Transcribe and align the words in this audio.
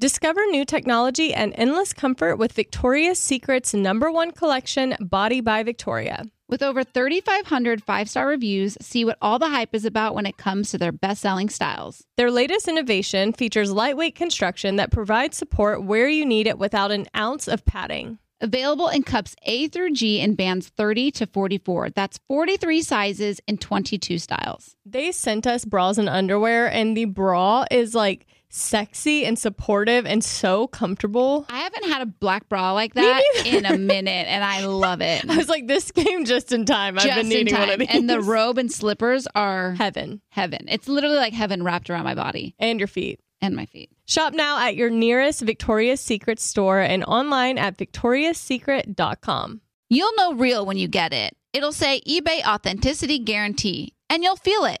Discover 0.00 0.40
new 0.46 0.64
technology 0.64 1.34
and 1.34 1.52
endless 1.56 1.92
comfort 1.92 2.36
with 2.36 2.52
Victoria's 2.52 3.18
Secret's 3.18 3.74
number 3.74 4.10
one 4.10 4.30
collection, 4.30 4.96
Body 4.98 5.42
by 5.42 5.62
Victoria. 5.62 6.24
With 6.48 6.62
over 6.62 6.82
3,500 6.82 7.84
five 7.84 8.08
star 8.08 8.26
reviews, 8.26 8.78
see 8.80 9.04
what 9.04 9.18
all 9.20 9.38
the 9.38 9.50
hype 9.50 9.74
is 9.74 9.84
about 9.84 10.14
when 10.14 10.24
it 10.24 10.38
comes 10.38 10.70
to 10.70 10.78
their 10.78 10.90
best 10.90 11.20
selling 11.20 11.50
styles. 11.50 12.02
Their 12.16 12.30
latest 12.30 12.66
innovation 12.66 13.34
features 13.34 13.72
lightweight 13.72 14.14
construction 14.14 14.76
that 14.76 14.90
provides 14.90 15.36
support 15.36 15.84
where 15.84 16.08
you 16.08 16.24
need 16.24 16.46
it 16.46 16.58
without 16.58 16.90
an 16.90 17.06
ounce 17.14 17.46
of 17.46 17.66
padding. 17.66 18.18
Available 18.40 18.88
in 18.88 19.02
cups 19.02 19.36
A 19.42 19.68
through 19.68 19.92
G 19.92 20.18
in 20.18 20.34
bands 20.34 20.70
30 20.70 21.10
to 21.10 21.26
44. 21.26 21.90
That's 21.90 22.18
43 22.26 22.80
sizes 22.80 23.38
in 23.46 23.58
22 23.58 24.16
styles. 24.16 24.76
They 24.86 25.12
sent 25.12 25.46
us 25.46 25.66
bras 25.66 25.98
and 25.98 26.08
underwear, 26.08 26.72
and 26.72 26.96
the 26.96 27.04
bra 27.04 27.66
is 27.70 27.94
like 27.94 28.26
sexy 28.52 29.24
and 29.24 29.38
supportive 29.38 30.04
and 30.06 30.22
so 30.22 30.66
comfortable. 30.66 31.46
I 31.48 31.60
haven't 31.60 31.84
had 31.88 32.02
a 32.02 32.06
black 32.06 32.48
bra 32.48 32.72
like 32.72 32.94
that 32.94 33.22
in 33.46 33.64
a 33.64 33.78
minute, 33.78 34.26
and 34.28 34.44
I 34.44 34.66
love 34.66 35.00
it. 35.00 35.24
I 35.30 35.36
was 35.36 35.48
like, 35.48 35.66
this 35.68 35.90
came 35.92 36.24
just 36.24 36.52
in 36.52 36.64
time. 36.66 36.98
I've 36.98 37.14
been 37.14 37.28
needing 37.28 37.54
one 37.54 37.70
of 37.70 37.78
these. 37.78 37.88
And 37.90 38.10
the 38.10 38.20
robe 38.20 38.58
and 38.58 38.70
slippers 38.70 39.26
are 39.34 39.72
heaven 39.72 40.20
heaven. 40.30 40.66
It's 40.68 40.88
literally 40.88 41.16
like 41.16 41.32
heaven 41.32 41.62
wrapped 41.62 41.88
around 41.90 42.04
my 42.04 42.14
body 42.14 42.54
and 42.58 42.78
your 42.78 42.88
feet. 42.88 43.20
and 43.40 43.54
my 43.56 43.66
feet. 43.66 43.90
Shop 44.06 44.34
now 44.34 44.58
at 44.60 44.74
your 44.76 44.90
nearest 44.90 45.40
Victoria's 45.42 46.00
Secret 46.00 46.40
store 46.40 46.80
and 46.80 47.04
online 47.04 47.56
at 47.56 47.78
victoriassecret.com. 47.78 49.60
You'll 49.88 50.14
know 50.16 50.34
real 50.34 50.66
when 50.66 50.76
you 50.76 50.88
get 50.88 51.12
it. 51.12 51.36
It'll 51.52 51.72
say 51.72 52.00
eBay 52.06 52.44
Authenticity 52.46 53.18
Guarantee, 53.18 53.94
and 54.08 54.22
you'll 54.22 54.36
feel 54.36 54.64
it. 54.64 54.80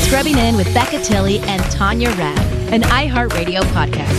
Scrubbing 0.00 0.38
In 0.38 0.56
with 0.56 0.72
Becca 0.74 1.02
Tilley 1.02 1.38
and 1.40 1.62
Tanya 1.70 2.10
Rad, 2.10 2.72
an 2.72 2.82
iHeartRadio 2.82 3.60
podcast. 3.72 4.10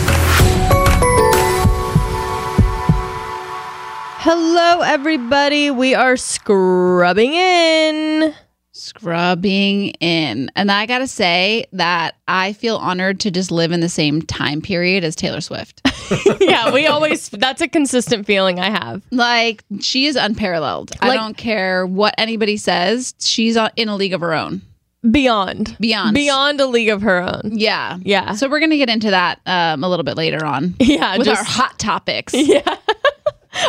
Hello, 4.18 4.80
everybody. 4.80 5.70
We 5.70 5.94
are 5.94 6.16
scrubbing 6.16 7.34
in. 7.34 8.34
Scrubbing 8.72 9.90
in. 10.00 10.50
And 10.56 10.70
I 10.70 10.86
got 10.86 10.98
to 10.98 11.06
say 11.06 11.66
that 11.72 12.14
I 12.26 12.54
feel 12.54 12.76
honored 12.76 13.20
to 13.20 13.30
just 13.30 13.50
live 13.50 13.72
in 13.72 13.80
the 13.80 13.88
same 13.90 14.22
time 14.22 14.62
period 14.62 15.04
as 15.04 15.14
Taylor 15.14 15.42
Swift. 15.42 15.82
yeah, 16.40 16.72
we 16.72 16.86
always, 16.86 17.28
that's 17.28 17.60
a 17.60 17.68
consistent 17.68 18.26
feeling 18.26 18.58
I 18.58 18.70
have. 18.70 19.02
like, 19.10 19.62
she 19.80 20.06
is 20.06 20.16
unparalleled. 20.16 20.92
I 21.00 21.14
don't 21.14 21.36
care 21.36 21.86
what 21.86 22.14
anybody 22.16 22.56
says. 22.56 23.14
She's 23.18 23.58
in 23.76 23.88
a 23.88 23.96
league 23.96 24.14
of 24.14 24.20
her 24.20 24.32
own. 24.32 24.62
Beyond. 25.10 25.76
Beyond. 25.80 26.14
Beyond 26.14 26.60
a 26.60 26.66
league 26.66 26.88
of 26.90 27.02
her 27.02 27.20
own. 27.20 27.50
Yeah. 27.52 27.98
Yeah. 28.02 28.32
So 28.34 28.48
we're 28.48 28.60
going 28.60 28.70
to 28.70 28.76
get 28.76 28.88
into 28.88 29.10
that 29.10 29.40
um, 29.46 29.82
a 29.82 29.88
little 29.88 30.04
bit 30.04 30.16
later 30.16 30.44
on 30.44 30.74
Yeah. 30.80 31.16
with 31.18 31.26
just, 31.26 31.40
our 31.40 31.44
hot 31.44 31.78
topics. 31.78 32.32
Yeah. 32.36 32.76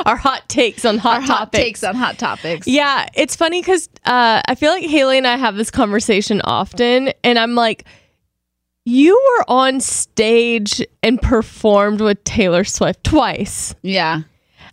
our 0.05 0.15
hot 0.15 0.47
takes 0.47 0.85
on 0.85 0.97
hot 0.97 1.15
Our 1.15 1.21
hot 1.21 1.37
topics. 1.37 1.63
takes 1.63 1.83
on 1.83 1.95
hot 1.95 2.17
topics. 2.17 2.67
Yeah, 2.67 3.07
it's 3.15 3.35
funny 3.35 3.61
because 3.61 3.89
uh, 4.05 4.41
I 4.47 4.55
feel 4.55 4.71
like 4.71 4.85
Hayley 4.85 5.17
and 5.17 5.27
I 5.27 5.35
have 5.35 5.55
this 5.55 5.69
conversation 5.71 6.39
often, 6.45 7.11
and 7.23 7.37
I'm 7.37 7.53
like, 7.55 7.83
you 8.85 9.13
were 9.13 9.45
on 9.49 9.81
stage 9.81 10.81
and 11.01 11.21
performed 11.21 11.99
with 12.01 12.23
Taylor 12.23 12.63
Swift 12.63 13.03
twice. 13.03 13.75
Yeah. 13.81 14.21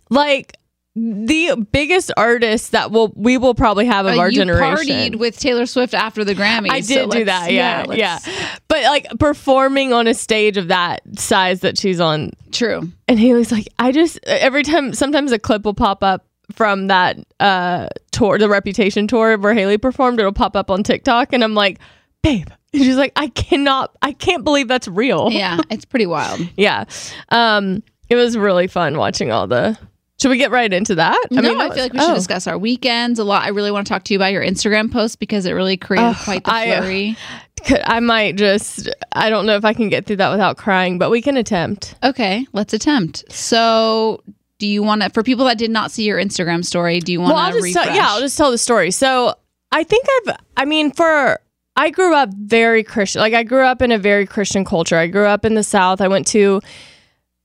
Like 0.09 0.53
the 0.95 1.65
biggest 1.71 2.11
artist 2.17 2.73
that 2.73 2.91
will 2.91 3.13
we 3.15 3.37
will 3.37 3.53
probably 3.55 3.85
have 3.85 4.05
of 4.05 4.15
Uh, 4.15 4.19
our 4.19 4.29
you 4.29 4.35
generation. 4.39 5.13
partied 5.13 5.15
with 5.15 5.39
Taylor 5.39 5.65
Swift 5.65 5.93
after 5.93 6.25
the 6.25 6.35
Grammys. 6.35 6.69
I 6.69 6.81
so 6.81 6.93
did 6.95 7.11
do 7.11 7.25
that, 7.25 7.51
yeah, 7.53 7.85
yeah, 7.93 8.19
let's- 8.25 8.59
But 8.67 8.83
like 8.83 9.07
performing 9.19 9.93
on 9.93 10.07
a 10.07 10.13
stage 10.13 10.57
of 10.57 10.67
that 10.67 11.01
size 11.17 11.61
that 11.61 11.77
she's 11.77 11.99
on, 12.01 12.31
True. 12.51 12.91
and 13.07 13.17
Hayley's 13.17 13.51
like, 13.51 13.69
I 13.79 13.91
just 13.93 14.19
every 14.25 14.63
time 14.63 14.93
sometimes 14.93 15.31
a 15.31 15.39
clip 15.39 15.63
will 15.63 15.73
pop 15.73 16.03
up 16.03 16.25
from 16.51 16.87
that 16.87 17.17
uh 17.39 17.87
tour, 18.11 18.37
the 18.37 18.49
Reputation 18.49 19.07
tour 19.07 19.37
where 19.37 19.53
Hayley 19.53 19.77
performed. 19.77 20.19
It'll 20.19 20.33
pop 20.33 20.57
up 20.57 20.69
on 20.69 20.83
TikTok, 20.83 21.31
and 21.31 21.43
I'm 21.43 21.53
like, 21.53 21.79
babe. 22.21 22.47
And 22.73 22.83
she's 22.83 22.95
like, 22.97 23.11
I 23.17 23.27
cannot, 23.27 23.95
I 24.01 24.13
can't 24.13 24.43
believe 24.45 24.67
that's 24.69 24.87
real. 24.87 25.29
Yeah. 25.29 25.59
It's 25.69 25.83
pretty 25.83 26.05
wild. 26.05 26.39
yeah. 26.57 26.85
Um, 27.29 27.83
it 28.09 28.15
was 28.15 28.37
really 28.37 28.67
fun 28.67 28.97
watching 28.97 29.29
all 29.31 29.45
the. 29.47 29.77
Should 30.21 30.29
we 30.29 30.37
get 30.37 30.51
right 30.51 30.71
into 30.71 30.93
that? 30.93 31.19
no, 31.31 31.41
that 31.41 31.49
I 31.49 31.69
feel 31.73 31.83
like 31.83 31.93
we 31.93 31.99
should 31.99 32.11
oh. 32.11 32.13
discuss 32.13 32.45
our 32.45 32.55
weekends 32.55 33.17
a 33.17 33.23
lot. 33.23 33.43
I 33.43 33.47
really 33.47 33.71
want 33.71 33.87
to 33.87 33.89
talk 33.91 34.03
to 34.03 34.13
you 34.13 34.19
about 34.19 34.31
your 34.31 34.43
Instagram 34.43 34.91
post 34.91 35.19
because 35.19 35.47
it 35.47 35.53
really 35.53 35.77
created 35.77 36.15
quite 36.23 36.43
the 36.43 36.53
I, 36.53 36.69
uh, 36.69 36.81
flurry. 36.81 37.17
Could- 37.65 37.81
I 37.83 37.99
might 38.01 38.35
just. 38.35 38.87
I 39.13 39.31
don't 39.31 39.47
know 39.47 39.55
if 39.55 39.65
I 39.65 39.73
can 39.73 39.89
get 39.89 40.05
through 40.05 40.17
that 40.17 40.29
without 40.29 40.57
crying, 40.57 40.99
but 40.99 41.09
we 41.09 41.23
can 41.23 41.37
attempt. 41.37 41.95
okay, 42.03 42.45
let's 42.53 42.71
attempt. 42.71 43.31
So, 43.31 44.21
do 44.59 44.67
you 44.67 44.83
want 44.83 45.01
to, 45.01 45.09
for 45.09 45.23
people 45.23 45.45
that 45.45 45.57
did 45.57 45.71
not 45.71 45.89
see 45.89 46.03
your 46.03 46.19
Instagram 46.19 46.63
story, 46.63 46.99
do 46.99 47.11
you 47.11 47.19
want 47.19 47.33
well, 47.33 47.49
to 47.49 47.55
refresh? 47.55 47.85
tell, 47.85 47.95
yeah, 47.95 48.05
I'll 48.09 48.19
just 48.19 48.37
tell 48.37 48.51
the 48.51 48.59
story. 48.59 48.91
So 48.91 49.33
I 49.71 49.83
think 49.83 50.05
I've, 50.27 50.35
I 50.55 50.65
mean, 50.65 50.91
for 50.91 51.39
I 51.75 51.89
grew 51.89 52.13
up 52.13 52.29
very 52.35 52.83
Christian. 52.83 53.21
Like 53.21 53.33
I 53.33 53.41
grew 53.41 53.63
up 53.63 53.81
in 53.81 53.91
a 53.91 53.97
very 53.97 54.27
Christian 54.27 54.65
culture. 54.65 54.97
I 54.97 55.07
grew 55.07 55.25
up 55.25 55.45
in 55.45 55.55
the 55.55 55.63
South. 55.63 55.99
I 55.99 56.07
went 56.07 56.27
to 56.27 56.61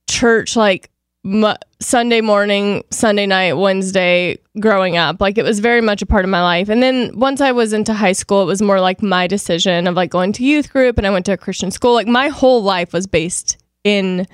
church 0.07 0.55
like 0.55 0.91
mu 1.27 1.53
Sunday 1.79 2.21
morning, 2.21 2.83
Sunday 2.89 3.25
night, 3.25 3.53
Wednesday. 3.53 4.39
Growing 4.59 4.97
up, 4.97 5.21
like 5.21 5.37
it 5.37 5.43
was 5.43 5.59
very 5.59 5.81
much 5.81 6.01
a 6.01 6.07
part 6.07 6.25
of 6.25 6.31
my 6.31 6.41
life. 6.41 6.67
And 6.67 6.81
then 6.81 7.11
once 7.19 7.41
I 7.41 7.51
was 7.51 7.73
into 7.73 7.93
high 7.93 8.13
school, 8.13 8.41
it 8.41 8.45
was 8.45 8.59
more 8.59 8.81
like 8.81 9.03
my 9.03 9.27
decision 9.27 9.85
of 9.85 9.95
like 9.95 10.09
going 10.09 10.31
to 10.33 10.43
youth 10.43 10.71
group, 10.71 10.97
and 10.97 11.05
I 11.05 11.11
went 11.11 11.27
to 11.27 11.33
a 11.33 11.37
Christian 11.37 11.69
school. 11.69 11.93
Like 11.93 12.07
my 12.07 12.29
whole 12.29 12.63
life 12.63 12.91
was 12.93 13.05
based 13.05 13.57
in 13.83 14.25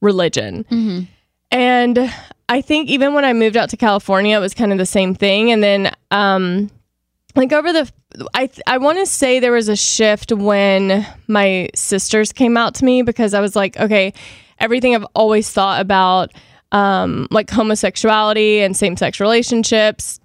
religion. 0.00 0.64
Mhm. 0.70 1.08
And 1.50 2.14
I 2.48 2.60
think 2.60 2.88
even 2.88 3.14
when 3.14 3.24
I 3.24 3.32
moved 3.32 3.56
out 3.56 3.70
to 3.70 3.76
California, 3.76 4.36
it 4.36 4.40
was 4.40 4.54
kind 4.54 4.70
of 4.70 4.78
the 4.78 4.86
same 4.86 5.14
thing. 5.14 5.50
And 5.50 5.62
then, 5.62 5.92
um, 6.10 6.70
like 7.34 7.52
over 7.52 7.72
the, 7.72 7.90
I 8.34 8.48
I 8.66 8.78
want 8.78 8.98
to 8.98 9.06
say 9.06 9.40
there 9.40 9.52
was 9.52 9.68
a 9.68 9.76
shift 9.76 10.32
when 10.32 11.06
my 11.26 11.68
sisters 11.74 12.32
came 12.32 12.56
out 12.56 12.74
to 12.76 12.84
me 12.84 13.02
because 13.02 13.34
I 13.34 13.40
was 13.40 13.56
like, 13.56 13.76
okay, 13.78 14.12
everything 14.60 14.94
I've 14.94 15.06
always 15.14 15.50
thought 15.50 15.80
about, 15.80 16.32
um, 16.72 17.28
like 17.30 17.48
homosexuality 17.50 18.60
and 18.60 18.76
same 18.76 18.96
sex 18.96 19.20
relationships, 19.20 20.20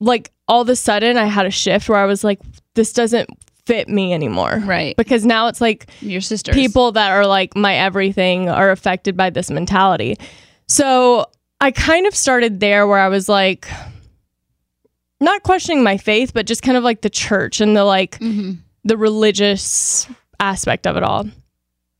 like 0.00 0.30
all 0.48 0.62
of 0.62 0.68
a 0.68 0.76
sudden 0.76 1.16
I 1.16 1.24
had 1.26 1.46
a 1.46 1.50
shift 1.50 1.88
where 1.88 1.98
I 1.98 2.06
was 2.06 2.24
like, 2.24 2.40
this 2.74 2.92
doesn't 2.92 3.28
fit 3.66 3.88
me 3.88 4.12
anymore. 4.12 4.60
Right. 4.64 4.96
Because 4.96 5.24
now 5.24 5.46
it's 5.48 5.60
like 5.60 5.88
Your 6.00 6.20
sisters. 6.20 6.54
people 6.54 6.92
that 6.92 7.10
are 7.12 7.26
like 7.26 7.54
my 7.56 7.74
everything 7.76 8.48
are 8.48 8.70
affected 8.70 9.16
by 9.16 9.30
this 9.30 9.50
mentality. 9.50 10.16
So 10.68 11.26
I 11.60 11.70
kind 11.70 12.06
of 12.06 12.14
started 12.14 12.58
there 12.60 12.86
where 12.86 12.98
I 12.98 13.08
was 13.08 13.28
like, 13.28 13.68
not 15.20 15.42
questioning 15.42 15.82
my 15.84 15.98
faith, 15.98 16.32
but 16.32 16.46
just 16.46 16.62
kind 16.62 16.76
of 16.78 16.82
like 16.84 17.02
the 17.02 17.10
church 17.10 17.60
and 17.60 17.76
the 17.76 17.84
like 17.84 18.18
Mhm. 18.18 18.58
the 18.84 18.96
religious 18.96 20.08
aspect 20.40 20.86
of 20.86 20.96
it 20.96 21.02
all. 21.02 21.26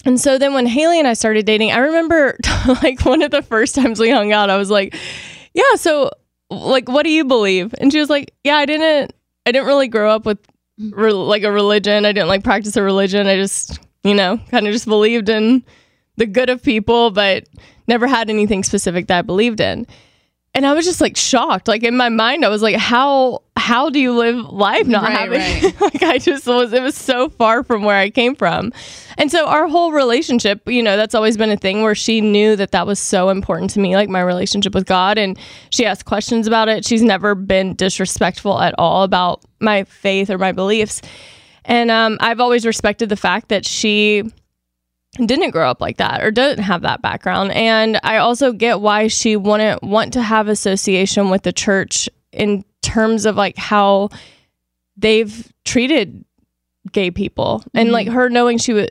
And 0.04 0.20
so 0.20 0.38
then 0.38 0.54
when 0.54 0.66
Hayley 0.66 0.98
and 0.98 1.08
I 1.08 1.12
started 1.12 1.44
dating, 1.46 1.72
I 1.72 1.78
remember 1.78 2.36
like 2.82 3.04
one 3.04 3.22
of 3.22 3.30
the 3.30 3.42
first 3.42 3.74
times 3.74 4.00
we 4.00 4.10
hung 4.10 4.32
out, 4.32 4.50
I 4.50 4.56
was 4.56 4.70
like, 4.70 4.94
yeah, 5.54 5.74
so 5.76 6.10
like 6.50 6.88
what 6.88 7.04
do 7.04 7.10
you 7.10 7.24
believe? 7.24 7.74
And 7.78 7.92
she 7.92 7.98
was 7.98 8.10
like, 8.10 8.34
yeah, 8.44 8.56
I 8.56 8.66
didn't 8.66 9.12
I 9.46 9.52
didn't 9.52 9.66
really 9.66 9.88
grow 9.88 10.10
up 10.10 10.24
with 10.26 10.38
re- 10.78 11.12
like 11.12 11.42
a 11.42 11.52
religion. 11.52 12.04
I 12.04 12.12
didn't 12.12 12.28
like 12.28 12.44
practice 12.44 12.76
a 12.76 12.82
religion. 12.82 13.26
I 13.26 13.36
just 13.36 13.78
you 14.02 14.14
know, 14.14 14.38
kind 14.50 14.66
of 14.66 14.72
just 14.72 14.86
believed 14.86 15.28
in 15.28 15.62
the 16.16 16.26
good 16.26 16.48
of 16.48 16.62
people, 16.62 17.10
but 17.10 17.46
never 17.86 18.06
had 18.06 18.30
anything 18.30 18.64
specific 18.64 19.06
that 19.08 19.18
I 19.18 19.22
believed 19.22 19.60
in. 19.60 19.86
And 20.52 20.66
I 20.66 20.72
was 20.72 20.84
just 20.84 21.00
like 21.00 21.16
shocked. 21.16 21.68
Like 21.68 21.84
in 21.84 21.96
my 21.96 22.08
mind, 22.08 22.44
I 22.44 22.48
was 22.48 22.60
like, 22.62 22.76
how 22.76 23.42
how 23.56 23.88
do 23.90 24.00
you 24.00 24.12
live 24.12 24.36
life 24.46 24.86
not 24.86 25.04
Right, 25.04 25.12
having 25.12 25.40
right. 25.40 25.80
like 25.80 26.02
I 26.02 26.18
just 26.18 26.46
was 26.46 26.72
it 26.72 26.82
was 26.82 26.96
so 26.96 27.28
far 27.28 27.62
from 27.62 27.84
where 27.84 27.96
I 27.96 28.10
came 28.10 28.34
from. 28.34 28.72
And 29.16 29.30
so 29.30 29.46
our 29.46 29.68
whole 29.68 29.92
relationship, 29.92 30.66
you 30.66 30.82
know, 30.82 30.96
that's 30.96 31.14
always 31.14 31.36
been 31.36 31.50
a 31.50 31.56
thing 31.56 31.82
where 31.82 31.94
she 31.94 32.20
knew 32.20 32.56
that 32.56 32.72
that 32.72 32.86
was 32.86 32.98
so 32.98 33.28
important 33.28 33.70
to 33.72 33.80
me, 33.80 33.94
like 33.94 34.08
my 34.08 34.22
relationship 34.22 34.74
with 34.74 34.86
God 34.86 35.18
and 35.18 35.38
she 35.70 35.86
asked 35.86 36.04
questions 36.04 36.46
about 36.48 36.68
it. 36.68 36.84
She's 36.84 37.02
never 37.02 37.34
been 37.36 37.74
disrespectful 37.76 38.60
at 38.60 38.74
all 38.76 39.04
about 39.04 39.42
my 39.60 39.84
faith 39.84 40.30
or 40.30 40.38
my 40.38 40.52
beliefs. 40.52 41.00
And 41.64 41.90
um, 41.90 42.16
I've 42.20 42.40
always 42.40 42.66
respected 42.66 43.08
the 43.08 43.16
fact 43.16 43.50
that 43.50 43.64
she 43.64 44.24
didn't 45.12 45.50
grow 45.50 45.68
up 45.68 45.80
like 45.80 45.96
that 45.96 46.22
or 46.22 46.30
doesn't 46.30 46.62
have 46.62 46.82
that 46.82 47.02
background. 47.02 47.52
And 47.52 47.98
I 48.02 48.18
also 48.18 48.52
get 48.52 48.80
why 48.80 49.08
she 49.08 49.36
wouldn't 49.36 49.82
want 49.82 50.12
to 50.12 50.22
have 50.22 50.48
association 50.48 51.30
with 51.30 51.42
the 51.42 51.52
church 51.52 52.08
in 52.32 52.64
terms 52.82 53.26
of 53.26 53.36
like 53.36 53.56
how 53.56 54.10
they've 54.96 55.52
treated 55.64 56.24
gay 56.92 57.10
people 57.10 57.62
and 57.74 57.88
mm-hmm. 57.88 57.94
like 57.94 58.08
her 58.08 58.28
knowing 58.28 58.58
she 58.58 58.72
was 58.72 58.88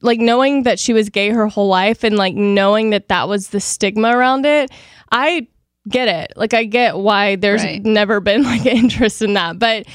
like 0.00 0.20
knowing 0.20 0.62
that 0.62 0.78
she 0.78 0.92
was 0.92 1.08
gay 1.08 1.30
her 1.30 1.48
whole 1.48 1.68
life 1.68 2.04
and 2.04 2.16
like 2.16 2.34
knowing 2.34 2.90
that 2.90 3.08
that 3.08 3.28
was 3.28 3.48
the 3.48 3.60
stigma 3.60 4.16
around 4.16 4.46
it. 4.46 4.70
I 5.10 5.48
get 5.88 6.08
it. 6.08 6.34
Like 6.36 6.54
I 6.54 6.64
get 6.64 6.96
why 6.96 7.36
there's 7.36 7.64
Right. 7.64 7.84
never 7.84 8.20
been 8.20 8.42
like 8.44 8.66
interest 8.66 9.22
in 9.22 9.34
that. 9.34 9.58
But 9.58 9.86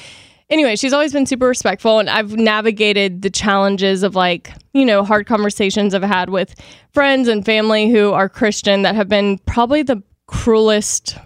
anyway, 0.50 0.76
she's 0.76 0.94
always 0.94 1.14
been 1.14 1.26
super 1.26 1.48
respectful 1.48 2.00
and 2.00 2.10
I've 2.10 2.36
navigated 2.36 3.22
the 3.22 3.30
challenges 3.30 4.04
of 4.04 4.16
like, 4.16 4.54
you 4.74 4.86
know, 4.86 5.04
hard 5.04 5.28
conversations 5.28 5.94
I've 5.94 6.04
had 6.04 6.30
with 6.30 6.56
friends 6.92 7.28
and 7.28 7.46
family 7.46 7.90
who 7.90 8.12
are 8.14 8.30
Christian 8.30 8.84
that 8.84 8.96
have 8.96 9.10
been 9.10 9.40
probably 9.40 9.84
the 9.84 10.02
cruelest 10.28 11.18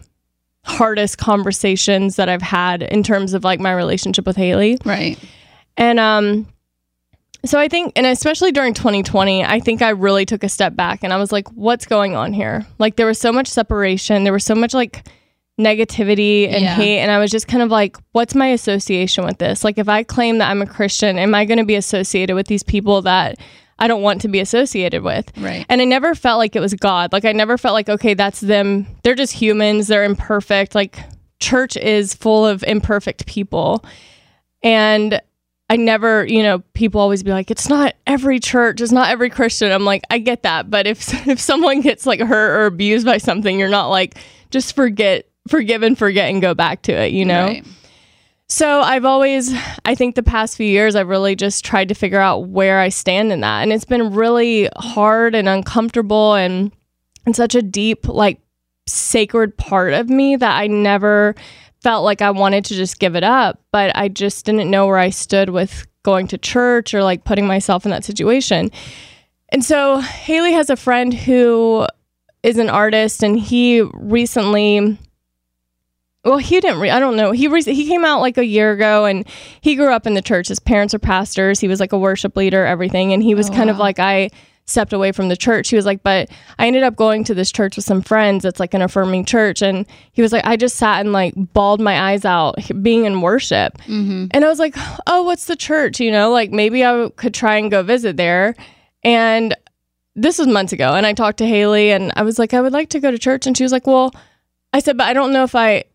hardest 0.63 1.17
conversations 1.17 2.17
that 2.17 2.27
I've 2.27 2.41
had 2.41 2.83
in 2.83 3.01
terms 3.01 3.33
of 3.33 3.43
like 3.45 3.59
my 3.59 3.71
relationship 3.71 4.25
with 4.25 4.35
Hayley. 4.35 4.77
Right. 4.83 5.17
And 5.77 5.99
um 5.99 6.47
so 7.45 7.57
I 7.59 7.69
think 7.69 7.93
and 7.95 8.05
especially 8.05 8.51
during 8.51 8.73
2020, 8.73 9.45
I 9.45 9.59
think 9.59 9.81
I 9.81 9.89
really 9.89 10.25
took 10.25 10.43
a 10.43 10.49
step 10.49 10.75
back 10.75 11.03
and 11.03 11.13
I 11.13 11.17
was 11.17 11.31
like 11.31 11.47
what's 11.53 11.85
going 11.85 12.15
on 12.15 12.33
here? 12.33 12.65
Like 12.79 12.97
there 12.97 13.05
was 13.05 13.19
so 13.19 13.31
much 13.31 13.47
separation, 13.47 14.23
there 14.25 14.33
was 14.33 14.43
so 14.43 14.55
much 14.55 14.73
like 14.73 15.07
negativity 15.59 16.45
and 16.51 16.63
Yeah. 16.63 16.75
hate 16.75 16.99
and 16.99 17.09
I 17.11 17.17
was 17.19 17.31
just 17.31 17.47
kind 17.47 17.63
of 17.63 17.69
like 17.71 17.97
what's 18.11 18.35
my 18.35 18.47
association 18.47 19.25
with 19.25 19.39
this? 19.39 19.63
Like 19.63 19.77
if 19.77 19.89
I 19.89 20.03
claim 20.03 20.37
that 20.37 20.49
I'm 20.49 20.61
a 20.61 20.67
Christian, 20.67 21.17
am 21.17 21.33
I 21.33 21.45
going 21.45 21.57
to 21.57 21.65
be 21.65 21.75
associated 21.75 22.35
with 22.35 22.47
these 22.47 22.63
people 22.63 23.01
that 23.03 23.39
I 23.79 23.87
don't 23.87 24.01
want 24.01 24.21
to 24.21 24.27
be 24.27 24.39
associated 24.39 25.03
with? 25.03 25.31
Right. 25.37 25.65
And 25.69 25.81
I 25.81 25.85
never 25.85 26.13
felt 26.15 26.37
like 26.37 26.55
it 26.55 26.59
was 26.59 26.73
God. 26.75 27.11
Like 27.11 27.25
I 27.25 27.31
never 27.31 27.57
felt 27.57 27.73
like, 27.73 27.89
okay, 27.89 28.13
that's 28.13 28.39
them. 28.39 28.85
They're 29.03 29.15
just 29.15 29.33
humans. 29.33 29.87
They're 29.87 30.03
imperfect. 30.03 30.75
Like 30.75 30.99
church 31.39 31.75
is 31.77 32.13
full 32.13 32.45
of 32.45 32.63
imperfect 32.63 33.25
people. 33.25 33.83
And 34.63 35.21
I 35.69 35.75
never, 35.75 36.25
you 36.25 36.43
know, 36.43 36.59
people 36.73 37.01
always 37.01 37.23
be 37.23 37.31
like, 37.31 37.51
it's 37.51 37.67
not 37.67 37.93
every 38.05 38.39
church, 38.39 38.79
it's 38.79 38.91
not 38.91 39.09
every 39.09 39.29
Christian. 39.29 39.71
I'm 39.71 39.85
like, 39.85 40.03
I 40.09 40.19
get 40.19 40.43
that. 40.43 40.69
But 40.69 40.87
if 40.87 41.27
if 41.27 41.39
someone 41.39 41.81
gets 41.81 42.05
like 42.05 42.19
hurt 42.19 42.59
or 42.61 42.65
abused 42.67 43.05
by 43.05 43.17
something, 43.17 43.59
you're 43.59 43.69
not 43.69 43.87
like, 43.89 44.17
just 44.49 44.75
forget, 44.75 45.27
forgive 45.49 45.83
and 45.83 45.97
forget 45.97 46.29
and 46.29 46.41
go 46.41 46.53
back 46.53 46.83
to 46.83 46.91
it, 46.91 47.11
you 47.11 47.25
know? 47.25 47.45
Right. 47.45 47.65
So 48.49 48.79
I've 48.79 49.03
always, 49.03 49.53
I 49.83 49.93
think 49.95 50.15
the 50.15 50.23
past 50.23 50.55
few 50.55 50.67
years, 50.67 50.95
I've 50.95 51.09
really 51.09 51.35
just 51.35 51.65
tried 51.65 51.89
to 51.89 51.93
figure 51.93 52.19
out 52.19 52.47
where 52.47 52.79
I 52.79 52.89
stand 52.89 53.31
in 53.33 53.41
that. 53.41 53.61
And 53.61 53.73
it's 53.73 53.85
been 53.85 54.13
really 54.13 54.69
hard 54.77 55.35
and 55.35 55.49
uncomfortable 55.49 56.33
and, 56.33 56.71
and 57.25 57.35
such 57.35 57.55
a 57.55 57.61
deep, 57.61 58.07
like, 58.07 58.39
sacred 58.87 59.57
part 59.57 59.91
of 59.91 60.09
me 60.09 60.37
that 60.37 60.57
I 60.57 60.67
never 60.67 61.35
felt 61.81 62.05
like 62.05 62.21
I 62.21 62.31
wanted 62.31 62.63
to 62.65 62.73
just 62.73 62.99
give 62.99 63.17
it 63.17 63.23
up. 63.23 63.61
But 63.73 63.93
I 63.97 64.07
just 64.07 64.45
didn't 64.45 64.71
know 64.71 64.87
where 64.87 64.97
I 64.97 65.09
stood 65.09 65.49
with 65.49 65.85
going 66.03 66.27
to 66.29 66.37
church 66.37 66.93
or 66.93 67.03
like 67.03 67.25
putting 67.25 67.45
myself 67.45 67.85
in 67.85 67.91
that 67.91 68.05
situation. 68.05 68.71
And 69.49 69.63
so 69.63 69.99
Hayley 69.99 70.53
has 70.53 70.69
a 70.69 70.77
friend 70.77 71.13
who 71.13 71.85
is 72.43 72.57
an 72.57 72.69
artist 72.69 73.23
and 73.23 73.37
he 73.37 73.81
recently 73.93 74.97
well 76.27 76.37
he 76.37 76.59
didn't 76.59 76.79
re- 76.79 76.89
i 76.91 76.99
don't 76.99 77.15
know. 77.15 77.31
He 77.31 77.47
re- 77.47 77.63
he 77.63 77.87
came 77.87 78.05
out 78.05 78.21
like 78.21 78.37
a 78.37 78.45
year 78.45 78.71
ago 78.71 79.05
and 79.05 79.25
he 79.61 79.75
grew 79.75 79.91
up 79.93 80.05
in 80.05 80.13
the 80.13 80.21
church. 80.21 80.47
His 80.49 80.59
parents 80.59 80.93
are 80.93 80.99
pastors. 80.99 81.59
He 81.59 81.67
was 81.67 81.79
like 81.79 81.93
a 81.93 81.97
worship 81.99 82.35
leader 82.37 82.65
everything 82.65 83.13
and 83.13 83.23
he 83.23 83.33
was 83.35 83.49
Oh, 83.49 83.53
kind 83.53 83.69
of 83.69 83.77
oh, 83.77 83.83
like 83.83 83.99
i 83.99 84.29
stepped 84.65 84.91
away 84.91 85.13
from 85.13 85.29
the 85.29 85.37
church. 85.37 85.69
He 85.69 85.77
was 85.77 85.85
like 85.85 86.03
but 86.03 86.29
i 86.59 86.67
ended 86.67 86.83
up 86.83 86.95
going 86.97 87.23
to 87.23 87.33
this 87.33 87.51
church 87.51 87.77
with 87.77 87.85
some 87.85 88.01
friends 88.01 88.43
it's 88.43 88.59
like 88.59 88.73
an 88.73 88.81
affirming 88.81 89.23
church 89.25 89.61
and 89.61 89.85
he 90.11 90.21
was 90.21 90.33
like 90.33 90.45
i 90.45 90.57
just 90.57 90.75
sat 90.75 90.99
and 90.99 91.13
like 91.13 91.33
bawled 91.53 91.79
my 91.79 92.11
eyes 92.11 92.25
out 92.25 92.55
being 92.81 93.05
in 93.05 93.21
worship. 93.21 93.77
Mm-hmm. 93.83 94.27
And 94.31 94.43
i 94.43 94.47
was 94.49 94.59
like 94.59 94.75
oh 95.07 95.23
what's 95.23 95.45
the 95.45 95.55
church 95.55 95.99
you 96.01 96.11
know? 96.11 96.31
Like 96.31 96.51
maybe 96.51 96.83
i 96.85 97.09
could 97.15 97.33
try 97.33 97.55
and 97.57 97.71
go 97.71 97.81
visit 97.83 98.17
there. 98.17 98.55
And 99.03 99.55
this 100.15 100.39
was 100.39 100.47
months 100.47 100.73
ago 100.73 100.93
and 100.95 101.05
i 101.05 101.13
talked 101.13 101.37
to 101.37 101.45
hayley 101.47 101.91
and 101.91 102.11
i 102.15 102.23
was 102.23 102.37
like 102.39 102.53
i 102.53 102.59
would 102.59 102.73
like 102.73 102.89
to 102.89 102.99
go 102.99 103.11
to 103.11 103.17
church. 103.19 103.47
And 103.47 103.55
she 103.55 103.63
was 103.63 103.71
like 103.71 103.87
well 103.87 104.13
i 104.73 104.79
said 104.79 104.97
but 104.97 105.07
i 105.07 105.13
don't 105.13 105.31
know 105.31 105.43
if 105.43 105.55
i 105.55 105.85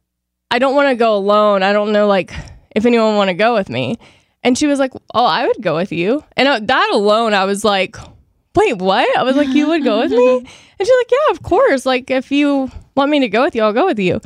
i 0.53 0.59
don't 0.59 0.77
want 0.77 0.89
to 0.91 0.95
go 0.95 1.17
alone. 1.17 1.63
I 1.63 1.73
don't 1.73 1.93
know 1.93 2.07
like 2.07 2.33
if 2.77 2.87
anyone 2.87 3.17
want 3.17 3.29
to 3.29 3.35
go 3.35 3.55
with 3.55 3.69
me. 3.69 3.99
And 4.45 4.57
she 4.57 4.67
was 4.67 4.79
like 4.79 4.93
oh 5.15 5.25
i 5.25 5.47
would 5.47 5.61
go 5.61 5.75
with 5.75 5.91
you. 5.91 6.23
And 6.37 6.47
uh, 6.47 6.61
that 6.63 6.91
alone 6.93 7.35
i 7.35 7.45
was 7.45 7.65
like 7.65 7.97
wait 8.55 8.77
what? 8.77 9.19
I 9.19 9.23
was 9.23 9.35
like 9.35 9.49
you 9.49 9.67
would 9.69 9.83
go 9.83 10.01
with 10.01 10.13
me? 10.13 10.47
And 10.79 10.87
she's 10.87 10.97
like 10.99 11.11
yeah 11.11 11.31
of 11.31 11.43
course. 11.43 11.87
Like 11.87 12.11
if 12.11 12.31
you 12.31 12.71
want 12.97 13.11
me 13.11 13.21
to 13.21 13.29
go 13.29 13.43
with 13.43 13.55
you 13.55 13.63
i'll 13.63 13.73
go 13.73 13.87
with 13.87 13.99
you. 13.99 14.21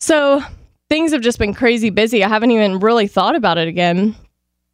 So 0.00 0.42
things 0.88 1.12
have 1.12 1.22
just 1.22 1.38
been 1.38 1.52
crazy 1.52 1.90
busy. 1.90 2.22
I 2.22 2.28
haven't 2.28 2.52
even 2.52 2.78
really 2.78 3.08
thought 3.08 3.34
about 3.34 3.58
it 3.58 3.66
again. 3.68 4.14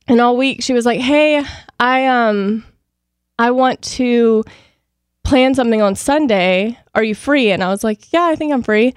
And 0.09 0.21
all 0.21 0.37
week 0.37 0.63
she 0.63 0.73
was 0.73 0.85
like 0.85 1.01
hey 1.01 1.43
i 1.81 2.07
um 2.07 2.65
I 3.39 3.51
want 3.51 3.83
to 3.83 4.45
plan 5.25 5.55
something 5.55 5.83
on 5.83 5.95
Sunday. 5.95 6.79
Are 6.95 7.03
you 7.03 7.15
free? 7.15 7.51
And 7.51 7.65
I 7.65 7.69
was 7.69 7.83
like, 7.83 8.13
Yeah, 8.13 8.25
I 8.25 8.37
think 8.37 8.53
I'm 8.53 8.63
free. 8.63 8.95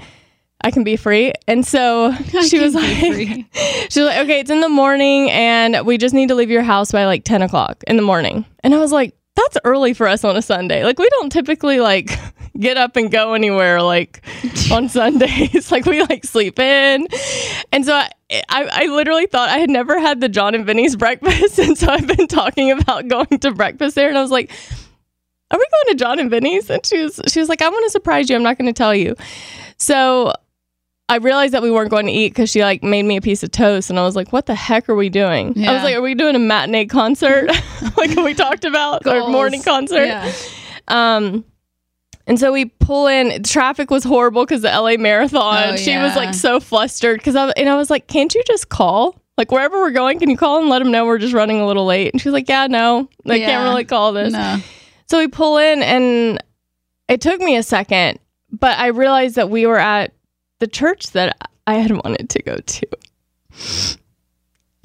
I 0.65 0.71
can 0.71 0.83
be 0.83 0.95
free. 0.95 1.31
And 1.47 1.65
so 1.65 2.11
she 2.47 2.59
was 2.59 2.73
like. 2.73 3.45
She 3.87 4.01
was 4.01 4.09
like, 4.09 4.23
Okay, 4.25 4.39
it's 4.39 4.49
in 4.49 4.61
the 4.61 4.69
morning 4.69 5.29
and 5.29 5.85
we 5.85 5.99
just 5.99 6.15
need 6.15 6.29
to 6.29 6.35
leave 6.35 6.49
your 6.49 6.63
house 6.63 6.91
by 6.91 7.05
like 7.05 7.23
10 7.23 7.43
o'clock 7.43 7.83
in 7.85 7.97
the 7.97 8.01
morning. 8.01 8.45
And 8.63 8.73
I 8.73 8.79
was 8.79 8.91
like, 8.91 9.15
That's 9.35 9.57
early 9.63 9.93
for 9.93 10.07
us 10.07 10.23
on 10.23 10.35
a 10.35 10.41
Sunday. 10.41 10.83
Like, 10.83 10.97
we 10.97 11.07
don't 11.09 11.31
typically 11.31 11.79
like 11.79 12.09
get 12.59 12.77
up 12.77 12.95
and 12.95 13.11
go 13.11 13.35
anywhere 13.35 13.79
like 13.83 14.25
on 14.71 14.89
Sundays. 14.89 15.71
like, 15.71 15.85
we 15.85 16.01
like 16.01 16.25
sleep 16.25 16.57
in. 16.57 17.07
And 17.71 17.85
so 17.85 17.93
I, 17.93 18.09
I, 18.31 18.41
I 18.49 18.85
literally 18.87 19.27
thought 19.27 19.49
I 19.49 19.59
had 19.59 19.69
never 19.69 19.99
had 19.99 20.19
the 20.19 20.29
John 20.29 20.55
and 20.55 20.65
Vinny's 20.65 20.95
breakfast. 20.95 21.59
And 21.59 21.77
so 21.77 21.87
I've 21.87 22.07
been 22.07 22.27
talking 22.27 22.71
about 22.71 23.07
going 23.07 23.39
to 23.39 23.51
breakfast 23.51 23.95
there. 23.95 24.09
And 24.09 24.17
I 24.17 24.21
was 24.21 24.31
like, 24.31 24.51
are 25.51 25.59
we 25.59 25.65
going 25.71 25.95
to 25.95 26.03
John 26.03 26.19
and 26.19 26.31
Vinny's? 26.31 26.71
And 26.71 26.83
she 26.83 27.03
was, 27.03 27.21
she 27.27 27.39
was 27.39 27.49
like, 27.49 27.61
I 27.61 27.69
want 27.69 27.85
to 27.85 27.91
surprise 27.91 28.31
you. 28.31 28.35
I'm 28.35 28.43
not 28.43 28.57
going 28.57 28.67
to 28.67 28.77
tell 28.77 28.95
you. 28.95 29.15
So 29.77 30.33
I 31.07 31.17
realized 31.17 31.53
that 31.53 31.61
we 31.61 31.69
weren't 31.69 31.91
going 31.91 32.07
to 32.07 32.11
eat 32.11 32.29
because 32.29 32.49
she 32.49 32.61
like 32.61 32.81
made 32.81 33.03
me 33.03 33.15
a 33.17 33.21
piece 33.21 33.43
of 33.43 33.51
toast. 33.51 33.91
And 33.91 33.99
I 33.99 34.03
was 34.03 34.15
like, 34.15 34.33
what 34.33 34.47
the 34.47 34.55
heck 34.55 34.89
are 34.89 34.95
we 34.95 35.09
doing? 35.09 35.49
I 35.67 35.73
was 35.73 35.83
like, 35.83 35.95
are 35.95 36.01
we 36.01 36.15
doing 36.15 36.35
a 36.35 36.39
matinee 36.39 36.85
concert? 36.87 37.47
like 37.97 38.15
we 38.17 38.33
talked 38.33 38.65
about, 38.65 39.05
or 39.05 39.19
Goals. 39.19 39.31
morning 39.31 39.61
concert? 39.61 40.05
Yeah. 40.05 40.31
Um, 40.87 41.45
and 42.25 42.39
so 42.39 42.51
we 42.51 42.65
pull 42.65 43.05
in. 43.05 43.43
Traffic 43.43 43.91
was 43.91 44.03
horrible 44.03 44.45
because 44.45 44.63
the 44.63 44.69
LA 44.69 44.97
Marathon. 44.97 45.73
Oh, 45.73 45.75
she 45.75 45.95
was 45.95 46.15
like 46.15 46.33
so 46.33 46.59
flustered 46.59 47.19
because 47.19 47.35
I 47.35 47.49
and 47.49 47.69
I 47.69 47.75
was 47.75 47.91
like, 47.91 48.07
"Can't 48.07 48.33
you 48.33 48.41
just 48.47 48.69
call? 48.69 49.21
Like 49.37 49.51
wherever 49.51 49.77
we're 49.79 49.91
going, 49.91 50.17
can 50.17 50.31
you 50.31 50.37
call 50.37 50.59
and 50.59 50.69
let 50.69 50.79
them 50.79 50.89
know 50.91 51.05
we're 51.05 51.19
just 51.19 51.35
running 51.35 51.59
a 51.59 51.67
little 51.67 51.85
late?" 51.85 52.11
And 52.13 52.19
she's 52.19 52.33
like, 52.33 52.49
"Yeah, 52.49 52.65
no, 52.65 53.07
I 53.29 53.35
Yeah. 53.35 53.45
can't 53.45 53.63
really 53.69 53.83
call 53.85 54.11
this." 54.11 54.33
No. 54.33 54.57
So 55.07 55.19
we 55.19 55.27
pull 55.27 55.59
in, 55.59 55.83
and 55.83 56.41
it 57.07 57.21
took 57.21 57.39
me 57.41 57.57
a 57.57 57.61
second, 57.63 58.17
but 58.51 58.75
I 58.79 58.87
realized 58.87 59.35
that 59.35 59.51
we 59.51 59.67
were 59.67 59.77
at 59.77 60.11
the 60.59 60.67
church 60.67 61.11
that 61.11 61.37
I 61.67 61.75
had 61.75 61.91
wanted 61.91 62.29
to 62.29 62.43
go 62.43 62.57
to. 62.57 62.87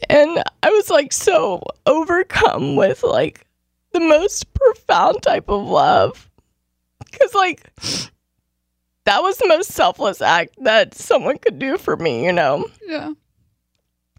And 0.08 0.42
I 0.62 0.70
was 0.70 0.90
like 0.90 1.12
so 1.12 1.62
overcome 1.86 2.76
with 2.76 3.02
like 3.02 3.46
the 3.92 4.00
most 4.00 4.52
profound 4.54 5.22
type 5.22 5.48
of 5.48 5.66
love. 5.66 6.30
Cause 7.18 7.34
like 7.34 7.70
that 9.04 9.22
was 9.22 9.38
the 9.38 9.48
most 9.48 9.72
selfless 9.72 10.22
act 10.22 10.54
that 10.62 10.94
someone 10.94 11.38
could 11.38 11.58
do 11.58 11.76
for 11.76 11.96
me, 11.96 12.24
you 12.24 12.32
know? 12.32 12.66
Yeah. 12.86 13.12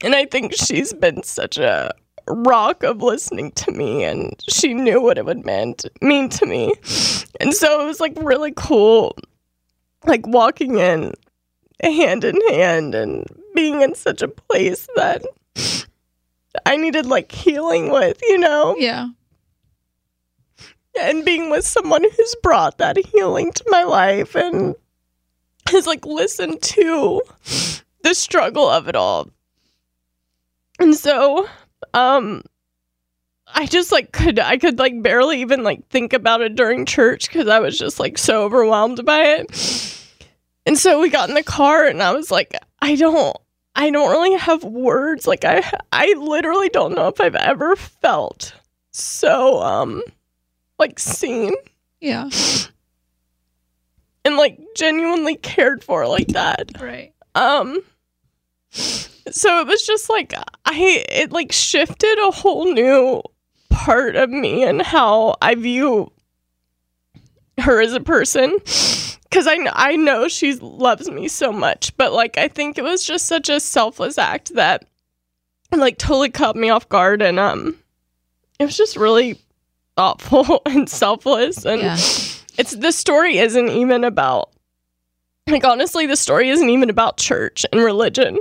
And 0.03 0.15
I 0.15 0.25
think 0.25 0.53
she's 0.53 0.93
been 0.93 1.23
such 1.23 1.57
a 1.57 1.91
rock 2.27 2.83
of 2.83 3.01
listening 3.01 3.51
to 3.51 3.71
me 3.71 4.03
and 4.03 4.33
she 4.49 4.73
knew 4.73 5.01
what 5.01 5.17
it 5.17 5.25
would 5.25 5.45
meant 5.45 5.85
mean 6.01 6.29
to 6.29 6.45
me. 6.45 6.73
And 7.39 7.53
so 7.53 7.81
it 7.81 7.85
was 7.85 7.99
like 7.99 8.13
really 8.21 8.53
cool 8.55 9.15
like 10.05 10.25
walking 10.27 10.77
in 10.77 11.13
hand 11.81 12.23
in 12.23 12.39
hand 12.49 12.95
and 12.95 13.25
being 13.55 13.81
in 13.81 13.95
such 13.95 14.21
a 14.21 14.27
place 14.27 14.87
that 14.95 15.23
I 16.65 16.75
needed 16.77 17.05
like 17.05 17.31
healing 17.31 17.91
with, 17.91 18.19
you 18.21 18.37
know? 18.37 18.75
Yeah. 18.77 19.07
and 20.99 21.23
being 21.23 21.49
with 21.49 21.65
someone 21.65 22.03
who's 22.03 22.35
brought 22.43 22.77
that 22.77 22.97
healing 22.97 23.51
to 23.53 23.63
my 23.67 23.83
life 23.83 24.35
and 24.35 24.75
has 25.69 25.87
like 25.87 26.05
listened 26.05 26.61
to 26.61 27.21
the 28.03 28.13
struggle 28.13 28.67
of 28.67 28.87
it 28.89 28.95
all. 28.95 29.29
And 30.79 30.95
so, 30.95 31.47
um, 31.93 32.43
I 33.47 33.65
just 33.67 33.91
like 33.91 34.11
could 34.11 34.39
I 34.39 34.57
could 34.57 34.79
like 34.79 35.01
barely 35.01 35.41
even 35.41 35.63
like 35.63 35.87
think 35.89 36.13
about 36.13 36.41
it 36.41 36.55
during 36.55 36.85
church 36.85 37.27
because 37.27 37.47
I 37.47 37.59
was 37.59 37.77
just 37.77 37.99
like 37.99 38.17
so 38.17 38.43
overwhelmed 38.43 39.05
by 39.05 39.19
it. 39.21 39.97
And 40.65 40.77
so 40.77 41.01
we 41.01 41.09
got 41.09 41.29
in 41.29 41.35
the 41.35 41.43
car 41.43 41.85
and 41.85 42.01
I 42.03 42.11
was 42.13 42.29
like, 42.31 42.53
I 42.81 42.95
don't 42.95 43.35
I 43.75 43.89
don't 43.89 44.11
really 44.11 44.37
have 44.37 44.63
words. 44.63 45.25
Like 45.27 45.43
I 45.45 45.63
I 45.91 46.13
literally 46.17 46.69
don't 46.69 46.93
know 46.95 47.07
if 47.07 47.19
I've 47.21 47.35
ever 47.35 47.75
felt 47.75 48.53
so 48.91 49.59
um 49.61 50.03
like 50.77 50.99
seen 50.99 51.53
Yeah. 51.99 52.29
and 54.25 54.35
like 54.37 54.59
genuinely 54.75 55.35
cared 55.35 55.83
for 55.83 56.07
like 56.07 56.27
that. 56.29 56.69
Right. 56.81 57.13
Um 57.35 57.81
so 58.71 59.61
it 59.61 59.67
was 59.67 59.85
just 59.85 60.09
like 60.09 60.33
I 60.65 61.05
it 61.09 61.31
like 61.31 61.51
shifted 61.51 62.17
a 62.27 62.31
whole 62.31 62.71
new 62.73 63.21
part 63.69 64.15
of 64.15 64.29
me 64.29 64.63
and 64.63 64.81
how 64.81 65.35
I 65.41 65.55
view 65.55 66.11
her 67.59 67.81
as 67.81 67.93
a 67.93 67.99
person 67.99 68.57
cuz 69.31 69.47
I 69.47 69.57
I 69.73 69.95
know 69.95 70.27
she 70.27 70.53
loves 70.55 71.09
me 71.09 71.27
so 71.27 71.51
much 71.51 71.95
but 71.97 72.13
like 72.13 72.37
I 72.37 72.47
think 72.47 72.77
it 72.77 72.83
was 72.83 73.03
just 73.03 73.25
such 73.25 73.49
a 73.49 73.59
selfless 73.59 74.17
act 74.17 74.53
that 74.55 74.85
like 75.73 75.97
totally 75.97 76.29
caught 76.29 76.55
me 76.55 76.69
off 76.69 76.87
guard 76.89 77.21
and 77.21 77.39
um 77.39 77.75
it 78.59 78.65
was 78.65 78.77
just 78.77 78.95
really 78.97 79.39
thoughtful 79.97 80.61
and 80.65 80.89
selfless 80.89 81.65
and 81.65 81.81
Yeah. 81.81 81.93
it's 82.57 82.75
the 82.75 82.91
story 82.91 83.37
isn't 83.37 83.69
even 83.69 84.03
about 84.03 84.49
like 85.49 85.63
honestly 85.65 86.05
the 86.05 86.15
story 86.15 86.49
isn't 86.49 86.69
even 86.69 86.89
about 86.89 87.17
church 87.17 87.65
and 87.71 87.81
religion 87.81 88.37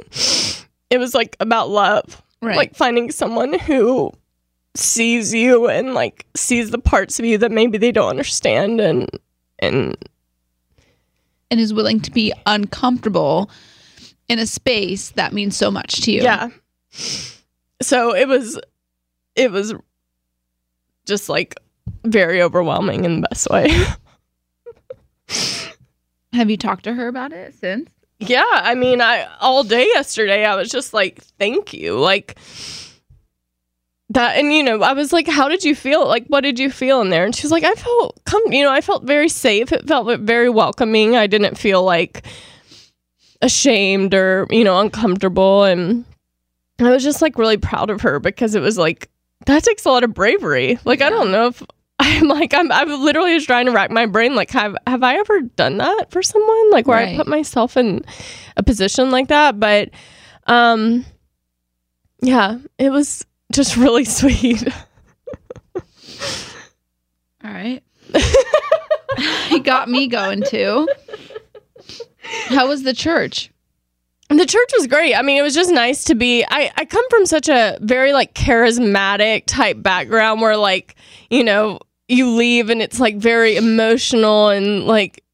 it 0.91 0.99
was 0.99 1.15
like 1.15 1.37
about 1.41 1.69
love 1.71 2.23
Right. 2.43 2.57
like 2.57 2.75
finding 2.75 3.11
someone 3.11 3.59
who 3.59 4.13
sees 4.75 5.35
you 5.35 5.69
and 5.69 5.93
like 5.95 6.25
sees 6.35 6.71
the 6.71 6.79
parts 6.79 7.19
of 7.19 7.25
you 7.27 7.37
that 7.39 7.51
maybe 7.53 7.77
they 7.79 7.93
don't 7.93 8.09
understand 8.09 8.81
and 8.81 9.09
and 9.59 9.97
and 11.51 11.61
is 11.61 11.73
willing 11.75 12.01
to 12.01 12.11
be 12.11 12.33
uncomfortable 12.47 13.51
in 14.29 14.39
a 14.39 14.47
space 14.47 15.11
that 15.11 15.33
means 15.33 15.57
so 15.57 15.71
much 15.71 16.03
to 16.03 16.13
you. 16.13 16.23
yeah 16.23 16.49
so 17.83 18.15
it 18.15 18.29
was 18.29 18.59
it 19.35 19.51
was 19.51 19.75
just 21.07 21.29
like 21.29 21.55
very 22.05 22.41
overwhelming 22.43 23.05
in 23.05 23.21
the 23.21 23.29
best 23.29 23.49
way 23.51 23.69
Have 26.33 26.49
you 26.49 26.57
talked 26.57 26.85
to 26.85 26.95
her 26.95 27.09
about 27.09 27.33
it 27.33 27.55
since? 27.55 27.91
Yeah, 28.21 28.45
I 28.51 28.75
mean, 28.75 29.01
I 29.01 29.27
all 29.41 29.65
day 29.65 29.85
yesterday 29.87 30.45
I 30.45 30.55
was 30.55 30.69
just 30.71 30.95
like, 30.95 31.23
"Thank 31.39 31.73
you." 31.73 31.99
Like 31.99 32.39
that 34.11 34.37
and 34.37 34.53
you 34.53 34.63
know, 34.63 34.83
I 34.83 34.93
was 34.93 35.13
like, 35.13 35.29
"How 35.29 35.49
did 35.49 35.65
you 35.65 35.75
feel? 35.75 36.07
Like 36.07 36.27
what 36.27 36.43
did 36.43 36.59
you 36.59 36.71
feel 36.71 37.01
in 37.01 37.11
there?" 37.11 37.25
And 37.25 37.35
she's 37.35 37.51
like, 37.51 37.65
"I 37.65 37.75
felt 37.75 38.21
come, 38.25 38.43
you 38.53 38.65
know, 38.65 38.73
I 38.73 38.81
felt 38.81 39.05
very 39.05 39.29
safe. 39.29 39.73
It 39.73 39.87
felt 39.87 40.21
very 40.21 40.51
welcoming. 40.51 41.17
I 41.17 41.27
didn't 41.27 41.57
feel 41.57 41.83
like 41.83 42.27
ashamed 43.43 44.15
or, 44.15 44.47
you 44.51 44.65
know, 44.65 44.79
uncomfortable 44.79 45.65
and 45.65 46.05
I 46.79 46.91
was 46.91 47.03
just 47.03 47.23
like 47.23 47.39
really 47.39 47.57
proud 47.57 47.91
of 47.91 48.03
her 48.03 48.19
because 48.21 48.55
it 48.55 48.61
was 48.61 48.79
like 48.79 49.11
that 49.47 49.65
takes 49.65 49.85
a 49.85 49.89
lot 49.91 50.05
of 50.05 50.15
bravery. 50.15 50.79
Like 50.85 51.01
I 51.03 51.11
don't 51.11 51.31
know 51.31 51.47
if 51.47 51.63
I'm 51.99 52.29
like 52.29 52.55
I'm 52.55 52.71
I'm 52.73 52.89
literally 53.03 53.35
just 53.35 53.47
trying 53.47 53.67
to 53.67 53.73
rack 53.73 53.91
my 53.91 54.07
brain 54.07 54.35
like 54.35 54.51
have 54.51 54.77
have 54.87 55.03
I 55.03 55.17
ever 55.17 55.41
done 55.43 55.79
that 55.79 56.07
for 56.11 56.23
someone 56.23 56.71
like 56.71 56.87
where 56.87 56.99
I 56.99 57.17
put 57.17 57.29
myself 57.29 57.77
in 57.77 58.05
a 58.57 58.63
position 58.63 59.11
like 59.11 59.29
that 59.29 59.61
but 59.61 59.91
um 60.47 61.05
yeah 62.23 62.59
it 62.79 62.91
was 62.91 63.27
just 63.51 63.77
really 63.77 64.05
sweet 64.05 64.67
All 67.43 67.51
right. 67.51 67.83
he 69.49 69.61
got 69.61 69.89
me 69.89 70.09
going 70.09 70.43
too. 70.43 70.87
How 72.49 72.69
was 72.69 72.83
the 72.83 72.93
church? 72.93 73.51
the 74.29 74.47
church 74.47 74.71
was 74.79 74.87
great 74.87 75.15
i 75.17 75.23
mean 75.23 75.37
it 75.37 75.43
was 75.43 75.55
just 75.55 75.73
nice 75.73 76.05
to 76.05 76.15
be 76.15 76.45
i 76.51 76.71
i 76.77 76.85
come 76.85 77.05
from 77.11 77.27
such 77.27 77.49
a 77.49 77.77
very 77.81 78.13
like 78.13 78.33
charismatic 78.33 79.43
type 79.47 79.83
background 79.83 80.41
where 80.41 80.57
like 80.57 80.95
you 81.31 81.43
know 81.43 81.81
you 82.07 82.31
leave 82.31 82.71
and 82.71 82.81
it's 82.81 83.01
like 83.01 83.17
very 83.17 83.57
emotional 83.57 84.49
and 84.49 84.85
like 84.85 85.25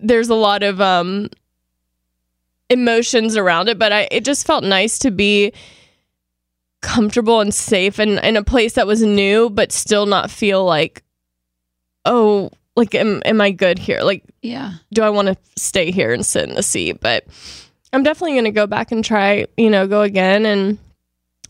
there's 0.00 0.30
a 0.30 0.34
lot 0.34 0.62
of 0.62 0.80
um 0.80 1.28
emotions 2.70 3.36
around 3.36 3.68
it 3.68 3.78
but 3.78 3.92
i 3.92 4.08
it 4.10 4.24
just 4.24 4.46
felt 4.46 4.64
nice 4.64 4.98
to 4.98 5.10
be 5.10 5.52
comfortable 6.86 7.40
and 7.40 7.52
safe 7.52 7.98
and 7.98 8.18
in 8.20 8.36
a 8.36 8.44
place 8.44 8.74
that 8.74 8.86
was 8.86 9.02
new 9.02 9.50
but 9.50 9.72
still 9.72 10.06
not 10.06 10.30
feel 10.30 10.64
like 10.64 11.02
oh 12.04 12.48
like 12.76 12.94
am, 12.94 13.20
am 13.24 13.40
i 13.40 13.50
good 13.50 13.78
here 13.78 14.00
like 14.02 14.22
Yeah. 14.42 14.74
do 14.92 15.02
I 15.02 15.10
want 15.10 15.26
to 15.28 15.36
stay 15.60 15.90
here 15.90 16.12
and 16.12 16.24
sit 16.24 16.48
in 16.48 16.54
the 16.54 16.62
seat? 16.62 17.00
But 17.00 17.26
I'm 17.92 18.02
definitely 18.04 18.34
going 18.34 18.44
to 18.44 18.50
go 18.52 18.66
back 18.66 18.92
and 18.92 19.04
try, 19.04 19.46
you 19.56 19.70
know, 19.70 19.86
go 19.88 20.02
again. 20.02 20.44
And 20.46 20.78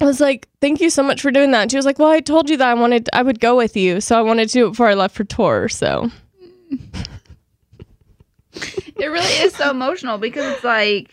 I 0.01 0.05
was 0.05 0.21
like, 0.21 0.49
thank 0.61 0.81
you 0.81 0.89
so 0.91 1.03
much 1.03 1.21
for 1.21 1.31
doing 1.31 1.51
that. 1.51 1.63
And 1.63 1.71
she 1.71 1.77
was 1.77 1.85
like, 1.87 1.99
well, 1.99 2.11
I 2.11 2.21
told 2.21 2.49
you 2.49 2.57
that 2.59 2.69
I 2.69 2.75
wanted, 2.75 3.09
I 3.13 3.23
would 3.23 3.41
go 3.41 3.57
with 3.57 3.77
you. 3.77 4.01
So 4.01 4.17
I 4.17 4.23
wanted 4.23 4.49
to 4.51 4.71
before 4.71 4.89
I 4.89 4.95
left 4.95 5.15
for 5.17 5.25
tour. 5.25 5.69
So 5.69 6.11
It 8.99 9.07
really 9.07 9.33
is 9.45 9.55
so 9.55 9.71
emotional 9.71 10.17
because 10.19 10.55
it's 10.55 10.65
like 10.65 11.11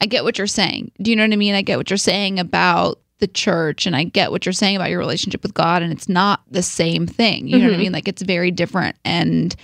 I 0.00 0.06
get 0.06 0.24
what 0.24 0.38
you're 0.38 0.46
saying. 0.46 0.92
Do 1.00 1.10
you 1.10 1.16
know 1.16 1.24
what 1.24 1.32
I 1.32 1.36
mean? 1.36 1.54
I 1.54 1.62
get 1.62 1.78
what 1.78 1.90
you're 1.90 1.96
saying 1.96 2.38
about 2.38 2.98
the 3.18 3.26
church 3.28 3.86
and 3.86 3.94
I 3.94 4.02
get 4.04 4.30
what 4.32 4.44
you're 4.44 4.52
saying 4.52 4.74
about 4.76 4.90
your 4.90 4.98
relationship 4.98 5.42
with 5.42 5.54
God 5.54 5.82
and 5.82 5.92
it's 5.92 6.08
not 6.08 6.40
the 6.50 6.62
same 6.62 7.06
thing. 7.06 7.46
You 7.46 7.58
know 7.60 7.66
what 7.66 7.74
I 7.74 7.76
Mhm. 7.76 7.80
mean? 7.80 7.92
Like 7.92 8.08
it's 8.08 8.22
very 8.22 8.50
different 8.50 8.96
and 9.04 9.54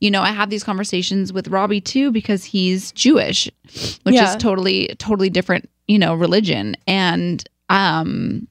you 0.00 0.10
know, 0.10 0.20
I 0.22 0.32
have 0.32 0.50
these 0.50 0.64
conversations 0.64 1.32
with 1.32 1.48
Robbie 1.48 1.80
too 1.80 2.10
because 2.10 2.44
he's 2.44 2.92
Jewish, 2.92 3.48
which 4.02 4.16
Yeah. 4.16 4.28
is 4.30 4.36
totally 4.36 4.94
totally 4.98 5.30
different, 5.30 5.70
you 5.88 5.98
know, 5.98 6.14
religion 6.14 6.76
and 6.86 7.42
um 7.70 8.48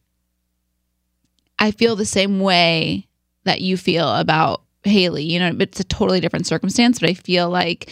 I 1.59 1.71
feel 1.71 1.95
the 1.95 2.05
same 2.05 2.39
way 2.39 3.07
that 3.43 3.61
you 3.61 3.77
feel 3.77 4.09
about 4.15 4.63
Hayley. 4.83 5.23
You 5.23 5.39
know, 5.39 5.55
it's 5.59 5.79
a 5.79 5.83
totally 5.83 6.19
different 6.19 6.47
circumstance, 6.47 6.99
but 6.99 7.09
I 7.09 7.13
feel 7.13 7.49
like 7.49 7.89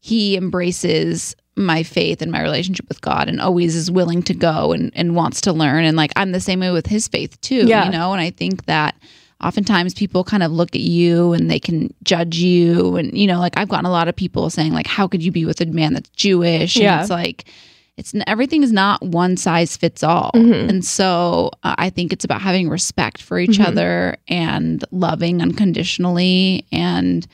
he 0.00 0.36
embraces 0.36 1.34
my 1.56 1.82
faith 1.84 2.20
and 2.20 2.32
my 2.32 2.42
relationship 2.42 2.88
with 2.88 3.00
God 3.00 3.28
and 3.28 3.40
always 3.40 3.76
is 3.76 3.90
willing 3.90 4.22
to 4.24 4.34
go 4.34 4.72
and, 4.72 4.90
and 4.94 5.14
wants 5.14 5.40
to 5.42 5.52
learn. 5.52 5.84
And 5.84 5.96
like 5.96 6.12
I'm 6.16 6.32
the 6.32 6.40
same 6.40 6.60
way 6.60 6.70
with 6.72 6.86
his 6.86 7.06
faith 7.08 7.40
too, 7.42 7.66
Yeah. 7.66 7.84
you 7.86 7.92
know, 7.92 8.12
and 8.12 8.20
I 8.20 8.30
think 8.30 8.64
that 8.66 8.96
oftentimes 9.42 9.94
people 9.94 10.24
kind 10.24 10.42
of 10.42 10.50
look 10.50 10.74
at 10.74 10.80
you 10.80 11.32
and 11.32 11.50
they 11.50 11.60
can 11.60 11.92
judge 12.02 12.38
you. 12.38 12.96
And, 12.96 13.16
you 13.16 13.26
know, 13.26 13.38
like 13.38 13.56
I've 13.56 13.68
gotten 13.68 13.84
a 13.86 13.90
lot 13.90 14.08
of 14.08 14.16
people 14.16 14.48
saying, 14.50 14.72
like, 14.72 14.86
how 14.86 15.06
could 15.06 15.22
you 15.22 15.30
be 15.30 15.44
with 15.44 15.60
a 15.60 15.66
man 15.66 15.92
that's 15.94 16.08
Jewish? 16.10 16.76
And 16.76 16.82
Yeah. 16.84 17.00
it's 17.02 17.10
like, 17.10 17.44
it's 17.96 18.12
everything 18.26 18.64
is 18.64 18.72
not 18.72 19.00
one 19.02 19.36
size 19.36 19.76
fits 19.76 20.02
all. 20.02 20.32
Mhm. 20.34 20.68
And 20.68 20.84
so 20.84 21.52
uh, 21.62 21.76
I 21.78 21.90
think 21.90 22.12
it's 22.12 22.24
about 22.24 22.40
having 22.42 22.68
respect 22.68 23.22
for 23.22 23.38
each 23.38 23.58
Mhm. 23.58 23.66
other 23.68 24.16
and 24.26 24.84
loving 24.90 25.40
unconditionally 25.40 26.64
and 26.72 27.24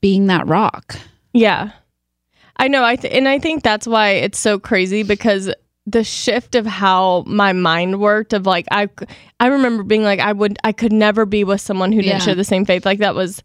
being 0.00 0.26
that 0.28 0.46
rock. 0.46 0.96
yeah, 1.32 1.70
I 2.60 2.68
know. 2.68 2.84
I, 2.84 2.96
th- 2.96 3.12
and 3.12 3.26
I 3.28 3.38
think 3.38 3.62
that's 3.62 3.86
why 3.86 4.10
it's 4.10 4.38
so 4.38 4.58
crazy 4.58 5.02
because 5.02 5.52
the 5.86 6.04
shift 6.04 6.54
of 6.54 6.66
how 6.66 7.24
my 7.26 7.52
mind 7.52 8.00
worked 8.00 8.32
of 8.32 8.46
like, 8.46 8.66
I, 8.70 8.88
I 9.40 9.46
remember 9.46 9.82
being 9.82 10.02
like, 10.04 10.20
I 10.20 10.32
would, 10.32 10.58
I 10.62 10.72
could 10.72 10.92
never 10.92 11.24
be 11.26 11.42
with 11.42 11.60
someone 11.60 11.90
who 11.90 12.02
didn't 12.02 12.20
share 12.22 12.34
the 12.34 12.44
same 12.44 12.64
faith. 12.64 12.84
Like 12.84 12.98
that 13.00 13.14
was 13.14 13.42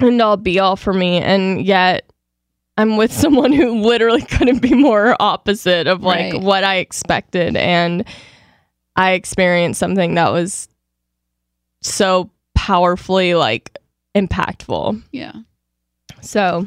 end 0.00 0.20
all 0.20 0.36
be 0.36 0.58
all 0.58 0.76
for 0.76 0.92
me. 0.92 1.18
And 1.18 1.64
yet 1.64 2.12
I'm 2.76 2.96
with 2.98 3.12
someone 3.24 3.52
who 3.52 3.80
literally 3.80 4.22
couldn't 4.22 4.60
be 4.60 4.74
more 4.74 5.16
opposite 5.18 5.86
of 5.86 6.02
like 6.02 6.34
Right. 6.34 6.42
what 6.42 6.64
I 6.64 6.76
expected. 6.76 7.56
And 7.56 8.04
I 8.94 9.12
experienced 9.12 9.80
something 9.80 10.14
that 10.16 10.32
was 10.32 10.68
so 11.82 12.30
powerfully 12.54 13.34
like 13.34 13.76
impactful. 14.14 15.02
Yeah. 15.12 15.32
So 16.20 16.66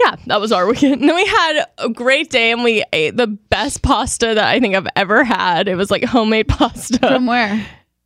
yeah, 0.00 0.16
that 0.26 0.40
was 0.40 0.52
our 0.52 0.66
weekend. 0.66 0.94
And 1.00 1.08
then 1.08 1.16
we 1.16 1.26
had 1.26 1.64
a 1.78 1.88
great 1.88 2.30
day 2.30 2.52
and 2.52 2.62
we 2.62 2.84
ate 2.92 3.16
the 3.16 3.26
best 3.26 3.82
pasta 3.82 4.26
that 4.34 4.38
I 4.48 4.60
think 4.60 4.74
I've 4.74 4.86
ever 4.96 5.24
had. 5.24 5.68
It 5.68 5.76
was 5.76 5.90
like 5.90 6.04
homemade 6.04 6.48
pasta. 6.48 6.98
From 6.98 7.26
where? 7.26 7.64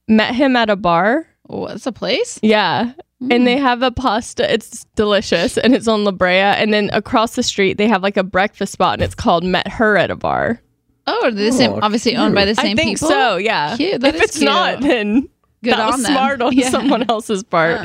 Met 0.08 0.34
him 0.34 0.56
at 0.56 0.70
a 0.70 0.76
bar. 0.76 1.26
What's 1.44 1.72
that's 1.72 1.86
a 1.86 1.92
place? 1.92 2.38
Yeah. 2.42 2.92
Mm. 3.22 3.34
And 3.34 3.46
they 3.46 3.56
have 3.56 3.82
a 3.82 3.90
pasta. 3.90 4.52
It's 4.52 4.84
delicious 4.94 5.58
and 5.58 5.74
it's 5.74 5.88
on 5.88 6.04
La 6.04 6.12
Brea. 6.12 6.30
And 6.38 6.72
then 6.72 6.90
across 6.92 7.34
the 7.34 7.42
street, 7.42 7.76
they 7.76 7.88
have 7.88 8.02
like 8.02 8.16
a 8.16 8.22
breakfast 8.24 8.72
spot 8.72 8.94
and 8.94 9.02
it's 9.02 9.14
called 9.16 9.42
Met 9.44 9.66
Her 9.68 9.96
at 9.96 10.10
a 10.10 10.16
Bar. 10.16 10.60
Oh, 11.06 11.24
are 11.26 11.30
they 11.32 11.46
the 11.46 11.52
same? 11.52 11.72
Oh, 11.72 11.80
Obviously 11.82 12.14
owned 12.16 12.34
by 12.36 12.44
the 12.44 12.54
same 12.54 12.76
people. 12.76 12.80
I 12.82 12.84
same 12.84 12.86
think 12.86 12.98
people. 12.98 13.08
so. 13.10 13.36
Yeah. 13.36 13.76
Cute. 13.76 14.00
That 14.00 14.14
if 14.14 14.22
is 14.22 14.30
it's 14.30 14.40
not, 14.40 14.78
cute. 14.78 14.90
then 14.90 15.28
Good 15.64 15.72
that 15.72 15.80
on 15.80 15.86
was 15.92 16.02
them. 16.02 16.12
smart 16.12 16.40
on 16.42 16.52
Yeah. 16.56 16.70
someone 16.70 17.10
else's 17.10 17.42
part. 17.42 17.80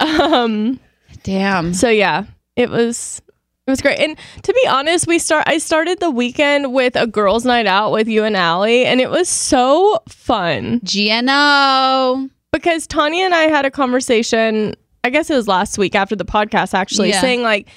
um. 0.00 0.80
Damn. 1.22 1.74
So 1.74 1.88
yeah, 1.90 2.24
it 2.60 2.70
was 2.70 3.20
it 3.66 3.70
was 3.70 3.80
great. 3.80 3.98
And 4.00 4.16
to 4.42 4.52
be 4.52 4.66
honest, 4.68 5.06
we 5.06 5.18
start 5.18 5.44
I 5.46 5.58
started 5.58 6.00
the 6.00 6.10
weekend 6.10 6.72
with 6.72 6.96
a 6.96 7.06
girls' 7.06 7.44
night 7.44 7.66
out 7.66 7.92
with 7.92 8.08
you 8.08 8.24
and 8.24 8.36
Allie, 8.36 8.84
and 8.84 9.00
it 9.00 9.10
was 9.10 9.28
so 9.28 10.00
fun 10.08 10.80
GNO. 10.84 12.28
because 12.52 12.86
Tanya 12.86 13.24
and 13.24 13.34
I 13.34 13.42
had 13.44 13.64
a 13.64 13.70
conversation. 13.70 14.74
I 15.02 15.10
guess 15.10 15.30
it 15.30 15.34
was 15.34 15.48
last 15.48 15.78
week 15.78 15.94
after 15.94 16.14
the 16.14 16.24
podcast, 16.26 16.74
actually, 16.74 17.10
Yeah. 17.10 17.20
saying 17.20 17.42
like 17.42 17.68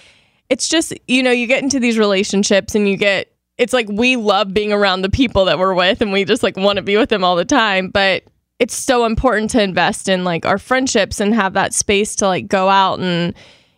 it's 0.50 0.68
just 0.68 0.94
you 1.08 1.24
know 1.24 1.32
you 1.32 1.48
get 1.48 1.63
into 1.63 1.80
these 1.80 1.98
relationships 1.98 2.75
and 2.75 2.88
you 2.90 2.98
get 2.98 3.32
it's 3.58 3.72
like 3.72 3.88
we 3.90 4.16
love 4.16 4.54
being 4.54 4.74
around 4.74 5.04
the 5.04 5.10
people 5.10 5.46
that 5.46 5.58
we're 5.60 5.74
with 5.75 6.02
and 6.02 6.12
we 6.12 6.25
just 6.25 6.44
like 6.44 6.58
want 6.58 6.78
to 6.78 6.82
be 6.82 6.98
with 6.98 7.10
them 7.10 7.24
all 7.24 7.36
the 7.36 7.46
time, 7.46 7.90
but 7.90 8.24
it's 8.60 8.75
so 8.75 9.06
important 9.06 9.50
to 9.52 9.62
invest 9.62 10.10
in 10.10 10.24
like 10.24 10.46
our 10.46 10.58
friendships 10.58 11.20
and 11.20 11.34
have 11.36 11.54
that 11.54 11.74
space 11.74 12.16
to 12.18 12.28
like 12.28 12.48
go 12.48 12.68
out 12.70 13.00
and 13.00 13.34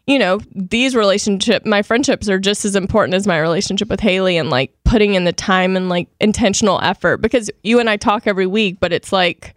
you 0.07 0.19
know 0.19 0.39
these 0.53 0.95
relationship 0.95 1.65
my 1.65 1.81
friendships 1.81 2.29
are 2.29 2.38
just 2.39 2.63
as 2.65 2.75
important 2.75 3.15
as 3.15 3.25
my 3.25 3.39
relationship 3.39 3.89
with 3.89 4.00
Hayley 4.00 4.38
and 4.38 4.50
like 4.50 4.71
putting 4.83 5.15
in 5.15 5.24
the 5.24 5.33
time 5.33 5.75
and 5.75 5.89
like 5.89 6.07
intentional 6.21 6.79
effort 6.81 7.17
because 7.17 7.50
you 7.63 7.79
and 7.79 7.89
I 7.89 7.97
talk 7.97 8.27
every 8.27 8.45
week 8.47 8.79
but 8.79 8.93
it's 8.93 9.12
like 9.12 9.55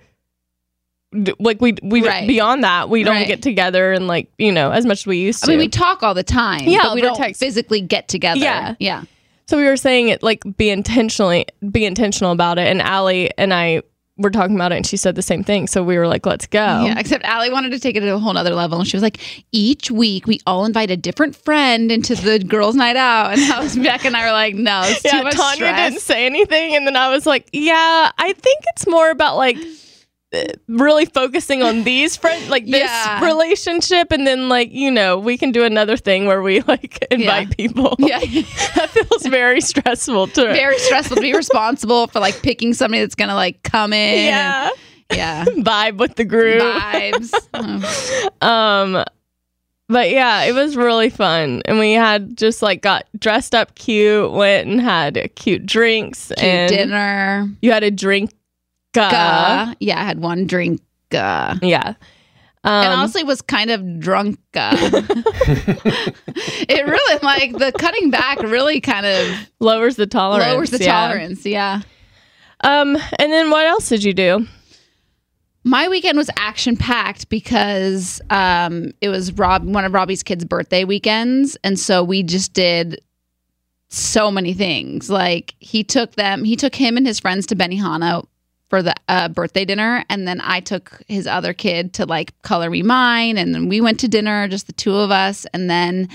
like 1.38 1.60
we 1.60 1.74
we 1.82 2.02
Right. 2.06 2.28
beyond 2.28 2.64
that 2.64 2.90
we 2.90 3.02
don't 3.02 3.14
Right. 3.16 3.26
get 3.26 3.40
together 3.42 3.92
and 3.92 4.06
like 4.06 4.30
you 4.38 4.52
know 4.52 4.70
as 4.70 4.84
much 4.84 5.00
as 5.00 5.06
we 5.06 5.18
used 5.18 5.42
to. 5.44 5.46
I 5.46 5.50
mean, 5.50 5.58
we 5.58 5.68
talk 5.68 6.02
all 6.02 6.12
the 6.14 6.22
time. 6.22 6.64
Yeah, 6.64 6.80
but 6.82 6.94
we 6.94 7.00
don't 7.00 7.16
text. 7.16 7.40
physically 7.40 7.80
get 7.80 8.08
together. 8.08 8.40
Yeah. 8.40 8.74
yeah. 8.78 9.04
So 9.46 9.56
we 9.56 9.64
were 9.64 9.78
saying 9.78 10.10
it 10.10 10.22
like 10.22 10.42
be 10.58 10.68
intentionally 10.68 11.46
be 11.70 11.86
intentional 11.86 12.32
about 12.32 12.58
it 12.58 12.68
and 12.68 12.82
Allie 12.82 13.30
and 13.38 13.54
I 13.54 13.82
were 14.18 14.30
talking 14.30 14.54
about 14.56 14.72
it 14.72 14.76
and 14.76 14.86
she 14.86 14.96
said 14.96 15.14
the 15.14 15.22
same 15.22 15.42
thing. 15.44 15.66
So 15.66 15.82
we 15.82 15.96
were 15.96 16.06
like, 16.06 16.26
let's 16.26 16.46
go. 16.46 16.58
Yeah, 16.84 16.98
except 16.98 17.24
Allie 17.24 17.50
wanted 17.50 17.70
to 17.70 17.78
take 17.78 17.96
it 17.96 18.00
to 18.00 18.14
a 18.14 18.18
whole 18.18 18.32
nother 18.34 18.54
level. 18.54 18.78
And 18.80 18.86
she 18.88 18.96
was 18.96 19.02
like, 19.02 19.18
each 19.52 19.90
week 19.90 20.26
we 20.26 20.40
all 20.46 20.64
invite 20.64 20.90
a 20.90 20.96
different 20.96 21.36
friend 21.36 21.90
into 21.92 22.14
the 22.14 22.38
girls' 22.38 22.74
night 22.74 22.96
out. 22.96 23.32
And 23.32 23.52
I 23.52 23.60
was, 23.62 23.76
Becca 23.76 24.08
and 24.08 24.16
I 24.16 24.26
were 24.26 24.32
like, 24.32 24.54
no, 24.54 24.82
it's 24.84 25.02
too 25.02 25.16
Yeah, 25.16 25.22
much 25.22 25.34
Tanya 25.34 25.54
stress. 25.56 25.90
didn't 25.92 26.02
say 26.02 26.26
anything, 26.26 26.74
and 26.76 26.86
then 26.86 26.96
I 26.96 27.10
was 27.10 27.24
like, 27.26 27.48
"Yeah, 27.52 28.10
I 28.18 28.32
think 28.32 28.64
it's 28.74 28.86
more 28.86 29.10
about 29.10 29.36
like 29.36 29.56
really 30.68 31.06
focusing 31.06 31.62
on 31.62 31.84
these 31.84 32.16
friends, 32.16 32.48
like 32.50 32.64
this 32.66 32.82
Yeah. 32.82 33.24
relationship, 33.24 34.12
and 34.12 34.26
then 34.26 34.48
like 34.48 34.70
you 34.72 34.90
know 34.90 35.18
we 35.18 35.38
can 35.38 35.52
do 35.52 35.64
another 35.64 35.96
thing 35.96 36.26
where 36.26 36.42
we 36.42 36.60
like 36.62 37.06
invite 37.10 37.56
people. 37.56 37.96
Yeah. 37.98 38.18
that 38.74 38.90
feels 38.90 39.26
very 39.26 39.60
stressful 39.60 40.28
to 40.28 40.42
Very 40.52 40.78
stressful 40.78 41.16
to 41.16 41.22
be 41.22 41.34
responsible 41.34 42.06
for 42.08 42.20
like 42.20 42.42
picking 42.42 42.74
somebody 42.74 43.00
that's 43.00 43.14
going 43.14 43.28
to 43.30 43.34
like 43.34 43.62
come 43.62 43.92
in. 43.92 44.26
yeah 44.26 44.68
and- 44.68 44.78
yeah. 45.18 45.44
vibe 45.46 45.96
with 45.96 46.16
the 46.16 46.24
group. 46.26 46.60
Vibes. 46.60 47.32
Oh. 47.54 48.46
Um, 48.46 49.04
but 49.88 50.10
yeah, 50.10 50.42
it 50.42 50.52
was 50.52 50.76
really 50.76 51.08
fun, 51.08 51.62
and 51.64 51.78
we 51.78 51.92
had 51.92 52.36
just 52.36 52.60
like 52.60 52.82
got 52.82 53.06
dressed 53.18 53.54
up 53.54 53.74
cute, 53.74 54.30
went 54.32 54.68
and 54.68 54.82
had 54.82 55.30
cute 55.34 55.64
drinks, 55.64 56.26
Cute 56.28 56.40
and 56.40 56.68
dinner. 56.68 57.48
you 57.62 57.72
had 57.72 57.84
a 57.84 57.90
drink. 57.90 58.32
Yeah, 59.80 60.00
I 60.00 60.04
had 60.04 60.20
one 60.20 60.46
drink. 60.46 60.80
Yeah. 61.10 61.94
Um, 62.64 62.84
and 62.84 62.92
honestly 62.92 63.24
was 63.24 63.40
kind 63.40 63.70
of 63.70 64.00
drunk. 64.00 64.38
It 66.70 66.86
really 66.86 67.18
like 67.22 67.52
the 67.52 67.72
cutting 67.78 68.10
back 68.10 68.40
really 68.40 68.80
kind 68.80 69.06
of 69.06 69.50
lowers 69.58 69.96
the 69.96 70.06
tolerance. 70.06 70.52
lowers 70.52 70.70
the 70.70 70.78
yeah. 70.78 70.92
tolerance. 70.92 71.46
Yeah. 71.46 71.80
Um, 72.62 72.96
and 73.18 73.32
then 73.32 73.50
what 73.50 73.66
else 73.66 73.88
did 73.88 74.04
you 74.04 74.12
do? 74.12 74.46
My 75.64 75.88
weekend 75.88 76.18
was 76.18 76.30
action 76.36 76.76
packed 76.76 77.28
because 77.28 78.20
um, 78.30 78.92
it 79.00 79.08
was 79.08 79.32
Rob 79.32 79.64
one 79.64 79.84
of 79.84 79.92
Robbie's 79.94 80.22
kids' 80.22 80.44
birthday 80.44 80.84
weekends, 80.84 81.56
and 81.64 81.78
so 81.78 82.02
we 82.04 82.22
just 82.22 82.52
did 82.52 83.00
so 83.88 84.30
many 84.30 84.54
things. 84.54 85.08
Like 85.10 85.54
he 85.58 85.82
took 85.84 86.14
them, 86.16 86.44
he 86.44 86.56
took 86.56 86.74
him 86.74 86.96
and 86.96 87.06
his 87.06 87.20
friends 87.20 87.46
to 87.46 87.56
Benihana 87.56 88.26
for 88.68 88.82
the 88.82 88.94
uh, 89.08 89.28
birthday 89.28 89.64
dinner, 89.64 90.04
and 90.10 90.28
then 90.28 90.40
I 90.42 90.60
took 90.60 91.02
his 91.08 91.26
other 91.26 91.52
kid 91.52 91.94
to 91.94 92.06
like 92.06 92.40
color 92.42 92.70
me 92.70 92.82
mine, 92.82 93.38
and 93.38 93.54
then 93.54 93.68
we 93.68 93.80
went 93.80 94.00
to 94.00 94.08
dinner, 94.08 94.46
just 94.48 94.66
the 94.66 94.72
two 94.72 94.94
of 94.94 95.10
us, 95.10 95.46
and 95.52 95.68
then. 95.70 96.08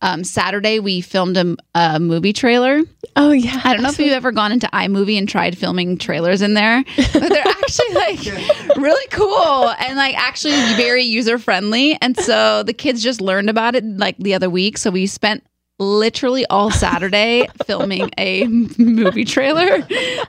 Um, 0.00 0.22
Saturday 0.22 0.78
we 0.78 1.00
filmed 1.00 1.36
a, 1.36 1.56
a 1.74 1.98
movie 1.98 2.32
trailer. 2.32 2.82
Oh 3.16 3.32
yeah. 3.32 3.60
I 3.64 3.72
don't 3.72 3.82
know 3.82 3.88
if 3.88 3.98
you've 3.98 4.12
ever 4.12 4.30
gone 4.30 4.52
into 4.52 4.68
iMovie 4.68 5.18
and 5.18 5.28
tried 5.28 5.58
filming 5.58 5.98
trailers 5.98 6.40
in 6.40 6.54
there, 6.54 6.84
but 6.96 7.28
they're 7.28 7.44
actually 7.44 7.94
like 7.94 8.76
really 8.76 9.06
cool 9.10 9.70
and 9.70 9.96
like 9.96 10.16
actually 10.16 10.54
very 10.76 11.02
user 11.02 11.36
friendly. 11.36 11.98
And 12.00 12.16
so 12.16 12.62
the 12.62 12.72
kids 12.72 13.02
just 13.02 13.20
learned 13.20 13.50
about 13.50 13.74
it 13.74 13.84
like 13.84 14.16
the 14.18 14.34
other 14.34 14.48
week. 14.48 14.78
So 14.78 14.92
we 14.92 15.08
spent 15.08 15.42
literally 15.78 16.44
all 16.46 16.70
Saturday 16.70 17.46
filming 17.66 18.10
a 18.18 18.46
movie 18.46 19.24
trailer. 19.24 19.80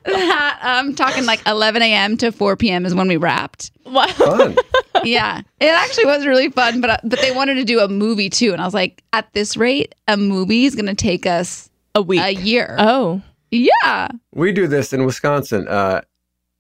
That 0.06 0.60
I'm 0.62 0.96
talking 0.96 1.26
like 1.26 1.46
11 1.48 1.82
a.m. 1.82 2.18
to 2.18 2.32
4 2.32 2.56
p.m. 2.58 2.86
is 2.86 2.94
when 2.94 3.08
we 3.08 3.18
wrapped. 3.18 3.72
Wow. 3.86 4.06
Fun. 4.08 4.56
Yeah, 5.04 5.42
it 5.60 5.68
actually 5.68 6.06
was 6.06 6.26
really 6.26 6.50
fun. 6.50 6.82
But 6.82 6.90
uh, 6.90 6.98
but 7.04 7.20
they 7.22 7.32
wanted 7.32 7.56
to 7.56 7.64
do 7.64 7.80
a 7.80 7.88
movie 7.88 8.30
too, 8.30 8.52
and 8.54 8.62
I 8.62 8.66
was 8.66 8.74
like, 8.74 9.04
at 9.14 9.32
this 9.34 9.56
rate, 9.58 9.96
a 10.08 10.18
movie 10.18 10.66
is 10.66 10.76
going 10.76 10.88
to 10.88 10.96
take 10.96 11.26
us 11.26 11.70
A 11.96 12.02
week. 12.02 12.20
a 12.22 12.34
year. 12.34 12.76
oh. 12.80 13.22
yeah. 13.50 14.10
we 14.34 14.52
do 14.52 14.68
this 14.68 14.94
in 14.94 15.06
Wisconsin. 15.06 15.68
Uh, 15.68 16.02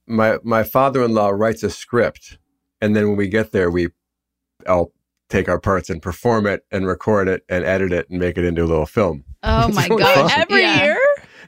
my 0.08 0.38
my 0.44 0.64
father 0.64 1.04
in 1.04 1.14
law 1.14 1.30
writes 1.30 1.62
a 1.64 1.70
script, 1.70 2.38
and 2.82 2.96
then 2.96 3.08
when 3.10 3.18
we 3.18 3.28
get 3.28 3.52
there, 3.52 3.70
we 3.70 3.90
I'll 4.68 4.92
take 5.30 5.48
our 5.48 5.60
parts 5.60 5.90
and 5.90 6.02
perform 6.02 6.46
it 6.48 6.66
and 6.72 6.88
record 6.88 7.28
it 7.28 7.44
and 7.50 7.64
edit 7.64 7.92
it 7.94 8.10
and 8.10 8.20
make 8.20 8.38
it 8.38 8.44
into 8.46 8.64
a 8.64 8.66
little 8.68 8.86
film. 8.86 9.24
Oh 9.44 9.68
my 9.74 9.88
god! 9.88 10.00
gosh. 10.00 10.38
Every 10.38 10.62
Yeah. 10.62 10.84
year? 10.84 11.00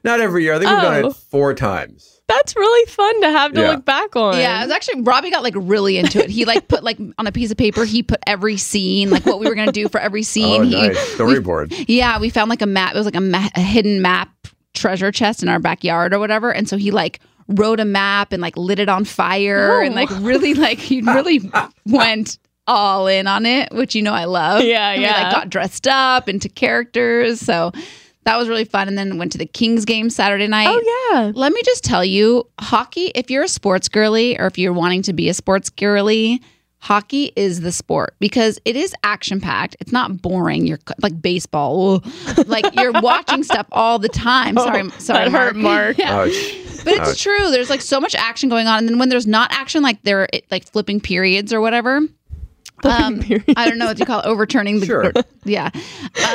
Not 0.03 0.19
every 0.19 0.43
year. 0.43 0.55
I 0.55 0.59
think 0.59 0.71
we've 0.71 0.81
done 0.81 1.03
Oh. 1.05 1.07
it 1.09 1.15
four 1.15 1.53
times. 1.53 2.21
That's 2.27 2.55
really 2.55 2.85
fun 2.89 3.21
to 3.21 3.29
have 3.29 3.53
to 3.53 3.61
Yeah. 3.61 3.71
look 3.71 3.85
back 3.85 4.15
on. 4.15 4.37
Yeah, 4.37 4.61
it 4.61 4.67
was 4.67 4.71
actually 4.71 5.01
Robbie 5.01 5.29
got 5.31 5.43
like 5.43 5.53
really 5.57 5.97
into 5.97 6.23
it. 6.23 6.29
He 6.29 6.45
like 6.45 6.67
put 6.67 6.83
like 6.83 6.97
on 7.17 7.27
a 7.27 7.31
piece 7.31 7.51
of 7.51 7.57
paper, 7.57 7.83
he 7.85 8.01
put 8.01 8.19
every 8.25 8.55
scene, 8.57 9.09
like 9.09 9.25
what 9.25 9.39
we 9.39 9.47
were 9.47 9.55
gonna 9.55 9.71
do 9.71 9.89
for 9.89 9.99
every 9.99 10.21
oh, 10.21 10.23
scene. 10.23 10.61
Oh, 10.61 10.65
He- 10.65 10.81
nice 10.87 11.15
storyboard. 11.15 11.85
yeah, 11.87 12.19
we 12.19 12.29
found 12.29 12.49
like 12.49 12.61
a 12.61 12.65
map. 12.67 12.93
It 12.95 12.97
was 12.97 13.05
like 13.05 13.15
a, 13.15 13.21
ma- 13.21 13.49
a 13.55 13.61
hidden 13.61 14.01
map 14.01 14.29
treasure 14.73 15.11
chest 15.11 15.43
in 15.43 15.49
our 15.49 15.59
backyard 15.59 16.13
or 16.13 16.19
whatever. 16.19 16.51
And 16.51 16.69
so 16.69 16.77
he 16.77 16.89
like 16.91 17.19
wrote 17.49 17.79
a 17.81 17.85
map 17.85 18.31
and 18.31 18.41
like 18.41 18.55
lit 18.55 18.79
it 18.79 18.87
on 18.87 19.03
fire 19.03 19.81
and 19.81 19.93
Oh. 19.93 19.97
like 19.97 20.09
really 20.21 20.53
like 20.53 20.79
he 20.79 21.01
really 21.01 21.51
went 21.85 22.37
all 22.67 23.07
in 23.07 23.27
on 23.27 23.45
it, 23.45 23.71
which 23.73 23.95
you 23.95 24.01
know 24.01 24.13
I 24.13 24.25
love. 24.25 24.63
Yeah, 24.63 24.91
And 24.91 25.01
yeah. 25.01 25.17
We 25.17 25.23
like 25.23 25.33
got 25.33 25.49
dressed 25.49 25.87
up 25.87 26.29
into 26.29 26.47
characters, 26.49 27.39
so 27.39 27.71
that 28.23 28.37
was 28.37 28.47
really 28.47 28.65
fun. 28.65 28.87
And 28.87 28.97
then 28.97 29.17
went 29.17 29.31
to 29.33 29.37
the 29.37 29.45
Kings 29.45 29.83
game 29.85 30.09
Saturday 30.09 30.47
night. 30.47 30.67
Oh 30.69 31.09
yeah. 31.13 31.31
Let 31.33 31.51
me 31.53 31.61
just 31.65 31.83
tell 31.83 32.05
you, 32.05 32.47
hockey, 32.59 33.11
if 33.15 33.29
you're 33.31 33.43
a 33.43 33.47
sports 33.47 33.89
girly 33.89 34.37
or 34.39 34.45
if 34.45 34.57
you're 34.57 34.73
wanting 34.73 35.01
to 35.03 35.13
be 35.13 35.27
a 35.27 35.33
sports 35.33 35.69
girly, 35.69 36.41
hockey 36.77 37.31
is 37.35 37.61
the 37.61 37.71
sport 37.71 38.15
because 38.19 38.59
it 38.65 38.75
is 38.75 38.93
action 39.03 39.39
packed. 39.41 39.75
It's 39.79 39.91
not 39.91 40.21
boring. 40.21 40.65
You're 40.67 40.79
like 41.01 41.19
baseball. 41.21 42.03
Like 42.45 42.73
you're 42.75 42.91
watching 43.01 43.43
stuff 43.43 43.67
all 43.71 43.97
the 43.99 44.09
time. 44.09 44.57
Oh, 44.57 44.65
sorry, 44.65 44.89
sorry, 44.91 45.29
that 45.29 45.31
hurt, 45.31 45.55
Mark. 45.55 45.97
Yeah. 45.99 46.25
But 46.83 46.93
it's 46.95 47.09
Ouch. 47.11 47.21
true. 47.21 47.51
There's 47.51 47.69
like 47.69 47.81
so 47.81 47.99
much 47.99 48.15
action 48.15 48.49
going 48.49 48.65
on. 48.65 48.79
And 48.79 48.89
then 48.89 48.97
when 48.97 49.09
there's 49.09 49.27
not 49.27 49.51
action, 49.51 49.83
like 49.83 50.01
they're 50.01 50.27
it- 50.33 50.45
like 50.49 50.63
flipping 50.65 50.99
periods 50.99 51.53
or 51.53 51.61
whatever. 51.61 52.01
Um. 52.85 53.21
I 53.55 53.67
don't 53.69 53.77
know 53.77 53.85
what 53.87 53.99
you 53.99 54.05
call 54.05 54.19
it, 54.21 54.25
overturning 54.25 54.79
the 54.79 54.85
Sure. 54.85 55.11
yeah. 55.45 55.69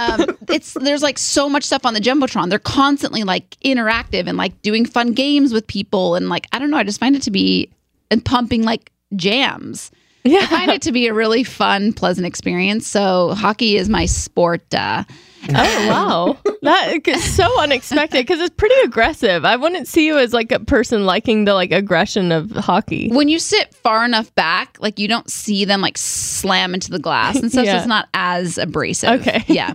Um, 0.00 0.36
it's 0.48 0.74
there's 0.74 1.02
like 1.02 1.18
so 1.18 1.48
much 1.48 1.64
stuff 1.64 1.84
on 1.86 1.94
the 1.94 2.00
jumbotron. 2.00 2.50
They're 2.50 2.58
constantly 2.58 3.22
like 3.24 3.56
interactive 3.64 4.26
and 4.26 4.36
like 4.38 4.60
doing 4.62 4.84
fun 4.86 5.12
games 5.12 5.52
with 5.52 5.66
people 5.66 6.14
and 6.14 6.28
like 6.28 6.46
I 6.52 6.58
don't 6.58 6.70
know. 6.70 6.76
I 6.76 6.84
just 6.84 7.00
find 7.00 7.16
it 7.16 7.22
to 7.22 7.30
be 7.30 7.70
and 8.10 8.24
pumping 8.24 8.62
like 8.62 8.90
jams. 9.14 9.90
I 10.24 10.28
Yeah. 10.30 10.46
find 10.46 10.70
it 10.72 10.82
to 10.82 10.92
be 10.92 11.06
a 11.06 11.14
really 11.14 11.44
fun, 11.44 11.92
pleasant 11.92 12.26
experience. 12.26 12.86
So 12.86 13.34
hockey 13.34 13.76
is 13.76 13.88
my 13.88 14.06
sport. 14.06 14.74
Uh, 14.74 15.04
Oh 15.50 15.88
wow. 15.88 16.52
That 16.62 17.06
is 17.06 17.22
so 17.36 17.60
unexpected 17.60 18.18
because 18.26 18.40
it's 18.40 18.54
pretty 18.56 18.74
aggressive. 18.84 19.44
I 19.44 19.56
wouldn't 19.56 19.86
see 19.86 20.06
you 20.06 20.18
as 20.18 20.32
like 20.32 20.50
a 20.52 20.58
person 20.60 21.06
liking 21.06 21.44
the 21.44 21.54
like 21.54 21.70
aggression 21.72 22.32
of 22.32 22.50
hockey. 22.50 23.08
when 23.10 23.28
you 23.28 23.38
sit 23.38 23.74
far 23.74 24.04
enough 24.04 24.34
back, 24.34 24.76
like 24.80 24.98
you 24.98 25.06
don't 25.08 25.30
see 25.30 25.64
them 25.64 25.80
like 25.80 25.96
slam 25.98 26.74
into 26.74 26.90
the 26.90 26.98
glass 26.98 27.36
and 27.36 27.50
stuff. 27.52 27.66
So 27.66 27.76
it's 27.76 27.86
not 27.86 28.08
as 28.14 28.58
abrasive. 28.58 29.20
Okay. 29.20 29.44
Yeah. 29.48 29.74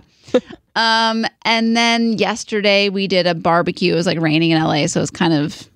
um, 0.76 1.24
and 1.44 1.76
then 1.76 2.14
yesterday 2.14 2.88
we 2.88 3.06
did 3.06 3.26
a 3.26 3.34
barbecue. 3.34 3.92
It 3.92 3.96
was 3.96 4.06
like 4.06 4.18
raining 4.20 4.50
in 4.50 4.62
LA, 4.62 4.86
so 4.86 5.00
it 5.00 5.02
was 5.02 5.10
kind 5.10 5.32
of 5.34 5.68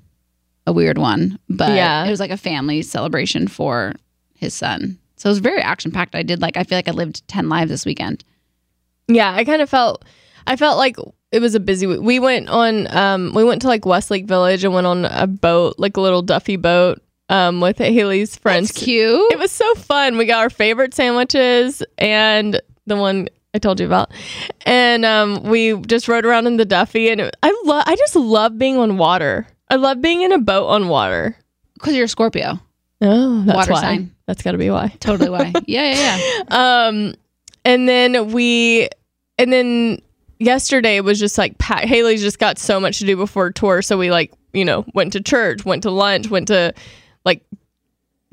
a 0.66 0.72
weird 0.72 0.98
one. 0.98 1.38
But 1.48 1.72
Yeah. 1.72 2.04
it 2.04 2.10
was 2.10 2.20
like 2.20 2.30
a 2.30 2.36
family 2.36 2.82
celebration 2.82 3.48
for 3.48 3.94
his 4.34 4.52
son. 4.54 4.98
So 5.16 5.28
it 5.28 5.32
was 5.32 5.38
very 5.38 5.60
action 5.62 5.90
packed. 5.92 6.14
I 6.14 6.22
did 6.22 6.42
like 6.42 6.56
I 6.56 6.64
feel 6.64 6.76
like 6.76 6.88
I 6.88 6.92
lived 6.92 7.26
ten 7.28 7.48
lives 7.48 7.70
this 7.70 7.86
weekend. 7.86 8.22
Yeah, 9.08 9.32
I 9.34 9.44
kind 9.44 9.62
of 9.62 9.68
felt 9.70 10.04
I 10.46 10.56
felt 10.56 10.78
like 10.78 10.96
it 11.32 11.40
was 11.40 11.54
a 11.54 11.60
busy 11.60 11.86
week. 11.86 12.00
We 12.00 12.18
went 12.18 12.48
on 12.48 12.94
um 12.94 13.32
we 13.34 13.44
went 13.44 13.62
to 13.62 13.68
like 13.68 13.84
Westlake 13.86 14.26
Village 14.26 14.64
and 14.64 14.72
went 14.74 14.86
on 14.86 15.04
a 15.04 15.26
boat, 15.26 15.76
like 15.78 15.96
a 15.96 16.00
little 16.00 16.22
Duffy 16.22 16.56
boat, 16.56 17.00
um 17.28 17.60
with 17.60 17.78
Hayley's 17.78 18.36
friends. 18.36 18.68
That's 18.68 18.84
cute. 18.84 19.32
It 19.32 19.38
was 19.38 19.52
so 19.52 19.74
fun. 19.74 20.16
We 20.16 20.26
got 20.26 20.40
our 20.40 20.50
favorite 20.50 20.94
sandwiches 20.94 21.82
and 21.98 22.60
the 22.86 22.96
one 22.96 23.28
I 23.54 23.58
told 23.58 23.80
you 23.80 23.86
about. 23.86 24.10
And 24.64 25.04
um 25.04 25.42
we 25.44 25.78
just 25.82 26.08
rode 26.08 26.24
around 26.26 26.46
in 26.46 26.56
the 26.56 26.64
Duffy 26.64 27.08
and 27.10 27.20
it, 27.20 27.36
I 27.42 27.56
love 27.64 27.84
I 27.86 27.96
just 27.96 28.16
love 28.16 28.58
being 28.58 28.76
on 28.76 28.98
water. 28.98 29.46
I 29.68 29.76
love 29.76 30.00
being 30.00 30.22
in 30.22 30.32
a 30.32 30.38
boat 30.38 30.66
on 30.68 30.88
water. 30.88 31.36
Because 31.74 31.94
you're 31.94 32.04
a 32.04 32.08
Scorpio. 32.08 32.60
Oh, 33.02 33.42
that's 33.42 33.56
Water 33.56 33.72
why. 33.72 33.80
sign. 33.82 34.14
That's 34.26 34.42
got 34.42 34.52
to 34.52 34.58
be 34.58 34.70
why. 34.70 34.94
Totally 35.00 35.28
why. 35.28 35.52
yeah, 35.66 35.92
yeah, 35.92 36.18
yeah. 36.48 36.86
Um, 36.86 37.14
and 37.66 37.88
then 37.88 38.32
we, 38.32 38.88
and 39.38 39.52
then 39.52 40.00
yesterday 40.38 41.00
was 41.00 41.18
just 41.18 41.36
like 41.36 41.58
pa- 41.58 41.80
Hayley's 41.80 42.22
just 42.22 42.38
got 42.38 42.58
so 42.58 42.78
much 42.78 43.00
to 43.00 43.04
do 43.04 43.16
before 43.16 43.50
tour, 43.50 43.82
so 43.82 43.98
we 43.98 44.10
like 44.10 44.32
you 44.52 44.64
know 44.64 44.84
went 44.94 45.12
to 45.14 45.20
church, 45.20 45.64
went 45.64 45.82
to 45.82 45.90
lunch, 45.90 46.30
went 46.30 46.48
to 46.48 46.72
like 47.24 47.44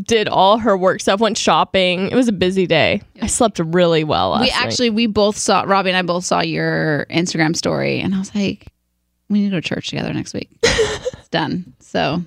did 0.02 0.28
all 0.28 0.58
her 0.60 0.78
work 0.78 1.02
stuff, 1.02 1.20
went 1.20 1.38
shopping. 1.38 2.10
It 2.10 2.16
was 2.16 2.28
a 2.28 2.34
busy 2.34 2.68
day. 2.68 3.02
I 3.22 3.28
slept 3.28 3.60
really 3.60 4.04
well 4.04 4.32
last 4.32 4.42
we 4.42 4.48
night. 4.48 4.62
actually 4.62 4.90
we 4.92 5.08
both 5.08 5.38
saw 5.38 5.64
Robbie 5.64 5.90
and 5.90 5.98
I 5.98 6.02
both 6.04 6.26
saw 6.26 6.42
your 6.42 7.06
Instagram 7.10 7.56
story, 7.56 8.00
and 8.00 8.14
I 8.14 8.20
was 8.20 8.34
like, 8.36 8.68
we 9.30 9.40
need 9.40 9.46
to 9.50 9.58
go 9.58 9.62
to 9.62 9.68
church 9.68 9.90
together 9.90 10.14
next 10.14 10.34
week. 10.34 10.50
it's 10.64 11.30
done. 11.30 11.74
So 11.80 12.24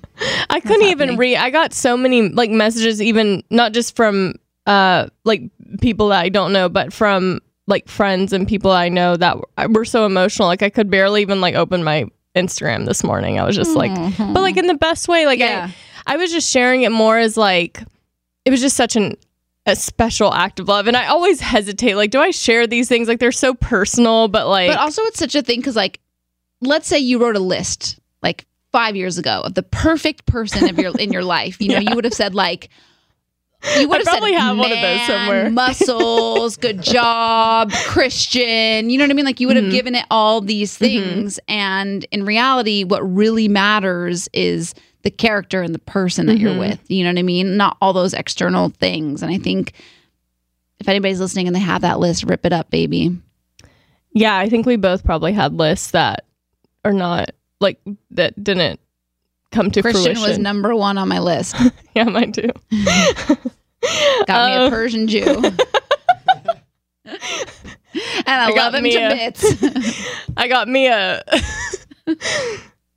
I 0.49 0.59
couldn't 0.59 0.87
even 0.87 1.09
happening? 1.09 1.17
read. 1.17 1.37
I 1.37 1.49
got 1.51 1.73
so 1.73 1.95
many 1.95 2.29
like 2.29 2.49
messages, 2.49 3.01
even 3.01 3.43
not 3.49 3.71
just 3.73 3.95
from 3.95 4.35
uh 4.67 5.07
like 5.23 5.41
people 5.81 6.09
that 6.09 6.19
I 6.19 6.29
don't 6.29 6.53
know, 6.53 6.69
but 6.69 6.93
from 6.93 7.39
like 7.65 7.87
friends 7.87 8.31
and 8.33 8.47
people 8.47 8.69
I 8.71 8.89
know 8.89 9.17
that 9.17 9.37
were- 9.69 9.85
so 9.85 10.05
emotional. 10.05 10.47
Like 10.47 10.61
I 10.61 10.69
could 10.69 10.89
barely 10.91 11.21
even 11.21 11.41
like 11.41 11.55
open 11.55 11.83
my 11.83 12.05
Instagram 12.35 12.85
this 12.85 13.03
morning. 13.03 13.39
I 13.39 13.45
was 13.45 13.55
just 13.55 13.75
like, 13.75 13.93
but 14.17 14.41
like 14.41 14.57
in 14.57 14.67
the 14.67 14.75
best 14.75 15.07
way. 15.07 15.25
Like 15.25 15.39
Yeah. 15.39 15.71
I, 16.05 16.13
I 16.13 16.17
was 16.17 16.31
just 16.31 16.49
sharing 16.49 16.83
it 16.83 16.91
more 16.91 17.17
as 17.17 17.35
like 17.37 17.81
it 18.45 18.51
was 18.51 18.61
just 18.61 18.77
such 18.77 18.95
an 18.95 19.15
a 19.65 19.75
special 19.75 20.33
act 20.33 20.61
of 20.61 20.69
love, 20.69 20.87
and 20.87 20.95
I 20.95 21.07
always 21.07 21.41
hesitate. 21.41 21.95
Like, 21.95 22.09
do 22.11 22.21
I 22.21 22.31
share 22.31 22.67
these 22.67 22.87
things? 22.87 23.09
Like 23.09 23.19
they're 23.19 23.33
so 23.33 23.53
personal, 23.53 24.29
but 24.29 24.47
like 24.47 24.69
But 24.69 24.79
also, 24.79 25.01
it's 25.03 25.19
such 25.19 25.35
a 25.35 25.41
thing 25.41 25.59
because, 25.59 25.75
like, 25.75 25.99
let's 26.61 26.87
say 26.87 26.99
you 26.99 27.19
wrote 27.19 27.35
a 27.35 27.41
list 27.41 27.99
like 28.23 28.45
five 28.71 28.95
years 28.95 29.17
ago 29.17 29.41
of 29.43 29.55
the 29.55 29.63
perfect 29.63 30.25
person 30.25 30.69
of 30.69 30.79
your 30.79 30.97
in 30.97 31.11
your 31.11 31.23
life. 31.23 31.59
You 31.59 31.67
know, 31.73 31.79
you 31.89 31.95
would 31.95 32.05
have 32.05 32.13
said 32.13 32.33
like. 32.33 32.69
You 33.79 33.89
would 33.89 33.97
have 33.97 34.05
probably 34.05 34.31
said, 34.33 34.39
have 34.39 34.57
one 34.57 34.71
of 34.71 34.79
those 34.81 35.01
somewhere." 35.07 35.49
muscles, 35.51 36.57
good 36.57 36.81
job, 36.81 37.71
Christian. 37.87 38.89
You 38.89 38.97
know 38.97 39.03
what 39.03 39.11
I 39.11 39.13
mean? 39.13 39.25
Like 39.25 39.39
you 39.39 39.47
would 39.47 39.55
have 39.57 39.65
Mhm. 39.65 39.71
given 39.71 39.95
it 39.95 40.05
all 40.11 40.41
these 40.41 40.73
Mm-hmm. 40.77 40.85
things, 40.85 41.39
and 41.47 42.05
in 42.11 42.23
reality, 42.25 42.83
what 42.83 43.01
really 43.01 43.47
matters 43.47 44.29
is 44.33 44.73
the 45.03 45.11
character 45.11 45.61
and 45.61 45.73
the 45.73 45.79
person 45.79 46.25
that 46.27 46.37
you're 46.37 46.53
Mhm. 46.53 46.59
with. 46.59 46.79
You 46.89 47.03
know 47.03 47.11
what 47.11 47.19
I 47.19 47.23
mean? 47.23 47.55
Not 47.57 47.77
all 47.81 47.93
those 47.93 48.13
external 48.13 48.69
things. 48.69 49.21
And 49.23 49.31
I 49.31 49.37
think 49.37 49.73
if 50.79 50.87
anybody's 50.89 51.19
listening 51.19 51.47
and 51.47 51.55
they 51.55 51.59
have 51.61 51.81
that 51.81 51.99
list, 51.99 52.23
rip 52.23 52.45
it 52.45 52.53
up, 52.53 52.69
baby. 52.69 53.15
Yeah, 54.13 54.37
I 54.37 54.49
think 54.49 54.65
we 54.65 54.75
both 54.75 55.03
probably 55.03 55.31
had 55.33 55.53
lists 55.53 55.91
that 55.91 56.25
are 56.83 56.93
not 56.93 57.31
like 57.61 57.79
that 58.11 58.41
didn't 58.43 58.79
come 59.51 59.71
to 59.71 59.81
Christian 59.81 60.03
fruition. 60.15 60.21
was 60.29 60.37
number 60.39 60.75
one 60.75 60.97
on 60.97 61.07
my 61.07 61.19
list. 61.19 61.55
yeah, 61.95 62.03
mine 62.05 62.31
too. 62.31 62.49
Got 64.27 64.47
me 64.49 64.55
a 64.55 64.61
Um, 64.63 64.69
Persian 64.71 65.07
Jew. 65.07 65.23
and 65.45 65.57
I, 68.27 68.49
I 68.49 68.49
love 68.49 68.73
him 68.73 68.83
to 68.83 68.89
a- 68.95 69.09
bits. 69.09 69.45
I 70.35 70.47
got 70.47 70.67
me 70.67 70.87
a 70.87 71.21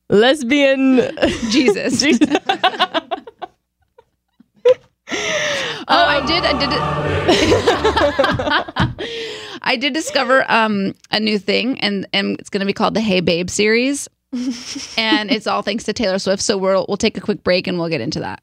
lesbian. 0.08 0.96
Jesus. 1.50 2.00
Jesus. 2.00 2.28
Oh, 5.92 6.04
I 6.06 6.24
did. 6.24 6.44
I 6.44 6.52
did. 6.58 6.70
I 9.62 9.76
did 9.76 9.92
discover 9.92 10.44
um, 10.50 10.94
a 11.10 11.18
new 11.20 11.38
thing, 11.38 11.80
and 11.80 12.06
and 12.12 12.38
it's 12.38 12.48
going 12.50 12.60
to 12.60 12.66
be 12.66 12.72
called 12.72 12.94
the 12.94 13.00
Hey 13.00 13.20
Babe 13.20 13.50
series, 13.50 14.08
and 14.32 15.30
it's 15.30 15.46
all 15.46 15.62
thanks 15.62 15.84
to 15.84 15.92
Taylor 15.92 16.18
Swift. 16.18 16.42
So 16.42 16.56
we'll 16.56 16.86
we'll 16.88 16.96
take 16.96 17.16
a 17.16 17.20
quick 17.20 17.42
break, 17.42 17.66
and 17.66 17.78
we'll 17.78 17.88
get 17.88 18.00
into 18.00 18.20
that. 18.20 18.40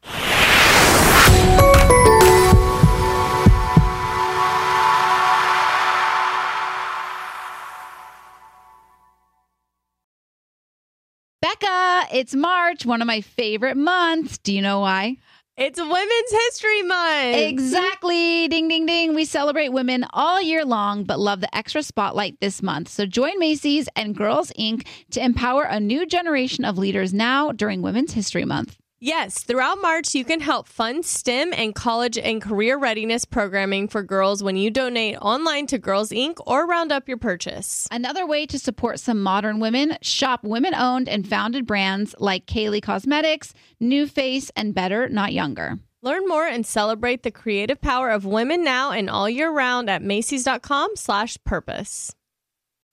Becca, 11.40 12.08
it's 12.12 12.34
March, 12.34 12.84
one 12.84 13.00
of 13.00 13.06
my 13.06 13.22
favorite 13.22 13.76
months. 13.76 14.38
Do 14.38 14.52
you 14.52 14.60
know 14.60 14.80
why? 14.80 15.16
It's 15.60 15.80
Women's 15.80 16.30
History 16.30 16.82
Month. 16.82 17.36
Exactly. 17.36 18.46
Ding, 18.46 18.68
ding, 18.68 18.86
ding. 18.86 19.12
We 19.12 19.24
celebrate 19.24 19.70
women 19.70 20.06
all 20.12 20.40
year 20.40 20.64
long, 20.64 21.02
but 21.02 21.18
love 21.18 21.40
the 21.40 21.52
extra 21.52 21.82
spotlight 21.82 22.38
this 22.40 22.62
month. 22.62 22.88
So 22.88 23.06
join 23.06 23.36
Macy's 23.40 23.88
and 23.96 24.14
Girls 24.14 24.52
Inc. 24.52 24.86
to 25.10 25.20
empower 25.20 25.64
a 25.64 25.80
new 25.80 26.06
generation 26.06 26.64
of 26.64 26.78
leaders 26.78 27.12
now 27.12 27.50
during 27.50 27.82
Women's 27.82 28.12
History 28.12 28.44
Month. 28.44 28.76
Yes, 29.00 29.44
throughout 29.44 29.80
March, 29.80 30.12
you 30.16 30.24
can 30.24 30.40
help 30.40 30.66
fund 30.66 31.06
STEM 31.06 31.52
and 31.52 31.72
college 31.72 32.18
and 32.18 32.42
career 32.42 32.76
readiness 32.76 33.24
programming 33.24 33.86
for 33.86 34.02
girls 34.02 34.42
when 34.42 34.56
you 34.56 34.72
donate 34.72 35.16
online 35.22 35.68
to 35.68 35.78
Girls 35.78 36.10
Inc. 36.10 36.38
or 36.44 36.66
round 36.66 36.90
up 36.90 37.06
your 37.06 37.16
purchase. 37.16 37.86
Another 37.92 38.26
way 38.26 38.44
to 38.46 38.58
support 38.58 38.98
some 38.98 39.22
modern 39.22 39.60
women, 39.60 39.98
shop 40.02 40.42
women 40.42 40.74
owned 40.74 41.08
and 41.08 41.28
founded 41.28 41.64
brands 41.64 42.16
like 42.18 42.46
Kylie 42.46 42.82
Cosmetics, 42.82 43.54
NuFACE, 43.80 44.50
and 44.56 44.74
Better 44.74 45.08
Not 45.08 45.32
Younger. 45.32 45.78
Learn 46.02 46.26
more 46.26 46.48
and 46.48 46.66
celebrate 46.66 47.22
the 47.22 47.30
creative 47.30 47.80
power 47.80 48.10
of 48.10 48.24
women 48.24 48.64
now 48.64 48.90
and 48.90 49.08
all 49.08 49.30
year 49.30 49.50
round 49.52 49.88
at 49.88 50.02
Macy's.com 50.02 50.96
slash 50.96 51.38
purpose. 51.44 52.16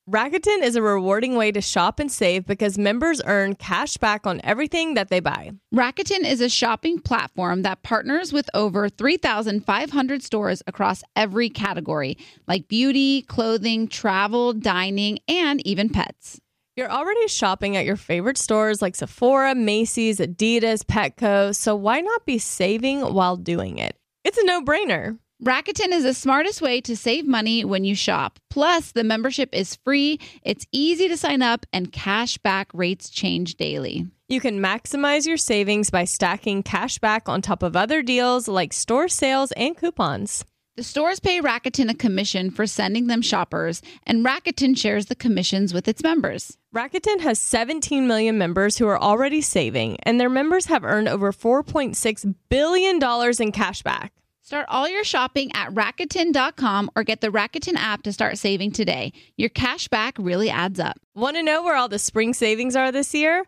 Rakuten 0.08 0.62
is 0.62 0.76
a 0.76 0.84
rewarding 0.84 1.36
way 1.36 1.52
to 1.52 1.62
shop 1.62 2.00
and 2.00 2.12
save 2.12 2.46
because 2.46 2.78
members 2.78 3.24
earn 3.26 3.56
cash 3.56 3.98
back 3.98 4.28
on 4.28 4.40
everything 4.44 4.94
that 4.94 5.10
they 5.10 5.20
buy. 5.20 5.50
Rakuten 5.74 6.24
is 6.24 6.42
a 6.42 6.50
shopping 6.50 7.00
platform 7.00 7.64
that 7.64 7.82
partners 7.82 8.32
with 8.32 8.48
over 8.54 8.88
3,500 8.88 10.22
stores 10.22 10.62
across 10.68 11.02
every 11.16 11.50
category, 11.50 12.20
like 12.48 12.68
beauty, 12.68 13.24
clothing, 13.24 13.88
travel, 13.88 14.54
dining, 14.54 15.18
and 15.28 15.66
even 15.66 15.90
pets. 15.90 16.40
You're 16.76 16.92
already 16.92 17.28
shopping 17.28 17.76
at 17.76 17.86
your 17.86 17.96
favorite 17.96 18.38
stores 18.38 18.84
like 18.84 18.96
Sephora, 18.96 19.56
Macy's, 19.56 20.20
Adidas, 20.20 20.84
Petco, 20.84 21.56
so 21.56 21.76
why 21.76 22.02
not 22.02 22.28
be 22.28 22.38
saving 22.38 23.02
while 23.02 23.38
doing 23.38 23.80
it? 23.80 23.98
It's 24.24 24.38
a 24.38 24.46
no 24.46 24.62
brainer. 24.62 25.18
Rakuten 25.46 25.92
is 25.92 26.02
the 26.02 26.16
smartest 26.16 26.60
way 26.60 26.82
to 26.82 26.98
save 26.98 27.28
money 27.28 27.64
when 27.64 27.84
you 27.84 27.94
shop. 27.94 28.40
Plus, 28.50 28.92
the 28.92 29.04
membership 29.04 29.54
is 29.54 29.76
free, 29.76 30.20
it's 30.42 30.66
easy 30.72 31.08
to 31.08 31.16
sign 31.16 31.44
up, 31.44 31.68
and 31.72 31.92
cash 31.92 32.40
back 32.40 32.68
rates 32.74 33.12
change 33.12 33.54
daily. 33.54 34.08
You 34.28 34.42
can 34.42 34.60
maximize 34.60 35.28
your 35.28 35.38
savings 35.38 35.92
by 35.92 36.06
stacking 36.06 36.64
cash 36.64 36.98
back 36.98 37.30
on 37.30 37.44
top 37.44 37.62
of 37.62 37.76
other 37.76 38.02
deals 38.02 38.48
like 38.48 38.74
store 38.74 39.08
sales 39.08 39.52
and 39.52 39.78
coupons. 39.78 40.44
The 40.78 40.84
stores 40.84 41.20
pay 41.20 41.42
Rakuten 41.42 41.92
a 41.92 41.94
commission 41.94 42.50
for 42.50 42.66
sending 42.66 43.06
them 43.06 43.22
shoppers, 43.22 43.84
and 44.08 44.26
Rakuten 44.26 44.76
shares 44.76 45.06
the 45.06 45.16
commissions 45.16 45.76
with 45.76 45.88
its 45.88 46.02
members. 46.02 46.58
Rakuten 46.74 47.20
has 47.20 47.40
17 47.40 48.08
million 48.08 48.40
members 48.40 48.80
who 48.80 48.88
are 48.88 49.00
already 49.00 49.42
saving, 49.42 49.98
and 50.02 50.20
their 50.20 50.28
members 50.28 50.66
have 50.66 50.84
earned 50.84 51.08
over 51.08 51.32
$4.6 51.32 52.36
billion 52.50 53.00
in 53.40 53.52
cash 53.52 53.84
back. 53.84 54.12
Start 54.46 54.68
all 54.70 54.88
your 54.88 55.04
shopping 55.04 55.52
at 55.56 55.74
Rakuten.com 55.74 56.92
or 56.96 57.04
get 57.04 57.20
the 57.20 57.30
Rakuten 57.30 57.78
app 57.78 58.04
to 58.04 58.14
start 58.14 58.38
saving 58.38 58.74
today. 58.74 59.12
Your 59.38 59.50
cash 59.50 59.88
back 59.88 60.16
really 60.20 60.52
adds 60.52 60.80
up. 60.80 61.00
Want 61.16 61.36
to 61.36 61.42
know 61.42 61.64
where 61.64 61.76
all 61.76 61.90
the 61.90 61.98
spring 61.98 62.32
savings 62.32 62.76
are 62.76 62.92
this 62.92 63.16
year? 63.16 63.48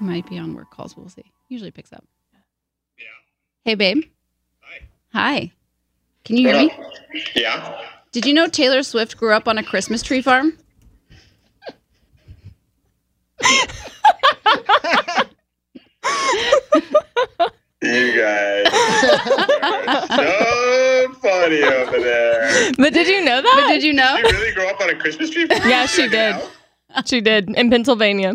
Might 0.00 0.28
be 0.28 0.38
on 0.38 0.54
work 0.54 0.70
calls. 0.70 0.96
We'll 0.96 1.08
see. 1.08 1.30
Usually 1.48 1.70
picks 1.70 1.92
up. 1.92 2.04
Yeah. 2.98 3.04
Hey, 3.64 3.74
babe. 3.74 4.02
Hi. 4.60 4.80
Hi. 5.12 5.52
Can 6.24 6.36
you 6.36 6.48
hear 6.48 6.56
me? 6.58 6.72
Yeah. 7.34 7.80
Did 8.12 8.26
you 8.26 8.32
know 8.34 8.46
Taylor 8.48 8.82
Swift 8.82 9.16
grew 9.16 9.32
up 9.32 9.46
on 9.46 9.58
a 9.58 9.62
Christmas 9.62 10.02
tree 10.02 10.22
farm? 10.22 10.56
You 17.82 18.12
guys 18.20 18.66
are 19.62 20.06
so 20.08 21.12
funny 21.14 21.62
over 21.62 21.98
there. 21.98 22.72
But 22.76 22.92
did 22.92 23.06
you 23.08 23.24
know 23.24 23.40
that? 23.40 23.62
But 23.66 23.68
did 23.72 23.82
you 23.82 23.94
know? 23.94 24.16
Did 24.16 24.32
you 24.32 24.38
really 24.38 24.54
grow 24.54 24.68
up 24.68 24.80
on 24.82 24.90
a 24.90 24.94
Christmas 24.96 25.30
tree? 25.30 25.46
farm? 25.46 25.62
Yeah, 25.66 25.86
she 25.86 26.06
did. 26.08 26.36
She 27.06 27.22
did 27.22 27.48
in 27.48 27.70
Pennsylvania. 27.70 28.34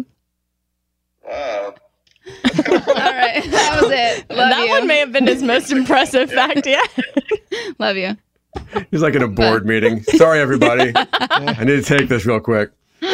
Wow. 2.67 2.83
All 2.87 2.93
right. 2.95 3.43
That 3.55 3.79
was 3.81 3.91
it. 3.91 4.29
Love 4.29 4.49
that 4.49 4.63
you. 4.65 4.69
one 4.69 4.87
may 4.87 4.99
have 4.99 5.11
been 5.11 5.27
his 5.27 5.41
most 5.43 5.71
impressive 5.71 6.31
fact 6.31 6.65
yet. 6.65 6.89
Love 7.79 7.97
you. 7.97 8.15
He's 8.91 9.01
like 9.01 9.15
in 9.15 9.21
a 9.23 9.27
board 9.27 9.65
meeting. 9.65 10.03
Sorry, 10.03 10.39
everybody. 10.39 10.93
I 10.95 11.63
need 11.63 11.83
to 11.83 11.97
take 11.97 12.07
this 12.09 12.25
real 12.25 12.39
quick. 12.39 12.71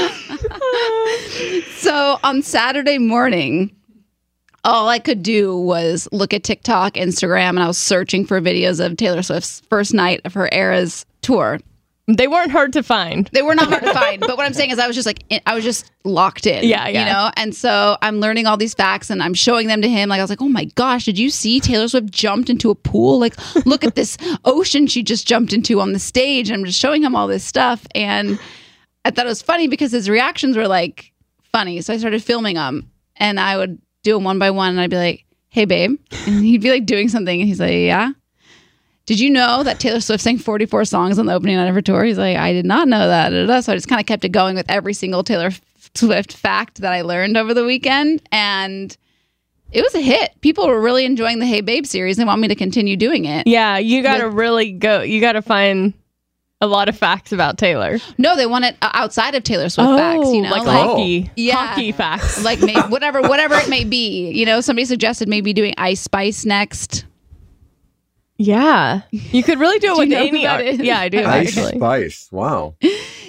So 1.78 2.20
on 2.24 2.44
Saturday 2.44 3.00
morning, 3.00 3.76
all 4.64 4.88
I 4.88 5.00
could 5.00 5.24
do 5.24 5.58
was 5.58 6.08
look 6.12 6.32
at 6.34 6.44
TikTok, 6.44 6.94
Instagram, 6.94 7.50
and 7.50 7.60
I 7.60 7.68
was 7.68 7.78
searching 7.78 8.24
for 8.26 8.40
videos 8.40 8.84
of 8.84 8.96
Taylor 8.98 9.24
Swift's 9.24 9.62
first 9.70 9.94
night 9.94 10.22
of 10.24 10.34
her 10.36 10.48
Eras 10.52 11.06
tour. 11.24 11.60
They 12.18 12.28
weren't 12.28 12.52
hard 12.52 12.74
to 12.74 12.84
find. 12.84 13.30
They 13.32 13.42
were 13.42 13.56
not 13.56 13.70
hard 13.70 13.84
to 13.84 13.94
find, 13.94 14.20
but 14.20 14.38
what 14.38 14.46
I'm 14.46 14.54
saying 14.54 14.72
is, 14.72 14.80
I 14.80 14.88
was 14.88 14.96
just 14.96 15.06
like, 15.06 15.24
I 15.46 15.54
was 15.56 15.64
just 15.64 15.92
locked 16.04 16.46
in. 16.48 16.64
Yeah, 16.64 16.88
yeah. 16.88 17.00
You 17.00 17.14
know, 17.14 17.32
and 17.38 17.56
so 17.56 17.98
I'm 18.02 18.20
learning 18.20 18.48
all 18.48 18.58
these 18.58 18.74
facts 18.74 19.10
and 19.10 19.22
I'm 19.22 19.34
showing 19.34 19.68
them 19.68 19.82
to 19.82 19.90
him. 19.90 20.10
Like 20.10 20.20
I 20.20 20.24
was 20.24 20.30
like, 20.30 20.42
oh 20.42 20.50
my 20.50 20.66
gosh, 20.66 21.06
did 21.06 21.18
you 21.20 21.30
see 21.30 21.60
Taylor 21.60 21.88
Swift 21.88 22.12
jumped 22.12 22.50
into 22.50 22.70
a 22.70 22.76
pool? 22.76 23.20
Like, 23.20 23.36
look 23.66 23.84
at 23.84 23.96
this 23.96 24.18
ocean 24.46 24.88
she 24.88 25.04
just 25.04 25.28
jumped 25.28 25.54
into 25.54 25.80
on 25.80 25.94
the 25.94 26.00
stage. 26.00 26.50
And 26.50 26.60
I'm 26.60 26.66
just 26.66 26.80
showing 26.80 27.04
him 27.04 27.16
all 27.16 27.28
this 27.28 27.44
stuff, 27.44 27.86
and 27.94 28.40
I 29.06 29.12
thought 29.12 29.26
it 29.26 29.30
was 29.30 29.42
funny 29.42 29.68
because 29.68 29.92
his 29.92 30.10
reactions 30.10 30.58
were 30.58 30.68
like 30.68 31.12
funny. 31.52 31.82
So 31.82 31.94
I 31.94 31.98
started 31.98 32.24
filming 32.24 32.56
them, 32.56 32.90
and 33.18 33.40
I 33.40 33.58
would 33.58 33.80
do 34.04 34.16
them 34.16 34.24
one 34.24 34.40
by 34.40 34.52
one, 34.52 34.70
and 34.72 34.82
I'd 34.82 34.90
be 34.90 34.98
like, 34.98 35.26
hey 35.50 35.66
babe, 35.66 36.00
and 36.26 36.44
he'd 36.44 36.62
be 36.62 36.72
like 36.72 36.86
doing 36.86 37.10
something, 37.10 37.40
and 37.40 37.48
he's 37.48 37.60
like, 37.60 37.74
yeah. 37.74 38.12
Did 39.12 39.20
you 39.20 39.30
know 39.30 39.62
that 39.64 39.82
Taylor 39.82 40.00
Swift 40.00 40.24
sang 40.24 40.38
44 40.38 40.86
songs 40.86 41.20
on 41.20 41.26
the 41.26 41.34
opening 41.34 41.58
night 41.58 41.68
of 41.68 41.76
her 41.76 41.82
tour? 41.82 42.06
He's 42.06 42.18
like, 42.18 42.38
I 42.38 42.54
did 42.54 42.66
not 42.66 42.88
know 42.88 43.10
that. 43.10 43.66
So 43.66 43.74
I 43.74 43.76
just 43.76 43.90
kind 43.90 44.00
of 44.00 44.06
kept 44.06 44.24
it 44.24 44.30
going 44.30 44.56
with 44.56 44.66
every 44.72 44.94
single 44.94 45.22
Taylor 45.22 45.50
Swift 45.96 46.32
fact 46.32 46.80
that 46.80 46.94
I 46.94 47.02
learned 47.02 47.36
over 47.36 47.54
the 47.54 47.66
weekend. 47.66 48.22
And 48.32 48.96
it 49.74 49.82
was 49.82 49.94
a 49.96 50.00
hit. 50.00 50.40
People 50.40 50.66
were 50.66 50.80
really 50.80 51.04
enjoying 51.04 51.40
the 51.40 51.46
Hey 51.46 51.60
Babe 51.60 51.86
series 51.86 52.20
and 52.20 52.26
want 52.26 52.40
me 52.40 52.48
to 52.48 52.56
continue 52.56 52.96
doing 52.96 53.26
it. 53.26 53.48
Yeah, 53.48 53.80
you 53.80 54.02
got 54.02 54.20
to 54.20 54.30
really 54.30 54.72
go. 54.72 55.02
You 55.02 55.20
got 55.20 55.34
to 55.34 55.42
find 55.42 55.92
a 56.62 56.68
lot 56.68 56.88
of 56.88 56.98
facts 56.98 57.34
about 57.34 57.58
Taylor. 57.58 58.00
No, 58.18 58.38
they 58.38 58.46
want 58.46 58.64
it 58.64 58.78
uh, 58.82 58.92
outside 58.94 59.36
of 59.36 59.44
Taylor 59.44 59.68
Swift 59.68 59.90
facts, 59.90 60.32
you 60.32 60.42
know? 60.42 60.52
Oh, 60.52 60.58
like, 60.58 60.66
like- 60.66 60.86
hockey, 60.88 61.32
Yeah. 61.36 61.56
hockey 61.68 61.92
facts. 61.92 62.46
like 62.46 62.62
may, 62.62 62.80
whatever 62.84 63.22
whatever 63.24 63.56
it 63.56 63.68
may 63.68 63.84
be. 63.84 64.32
You 64.32 64.46
know, 64.46 64.62
somebody 64.62 64.86
suggested 64.86 65.28
maybe 65.28 65.52
doing 65.52 65.74
Ice 65.78 66.00
Spice 66.00 66.46
next. 66.46 67.04
Yeah, 68.42 69.02
you 69.12 69.44
could 69.44 69.60
really 69.60 69.80
do 69.80 69.92
it 69.92 69.96
Do 69.96 70.00
with 70.00 70.10
you 70.10 70.16
know 70.16 70.22
who 70.22 70.28
any. 70.28 70.44
that 70.44 70.56
art- 70.56 70.66
is? 70.66 70.80
Yeah, 70.80 71.00
I 71.00 71.10
do 71.10 71.20
Ice 71.26 71.48
actually. 71.58 71.78
Spice. 71.78 72.28
Wow. 72.32 72.76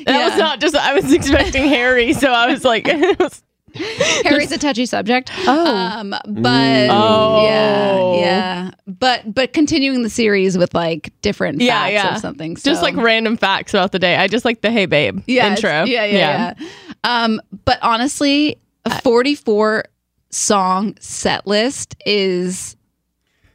That 0.07 0.29
was 0.31 0.39
not 0.39 0.61
just. 0.61 0.75
I 0.75 0.95
was 0.95 1.13
expecting 1.13 1.65
Harry, 1.69 2.13
so 2.13 2.31
I 2.33 2.47
was 2.51 2.65
like, 2.65 2.87
Harry's 3.75 4.53
a 4.53 4.59
touchy 4.59 4.85
subject. 4.87 5.31
Oh. 5.47 5.77
Um, 5.77 6.11
but 6.27 6.89
Oh. 6.91 7.43
yeah, 7.45 8.21
yeah. 8.21 8.71
But 8.87 9.33
but 9.35 9.53
continuing 9.53 10.03
the 10.03 10.11
series 10.11 10.59
with 10.59 10.75
like 10.75 11.13
different 11.23 11.61
yeah, 11.61 11.81
facts 11.85 11.93
yeah. 11.93 12.15
of 12.15 12.21
something. 12.21 12.57
Just 12.57 12.83
like 12.83 12.97
random 12.97 13.37
facts 13.37 13.71
throughout 13.73 13.93
the 13.93 13.99
day. 13.99 14.17
I 14.17 14.29
just 14.29 14.45
like 14.45 14.61
the 14.61 14.71
Hey 14.71 14.87
Babe 14.87 15.21
yeah, 15.27 15.51
intro. 15.51 15.71
it's- 15.71 15.89
Yeah, 15.89 16.05
yeah, 16.05 16.55
yeah. 16.59 16.69
Um, 17.05 17.41
but 17.65 17.79
honestly, 17.83 18.57
a 18.85 19.01
44 19.03 19.85
song 20.31 20.97
set 21.01 21.47
list 21.47 21.95
is 22.07 22.77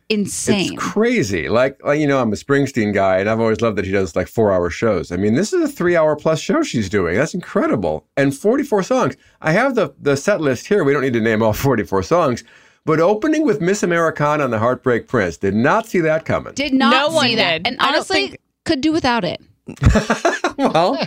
insane. 0.10 0.74
It's 0.74 0.82
crazy. 0.84 1.50
Like, 1.50 1.84
like, 1.84 2.00
you 2.00 2.08
know, 2.08 2.20
I'm 2.22 2.32
a 2.32 2.36
Springsteen 2.36 2.94
guy, 2.94 3.18
and 3.18 3.30
I've 3.30 3.40
always 3.40 3.62
loved 3.62 3.78
that 3.78 3.86
he 3.86 3.92
does 3.92 4.16
like 4.16 4.28
four 4.28 4.52
hour 4.52 4.70
shows. 4.70 5.12
I 5.12 5.18
mean, 5.18 5.36
this 5.36 5.54
is 5.54 5.62
a 5.70 5.72
three 5.72 5.96
hour 5.96 6.16
plus 6.16 6.40
show 6.40 6.64
she's 6.64 6.90
doing. 6.90 7.16
That's 7.16 7.34
incredible. 7.34 8.06
And 8.16 8.36
44 8.36 8.84
songs. 8.84 9.16
I 9.42 9.52
have 9.52 9.76
the, 9.76 9.94
the 10.00 10.16
set 10.18 10.42
list 10.42 10.68
here. 10.68 10.84
We 10.84 10.94
don't 10.94 11.02
need 11.02 11.14
to 11.14 11.22
name 11.22 11.42
all 11.42 11.54
44 11.54 12.04
songs. 12.04 12.44
But 12.86 13.02
opening 13.02 13.44
with 13.46 13.60
Miss 13.60 13.84
Americana 13.84 14.46
and 14.46 14.54
the 14.54 14.60
Heartbreak 14.60 15.08
Prince, 15.10 15.36
did 15.36 15.54
not 15.54 15.88
see 15.88 16.00
that 16.00 16.24
coming. 16.24 16.54
Did 16.54 16.74
not 16.74 16.92
No 16.92 17.14
one 17.14 17.28
see 17.28 17.36
that. 17.36 17.64
did. 17.64 17.68
And 17.68 17.78
honestly, 17.82 18.30
think- 18.30 18.40
could 18.66 18.80
do 18.82 18.94
without 18.94 19.26
it. 19.26 19.42
well, 20.58 20.98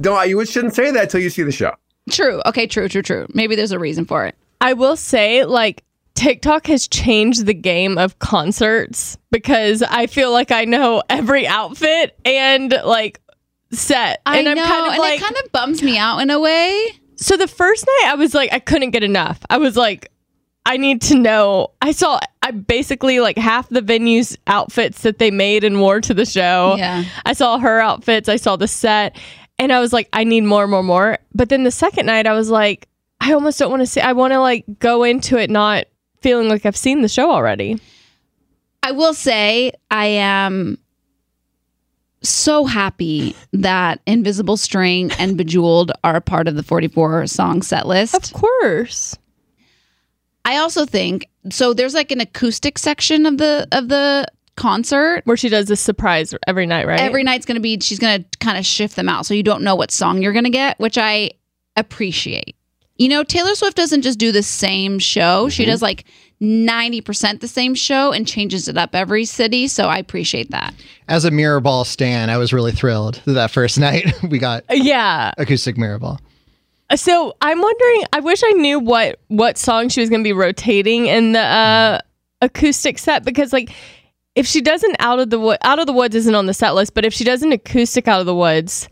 don't, 0.00 0.28
you 0.28 0.44
shouldn't 0.46 0.74
say 0.74 0.90
that 0.90 1.02
until 1.04 1.20
you 1.20 1.28
see 1.30 1.42
the 1.42 1.52
show. 1.52 1.72
True. 2.10 2.40
Okay, 2.46 2.66
true, 2.66 2.88
true, 2.88 3.02
true. 3.02 3.26
Maybe 3.34 3.54
there's 3.56 3.72
a 3.72 3.78
reason 3.78 4.04
for 4.06 4.24
it. 4.24 4.34
I 4.60 4.72
will 4.72 4.96
say, 4.96 5.44
like, 5.44 5.82
TikTok 6.16 6.66
has 6.66 6.88
changed 6.88 7.46
the 7.46 7.54
game 7.54 7.98
of 7.98 8.18
concerts 8.18 9.18
because 9.30 9.82
I 9.82 10.06
feel 10.06 10.32
like 10.32 10.50
I 10.50 10.64
know 10.64 11.02
every 11.08 11.46
outfit 11.46 12.18
and 12.24 12.72
like 12.84 13.20
set. 13.70 14.22
I 14.26 14.38
and 14.38 14.46
know, 14.46 14.50
I'm 14.52 14.56
kind 14.56 14.86
of 14.86 14.92
and 14.94 14.98
like, 14.98 15.20
it 15.20 15.22
kind 15.22 15.36
of 15.44 15.52
bums 15.52 15.82
me 15.82 15.98
out 15.98 16.18
in 16.18 16.30
a 16.30 16.40
way. 16.40 16.88
so 17.16 17.36
the 17.36 17.46
first 17.46 17.86
night 17.86 18.10
I 18.10 18.14
was 18.16 18.34
like, 18.34 18.52
I 18.52 18.58
couldn't 18.58 18.90
get 18.90 19.04
enough. 19.04 19.38
I 19.50 19.58
was 19.58 19.76
like, 19.76 20.10
I 20.64 20.78
need 20.78 21.02
to 21.02 21.16
know. 21.16 21.70
I 21.80 21.92
saw 21.92 22.18
I 22.42 22.50
basically 22.50 23.20
like 23.20 23.36
half 23.38 23.68
the 23.68 23.82
venue's 23.82 24.36
outfits 24.46 25.02
that 25.02 25.18
they 25.18 25.30
made 25.30 25.64
and 25.64 25.80
wore 25.80 26.00
to 26.00 26.14
the 26.14 26.26
show. 26.26 26.76
Yeah. 26.78 27.04
I 27.24 27.34
saw 27.34 27.58
her 27.58 27.78
outfits, 27.78 28.28
I 28.28 28.36
saw 28.36 28.56
the 28.56 28.68
set, 28.68 29.16
and 29.58 29.72
I 29.72 29.80
was 29.80 29.92
like, 29.92 30.08
I 30.12 30.24
need 30.24 30.42
more, 30.44 30.66
more, 30.66 30.82
more. 30.82 31.18
But 31.34 31.50
then 31.50 31.64
the 31.64 31.70
second 31.70 32.06
night 32.06 32.26
I 32.26 32.32
was 32.32 32.50
like, 32.50 32.88
I 33.20 33.32
almost 33.32 33.58
don't 33.58 33.70
want 33.70 33.82
to 33.82 33.86
see 33.86 34.00
I 34.00 34.12
want 34.12 34.32
to 34.32 34.40
like 34.40 34.64
go 34.78 35.04
into 35.04 35.38
it 35.38 35.50
not 35.50 35.84
feeling 36.20 36.48
like 36.48 36.66
I've 36.66 36.76
seen 36.76 37.02
the 37.02 37.08
show 37.08 37.30
already. 37.30 37.80
I 38.82 38.92
will 38.92 39.14
say 39.14 39.72
I 39.90 40.06
am 40.06 40.78
so 42.22 42.64
happy 42.64 43.36
that 43.52 44.00
Invisible 44.06 44.56
String 44.56 45.10
and 45.12 45.36
Bejeweled 45.36 45.92
are 46.04 46.16
a 46.16 46.20
part 46.20 46.48
of 46.48 46.56
the 46.56 46.62
44 46.62 47.26
song 47.26 47.62
set 47.62 47.86
list. 47.86 48.14
Of 48.14 48.32
course. 48.32 49.16
I 50.44 50.58
also 50.58 50.86
think 50.86 51.28
so 51.50 51.74
there's 51.74 51.94
like 51.94 52.12
an 52.12 52.20
acoustic 52.20 52.78
section 52.78 53.26
of 53.26 53.38
the 53.38 53.66
of 53.72 53.88
the 53.88 54.26
concert. 54.56 55.22
Where 55.24 55.36
she 55.36 55.48
does 55.48 55.66
this 55.66 55.80
surprise 55.80 56.34
every 56.46 56.66
night, 56.66 56.86
right? 56.86 57.00
Every 57.00 57.22
night's 57.22 57.46
going 57.46 57.56
to 57.56 57.60
be 57.60 57.78
she's 57.80 57.98
going 57.98 58.22
to 58.22 58.38
kind 58.38 58.58
of 58.58 58.64
shift 58.64 58.96
them 58.96 59.08
out 59.08 59.26
so 59.26 59.34
you 59.34 59.42
don't 59.42 59.62
know 59.62 59.74
what 59.74 59.90
song 59.90 60.22
you're 60.22 60.32
going 60.32 60.44
to 60.44 60.50
get, 60.50 60.78
which 60.78 60.98
I 60.98 61.30
appreciate. 61.76 62.55
You 62.98 63.08
know, 63.08 63.24
Taylor 63.24 63.54
Swift 63.54 63.76
doesn't 63.76 64.02
just 64.02 64.18
do 64.18 64.32
the 64.32 64.42
same 64.42 64.98
show. 64.98 65.48
She 65.48 65.62
mm-hmm. 65.62 65.70
does 65.70 65.82
like 65.82 66.04
90% 66.40 67.40
the 67.40 67.48
same 67.48 67.74
show 67.74 68.12
and 68.12 68.26
changes 68.26 68.68
it 68.68 68.76
up 68.76 68.94
every 68.94 69.24
city, 69.24 69.68
so 69.68 69.84
I 69.84 69.98
appreciate 69.98 70.50
that. 70.50 70.74
As 71.08 71.24
a 71.24 71.30
mirror 71.30 71.60
ball 71.60 71.84
stan, 71.84 72.30
I 72.30 72.36
was 72.36 72.52
really 72.52 72.72
thrilled 72.72 73.20
that, 73.24 73.32
that 73.34 73.50
first 73.50 73.78
night 73.78 74.12
we 74.30 74.38
got 74.38 74.64
uh, 74.70 74.74
yeah. 74.74 75.32
acoustic 75.38 75.76
mirror 75.78 75.98
ball. 75.98 76.20
Uh, 76.88 76.96
so 76.96 77.34
I'm 77.40 77.60
wondering. 77.60 78.04
I 78.12 78.20
wish 78.20 78.42
I 78.44 78.52
knew 78.52 78.78
what 78.78 79.18
what 79.28 79.58
song 79.58 79.88
she 79.88 80.00
was 80.00 80.08
going 80.08 80.22
to 80.22 80.28
be 80.28 80.32
rotating 80.32 81.06
in 81.06 81.32
the 81.32 81.40
uh, 81.40 81.98
acoustic 82.42 82.98
set 82.98 83.24
because, 83.24 83.52
like, 83.52 83.72
if 84.36 84.46
she 84.46 84.60
doesn't 84.60 84.94
out 85.00 85.18
of 85.18 85.30
the 85.30 85.40
wood, 85.40 85.58
out 85.62 85.80
of 85.80 85.86
the 85.86 85.92
woods 85.92 86.14
isn't 86.14 86.34
on 86.34 86.46
the 86.46 86.54
set 86.54 86.74
list, 86.76 86.94
but 86.94 87.04
if 87.04 87.12
she 87.12 87.24
does 87.24 87.42
an 87.42 87.50
acoustic 87.50 88.06
out 88.06 88.20
of 88.20 88.26
the 88.26 88.34
woods, 88.34 88.88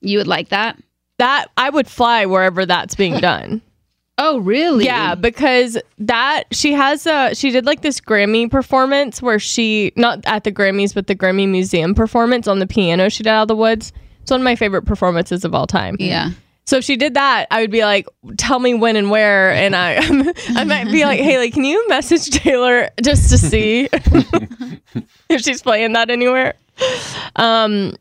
You 0.00 0.18
would 0.18 0.26
like 0.26 0.48
that? 0.48 0.76
That 1.18 1.46
I 1.56 1.70
would 1.70 1.86
fly 1.88 2.26
wherever 2.26 2.66
that's 2.66 2.94
being 2.94 3.18
done. 3.20 3.62
Oh, 4.18 4.38
really? 4.38 4.86
yeah, 4.86 5.14
because 5.14 5.76
that 5.98 6.44
she 6.50 6.72
has 6.72 7.06
a 7.06 7.34
she 7.34 7.50
did 7.50 7.66
like 7.66 7.82
this 7.82 8.00
Grammy 8.00 8.50
performance 8.50 9.20
where 9.20 9.38
she 9.38 9.92
not 9.94 10.24
at 10.24 10.44
the 10.44 10.50
Grammys 10.50 10.94
but 10.94 11.06
the 11.06 11.14
Grammy 11.14 11.46
Museum 11.46 11.94
performance 11.94 12.48
on 12.48 12.58
the 12.58 12.66
piano 12.66 13.10
she 13.10 13.22
did 13.24 13.28
out 13.28 13.42
of 13.42 13.48
the 13.48 13.56
woods. 13.56 13.92
It's 14.22 14.30
one 14.30 14.40
of 14.40 14.44
my 14.46 14.56
favorite 14.56 14.86
performances 14.86 15.44
of 15.44 15.54
all 15.54 15.66
time. 15.66 15.96
Yeah. 16.00 16.30
So 16.64 16.78
if 16.78 16.84
she 16.84 16.96
did 16.96 17.12
that, 17.12 17.46
I 17.50 17.60
would 17.60 17.70
be 17.70 17.84
like, 17.84 18.06
"Tell 18.38 18.58
me 18.58 18.72
when 18.72 18.96
and 18.96 19.10
where," 19.10 19.52
and 19.52 19.76
I 19.76 19.96
I 20.56 20.64
might 20.64 20.90
be 20.90 21.04
like, 21.04 21.20
"Hayley, 21.20 21.50
can 21.50 21.64
you 21.64 21.86
message 21.86 22.30
Taylor 22.30 22.88
just 23.02 23.28
to 23.32 23.36
see 23.36 23.86
if 25.28 25.42
she's 25.42 25.60
playing 25.60 25.92
that 25.92 26.08
anywhere?" 26.08 26.54
Um, 27.36 27.96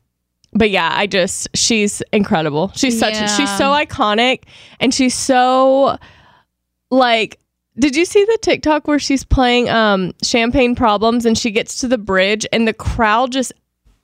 but 0.56 0.70
yeah, 0.70 0.90
I 0.94 1.06
just 1.06 1.48
she's 1.54 2.02
incredible. 2.12 2.72
She's 2.76 2.98
such 2.98 3.14
Yeah. 3.14 3.28
she's 3.28 3.56
so 3.58 3.66
iconic, 3.72 4.44
and 4.80 4.94
she's 4.94 5.14
so 5.16 5.98
like. 6.90 7.40
Did 7.78 7.94
you 7.94 8.06
see 8.06 8.24
the 8.24 8.38
TikTok 8.42 8.88
where 8.88 9.00
she's 9.00 9.26
playing 9.26 9.68
um, 9.70 10.14
Champagne 10.24 10.76
Problems 10.76 11.26
and 11.26 11.38
she 11.38 11.52
gets 11.52 11.82
to 11.82 11.90
the 11.90 11.98
bridge 11.98 12.48
and 12.54 12.66
the 12.66 12.72
crowd 12.74 13.34
just 13.34 13.52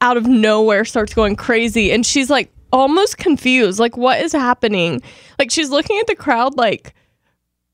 out 0.02 0.18
of 0.18 0.26
nowhere 0.26 0.84
starts 0.84 1.14
going 1.14 1.38
crazy 1.38 1.90
and 1.90 2.06
she's 2.06 2.30
like 2.30 2.52
almost 2.74 3.18
confused 3.18 3.80
like 3.80 3.96
what 3.96 4.20
is 4.20 4.34
happening 4.34 5.02
like 5.40 5.52
she's 5.52 5.70
looking 5.70 5.98
at 6.00 6.08
the 6.08 6.16
crowd 6.16 6.58
like 6.58 6.94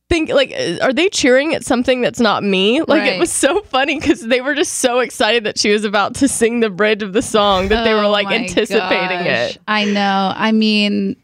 think 0.10 0.30
like 0.30 0.54
are 0.82 0.94
they 0.94 1.10
cheering 1.10 1.54
at 1.54 1.66
something 1.66 2.02
that's 2.02 2.20
not 2.20 2.42
me 2.44 2.82
like 2.84 3.04
it 3.04 3.20
was 3.20 3.32
so 3.32 3.62
funny 3.64 4.00
because 4.00 4.22
they 4.22 4.40
were 4.40 4.56
just 4.56 4.76
so 4.76 5.00
excited 5.00 5.44
that 5.44 5.58
she 5.60 5.70
was 5.72 5.84
about 5.84 6.16
to 6.16 6.28
sing 6.30 6.62
the 6.62 6.70
bridge 6.70 7.04
of 7.04 7.12
the 7.12 7.22
song 7.22 7.68
that 7.68 7.84
they 7.84 7.94
were 7.94 8.06
Oh 8.06 8.10
like 8.10 8.28
anticipating 8.28 9.26
gosh. 9.26 9.56
it 9.56 9.58
I 9.68 9.84
know. 9.86 10.34
I 10.36 10.52
mean, 10.54 11.18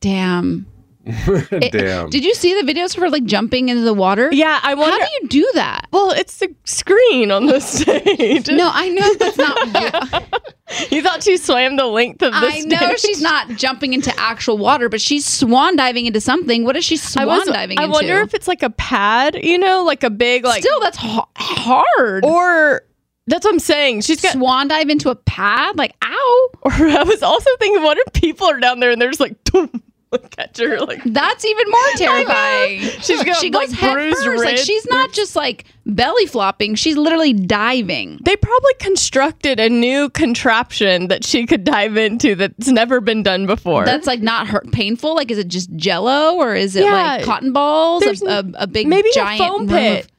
damn. 0.00 0.66
It- 1.06 1.52
eh, 1.52 1.68
Damn. 1.70 2.10
Did 2.10 2.24
you 2.24 2.34
see 2.34 2.60
the 2.60 2.70
videos 2.72 2.94
for 2.94 3.10
like 3.10 3.24
jumping 3.24 3.68
into 3.68 3.82
the 3.82 3.94
water? 3.94 4.30
yeah 4.32 4.60
i 4.62 4.74
wonder. 4.74 4.92
How 4.92 5.06
do 5.06 5.12
you 5.22 5.28
do 5.28 5.50
that? 5.54 5.86
well 5.92 6.10
it's 6.10 6.38
the 6.38 6.54
screen 6.64 7.30
on 7.30 7.46
the 7.46 7.60
stage 7.60 8.48
No, 8.48 8.70
I 8.72 8.88
know 8.88 9.14
that's 9.14 9.36
not. 9.36 10.24
you 10.90 11.02
thought 11.02 11.22
she 11.22 11.36
swam 11.36 11.76
the 11.76 11.86
length 11.86 12.22
of 12.22 12.32
the 12.32 12.38
I 12.38 12.60
know 12.60 12.94
she's 12.96 13.20
not 13.20 13.48
jumping 13.50 13.92
into 13.92 14.12
actual 14.18 14.56
water, 14.58 14.88
but 14.88 15.00
she's 15.00 15.26
swan 15.26 15.76
diving 15.76 16.06
into 16.06 16.20
something. 16.20 16.64
What 16.64 16.76
is 16.76 16.84
she 16.84 16.94
I 16.94 16.98
swan 16.98 17.26
was. 17.26 17.46
diving 17.48 17.78
I 17.78 17.84
into? 17.84 17.92
I 17.92 17.96
wonder 17.96 18.20
if 18.22 18.34
it's 18.34 18.48
like 18.48 18.62
a 18.62 18.70
pad, 18.70 19.36
you 19.42 19.58
know, 19.58 19.84
like 19.84 20.02
a 20.02 20.10
big 20.10 20.44
like. 20.44 20.62
Still, 20.62 20.80
that's 20.80 20.96
ha- 20.96 21.28
hard. 21.36 22.24
or 22.24 22.82
that's 23.26 23.44
what 23.44 23.52
I'm 23.52 23.58
saying. 23.60 24.02
She's 24.02 24.20
got. 24.20 24.32
swan 24.32 24.68
dive 24.68 24.88
into 24.88 25.10
a 25.10 25.16
pad, 25.16 25.76
like 25.76 25.94
ow. 26.02 26.48
Or 26.62 26.72
I 26.72 27.02
was 27.04 27.22
also 27.22 27.50
thinking, 27.58 27.82
what 27.82 27.98
if 27.98 28.12
people 28.14 28.46
are 28.48 28.58
down 28.60 28.80
there 28.80 28.90
and 28.90 29.00
there's 29.00 29.20
like, 29.20 29.36
boom, 29.44 29.82
catch 30.18 30.58
her 30.58 30.78
like. 30.80 31.02
That's 31.04 31.44
even 31.44 31.70
more 31.70 31.80
terrifying. 31.96 32.80
She's 33.00 33.22
got 33.24 33.36
she 33.36 33.50
like 33.50 33.68
goes 33.70 33.78
head 33.78 34.14
first. 34.14 34.44
Like 34.44 34.56
she's 34.58 34.86
not 34.86 35.12
just 35.12 35.36
like 35.36 35.64
belly 35.86 36.26
flopping; 36.26 36.74
she's 36.74 36.96
literally 36.96 37.32
diving. 37.32 38.18
They 38.24 38.36
probably 38.36 38.72
constructed 38.80 39.60
a 39.60 39.68
new 39.68 40.10
contraption 40.10 41.08
that 41.08 41.24
she 41.24 41.46
could 41.46 41.64
dive 41.64 41.96
into 41.96 42.34
that's 42.34 42.68
never 42.68 43.00
been 43.00 43.22
done 43.22 43.46
before. 43.46 43.84
That's 43.84 44.06
like 44.06 44.20
not 44.20 44.46
hurt 44.48 44.70
painful. 44.72 45.14
Like, 45.14 45.30
is 45.30 45.38
it 45.38 45.48
just 45.48 45.74
Jello 45.76 46.34
or 46.36 46.54
is 46.54 46.76
it 46.76 46.84
Yeah. 46.84 46.92
like 46.92 47.24
cotton 47.24 47.52
balls? 47.52 48.02
There's 48.02 48.22
A, 48.22 48.26
a, 48.26 48.44
a 48.60 48.66
big 48.66 48.86
maybe 48.86 49.08
giant 49.14 49.40
a 49.40 49.44
foam 49.44 49.68
pit. 49.68 50.04
of- 50.04 50.10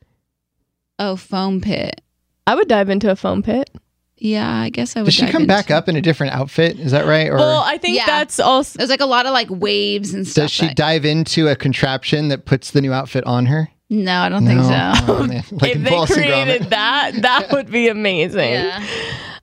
oh, 0.99 1.15
foam 1.15 1.61
pit. 1.61 2.01
I 2.47 2.55
would 2.55 2.67
dive 2.67 2.89
into 2.89 3.09
a 3.09 3.15
foam 3.15 3.41
pit. 3.41 3.69
Yeah, 4.17 4.49
I 4.49 4.69
guess 4.69 4.95
I 4.95 5.01
would. 5.01 5.05
Does 5.05 5.13
she 5.13 5.27
come 5.27 5.45
back 5.45 5.69
up 5.69 5.89
in 5.89 5.95
a 5.97 6.01
different 6.01 6.33
outfit? 6.33 6.79
Is 6.79 6.91
that 6.91 7.05
right? 7.05 7.27
Or 7.29 7.35
Well, 7.35 7.63
I 7.65 7.77
think 7.77 7.97
Yeah. 7.97 8.05
that's 8.05 8.39
also. 8.39 8.77
There's 8.77 8.89
like 8.89 9.01
a 9.01 9.05
lot 9.05 9.25
of 9.25 9.33
like 9.33 9.49
waves 9.49 10.13
and 10.13 10.25
stuff. 10.25 10.43
does 10.45 10.51
she 10.51 10.67
that- 10.67 10.75
dive 10.77 11.03
into 11.05 11.47
a 11.49 11.55
contraption 11.55 12.29
that 12.29 12.45
puts 12.45 12.71
the 12.71 12.81
new 12.81 12.93
outfit 12.93 13.25
on 13.25 13.45
her? 13.47 13.69
no, 13.89 14.17
I 14.21 14.29
don't 14.29 14.45
think 14.47 14.61
so. 14.63 14.69
Oh. 15.07 15.27
Like 15.61 15.75
if 15.75 15.83
they 15.83 15.91
Wallace 15.91 16.11
and 16.11 16.19
Gromit. 16.25 16.43
created 16.43 16.69
that, 16.71 17.11
that 17.21 17.51
would 17.51 17.69
be 17.69 17.87
amazing. 17.89 18.53
yeah. 18.53 18.83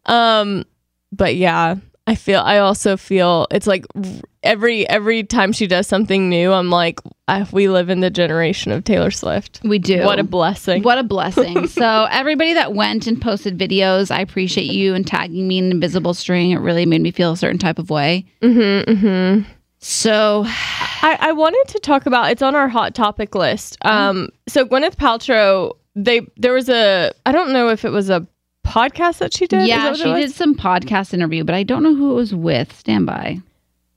Um, 0.07 0.65
but 1.13 1.37
yeah, 1.37 1.77
I 2.07 2.15
feel. 2.17 2.41
I 2.41 2.59
also 2.59 2.97
feel 2.97 3.47
it's 3.51 3.67
like 3.67 3.87
r- 3.95 4.03
every 4.43 4.89
every 4.89 5.25
time 5.25 5.53
she 5.53 5.67
does 5.67 5.87
something 5.87 6.29
new, 6.29 6.53
I'm 6.53 6.71
like, 6.71 7.01
I, 7.29 7.47
we 7.53 7.69
live 7.69 7.89
in 7.89 8.01
the 8.01 8.11
generation 8.11 8.73
of 8.73 8.85
Taylor 8.85 9.11
Swift. 9.11 9.61
We 9.65 9.79
do. 9.79 10.03
What 10.03 10.19
a 10.19 10.25
blessing. 10.25 10.83
What 10.83 10.99
a 10.99 11.03
blessing. 11.03 11.67
so, 11.69 12.07
everybody 12.11 12.55
that 12.55 12.75
went 12.75 13.07
and 13.07 13.21
posted 13.21 13.59
videos, 13.59 14.11
I 14.11 14.21
appreciate 14.21 14.71
you 14.71 14.95
and 14.95 15.07
tagging 15.07 15.47
me 15.47 15.59
in 15.59 15.71
invisible 15.71 16.15
string. 16.15 16.51
It 16.51 16.59
really 16.59 16.87
made 16.87 17.01
me 17.01 17.11
feel 17.11 17.33
a 17.33 17.37
certain 17.37 17.59
type 17.59 17.79
of 17.79 17.91
way. 17.91 18.27
Mm-hmm, 18.43 18.91
mm-hmm. 18.91 19.51
So, 19.79 20.45
I, 20.47 21.19
I 21.21 21.33
wanted 21.33 21.65
to 21.73 21.81
talk 21.81 22.07
about. 22.07 22.31
It's 22.31 22.43
on 22.43 22.55
our 22.55 22.69
hot 22.69 22.95
topic 22.95 23.35
list. 23.35 23.79
Um, 23.83 24.29
so 24.49 24.65
Gwyneth 24.65 24.97
Paltrow. 24.97 25.77
They 25.95 26.23
there 26.39 26.55
was 26.55 26.71
a. 26.71 27.13
I 27.27 27.33
don't 27.33 27.53
know 27.53 27.69
if 27.69 27.85
it 27.85 27.91
was 27.91 28.09
a 28.09 28.27
podcast 28.67 29.19
that 29.19 29.35
she 29.35 29.47
did. 29.47 29.69
Yeah, 29.69 29.93
she 29.93 30.05
did 30.05 30.33
some 30.33 30.55
podcast 30.55 31.13
interview, 31.13 31.45
but 31.45 31.55
I 31.55 31.65
don't 31.65 31.83
know 31.83 31.95
who 31.95 32.13
it 32.13 32.15
was 32.15 32.35
with. 32.35 32.75
Stand 32.75 33.05
by. 33.05 33.41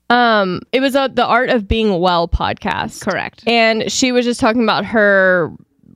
Um, 0.09 0.61
it 0.71 0.81
was 0.81 0.95
a 0.95 1.09
the 1.11 1.25
Art 1.25 1.49
of 1.49 1.67
Being 1.67 1.99
Well 1.99 2.27
podcast. 2.27 3.01
Correct. 3.01 3.43
And 3.47 3.91
she 3.91 4.11
was 4.11 4.25
just 4.25 4.39
talking 4.39 4.63
about 4.63 4.85
her 4.85 5.51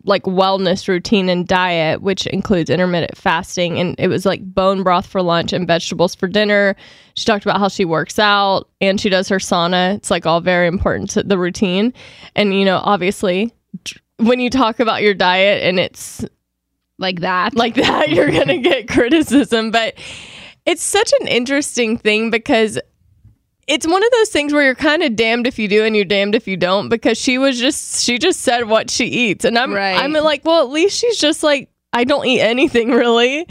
like 0.05 0.23
wellness 0.23 0.87
routine 0.87 1.29
and 1.29 1.47
diet, 1.47 2.01
which 2.01 2.25
includes 2.27 2.69
intermittent 2.69 3.15
fasting. 3.17 3.77
And 3.79 3.95
it 3.99 4.07
was 4.07 4.25
like 4.25 4.41
bone 4.43 4.81
broth 4.81 5.05
for 5.05 5.21
lunch 5.21 5.53
and 5.53 5.67
vegetables 5.67 6.15
for 6.15 6.27
dinner. 6.27 6.75
She 7.13 7.25
talked 7.25 7.45
about 7.45 7.59
how 7.59 7.67
she 7.67 7.85
works 7.85 8.17
out 8.17 8.67
and 8.81 8.99
she 8.99 9.09
does 9.09 9.27
her 9.27 9.37
sauna. 9.37 9.95
It's 9.95 10.09
like 10.09 10.25
all 10.25 10.41
very 10.41 10.67
important 10.67 11.11
to 11.11 11.23
the 11.23 11.37
routine. 11.37 11.93
And, 12.35 12.53
you 12.53 12.65
know, 12.65 12.79
obviously, 12.83 13.53
when 14.17 14.39
you 14.39 14.49
talk 14.49 14.79
about 14.79 15.03
your 15.03 15.13
diet 15.13 15.61
and 15.63 15.79
it's 15.79 16.25
Like 16.97 17.19
that. 17.19 17.55
like 17.55 17.75
that, 17.75 18.09
you're 18.09 18.31
going 18.31 18.47
to 18.47 18.57
get 18.57 18.87
criticism. 18.87 19.69
But 19.69 19.95
it's 20.65 20.81
such 20.81 21.11
an 21.19 21.27
interesting 21.27 21.97
thing 21.97 22.31
because 22.31 22.79
it's 23.69 23.85
one 23.87 24.03
of 24.03 24.11
those 24.11 24.29
things 24.29 24.51
where 24.51 24.63
you're 24.63 24.75
kind 24.75 25.03
of 25.03 25.15
damned 25.15 25.45
if 25.45 25.59
you 25.59 25.67
do 25.67 25.85
and 25.85 25.95
you're 25.95 26.03
damned 26.03 26.33
if 26.33 26.47
you 26.47 26.57
don't 26.57 26.89
because 26.89 27.17
she 27.17 27.37
was 27.37 27.59
just 27.59 28.03
she 28.03 28.17
just 28.17 28.41
said 28.41 28.67
what 28.67 28.89
she 28.89 29.05
eats 29.05 29.45
and 29.45 29.57
I'm 29.57 29.71
Right. 29.73 29.95
I'm 29.95 30.11
like 30.13 30.43
well 30.43 30.61
at 30.63 30.69
least 30.69 30.99
she's 30.99 31.17
just 31.17 31.43
like 31.43 31.69
I 31.93 32.03
don't 32.03 32.25
eat 32.25 32.41
anything 32.41 32.91
really 33.03 33.47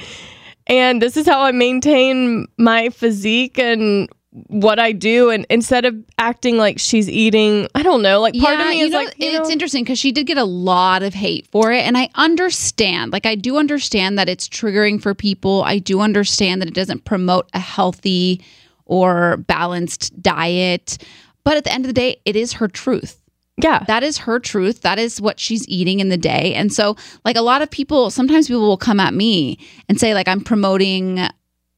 and 0.67 1.01
this 1.01 1.17
is 1.17 1.27
how 1.27 1.41
I 1.41 1.53
maintain 1.53 2.47
my 2.59 2.91
physique 2.91 3.59
and 3.59 4.09
what 4.49 4.79
I 4.79 4.93
do 4.93 5.31
and 5.31 5.47
instead 5.49 5.85
of 5.85 5.95
acting 6.19 6.59
like 6.59 6.79
she's 6.79 7.09
eating 7.09 7.69
I 7.75 7.83
don't 7.83 8.03
know 8.03 8.21
like 8.21 8.35
part 8.39 8.61
of 8.61 8.67
me 8.67 8.81
is 8.83 8.91
know, 8.91 8.99
like 9.05 9.19
you 9.19 9.31
it's 9.31 9.49
know, 9.49 9.53
interesting 9.53 9.85
because 9.85 9.99
she 9.99 10.13
did 10.13 10.27
get 10.27 10.37
a 10.37 10.45
lot 10.45 11.03
of 11.03 11.15
hate 11.15 11.47
for 11.47 11.73
it, 11.73 11.81
and 11.81 11.97
I 11.97 12.11
understand. 12.15 13.13
Like, 13.13 13.25
I 13.27 13.35
do 13.35 13.57
understand 13.57 14.19
that 14.19 14.29
it's 14.29 14.49
triggering 14.49 15.01
for 15.01 15.15
people. 15.15 15.63
I 15.65 15.79
do 15.79 16.01
understand 16.01 16.61
that 16.61 16.69
it 16.69 16.75
doesn't 16.75 17.05
promote 17.05 17.49
a 17.55 17.59
healthy 17.59 18.43
or 18.89 19.37
balanced 19.47 20.21
diet. 20.21 20.99
But 21.45 21.57
at 21.57 21.65
the 21.65 21.73
end 21.73 21.85
of 21.85 21.89
the 21.89 21.93
day, 21.95 22.17
it 22.25 22.35
is 22.37 22.55
her 22.55 22.67
truth. 22.69 23.23
yeah 23.63 23.85
That 23.87 24.03
is 24.03 24.19
her 24.19 24.39
truth. 24.41 24.83
That 24.83 24.99
is 24.99 25.21
what 25.21 25.39
she's 25.41 25.67
eating 25.69 26.01
in 26.01 26.09
the 26.09 26.17
day. 26.19 26.53
And 26.55 26.73
so, 26.73 26.97
like, 27.25 27.37
a 27.37 27.41
lot 27.43 27.63
of 27.63 27.71
people, 27.71 28.11
sometimes 28.11 28.49
people 28.49 28.67
will 28.67 28.77
come 28.77 29.01
at 29.01 29.15
me 29.15 29.59
and 29.89 29.99
say, 29.99 30.13
like, 30.15 30.29
I'm 30.29 30.41
promoting, 30.43 31.21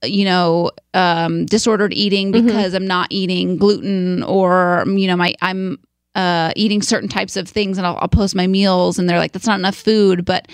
you 0.03 0.25
know, 0.25 0.71
um, 0.95 1.45
disordered 1.47 1.93
eating 1.93 2.33
Mhm. 2.33 2.47
because 2.47 2.75
I'm 2.75 2.87
not 2.87 3.09
eating 3.11 3.59
gluten 3.59 4.23
or, 4.25 4.85
you 4.89 5.07
know, 5.07 5.17
my, 5.17 5.35
I'm, 5.43 5.79
uh, 6.17 6.53
eating 6.57 6.83
certain 6.83 7.09
types 7.09 7.37
of 7.37 7.49
things 7.49 7.79
and 7.79 7.87
I'll, 7.87 7.97
I'll 8.01 8.09
post 8.09 8.35
my 8.35 8.47
meals 8.49 8.99
and 8.99 9.09
they're 9.09 9.19
like, 9.19 9.31
that's 9.33 9.47
not 9.47 9.59
enough 9.61 9.77
food. 9.77 10.25
But 10.25 10.49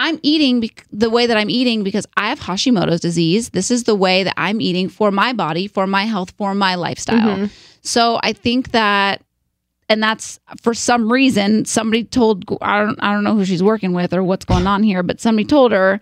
I'm 0.00 0.18
eating 0.22 0.60
bec- 0.60 0.86
the 0.92 1.10
way 1.10 1.26
that 1.26 1.36
I'm 1.36 1.50
eating 1.50 1.82
because 1.82 2.06
I 2.16 2.28
have 2.28 2.38
Hashimoto's 2.40 3.00
disease. 3.00 3.50
This 3.50 3.70
is 3.70 3.84
the 3.84 3.96
way 3.96 4.22
that 4.22 4.34
I'm 4.36 4.60
eating 4.60 4.88
for 4.88 5.10
my 5.10 5.32
body, 5.32 5.66
for 5.66 5.86
my 5.86 6.04
health, 6.04 6.32
for 6.38 6.54
my 6.54 6.76
lifestyle. 6.76 7.36
Mhm. 7.36 7.50
So 7.82 8.20
I 8.22 8.32
think 8.32 8.70
that, 8.70 9.22
and 9.88 10.00
that's 10.02 10.38
for 10.62 10.72
some 10.72 11.10
reason 11.12 11.64
somebody 11.64 12.04
told 12.04 12.44
I 12.62 12.80
don't 12.84 12.98
I 13.02 13.12
don't 13.12 13.24
know 13.24 13.34
who 13.34 13.44
she's 13.44 13.62
working 13.62 13.92
with 13.92 14.14
or 14.14 14.22
what's 14.22 14.44
going 14.44 14.66
on 14.68 14.82
here, 14.84 15.02
but 15.02 15.20
somebody 15.20 15.44
told 15.46 15.72
her 15.72 15.98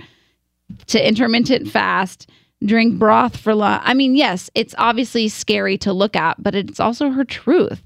to 0.88 1.08
intermittent 1.08 1.68
fast, 1.70 2.28
drink 2.64 2.98
broth 2.98 3.36
for 3.36 3.54
lunch. 3.54 3.82
I 3.84 3.94
mean, 3.94 4.14
yes, 4.16 4.50
it's 4.54 4.74
obviously 4.78 5.28
scary 5.28 5.78
to 5.78 5.92
look 5.92 6.16
at, 6.16 6.42
but 6.42 6.54
it's 6.54 6.80
also 6.80 7.10
her 7.10 7.24
truth. 7.24 7.80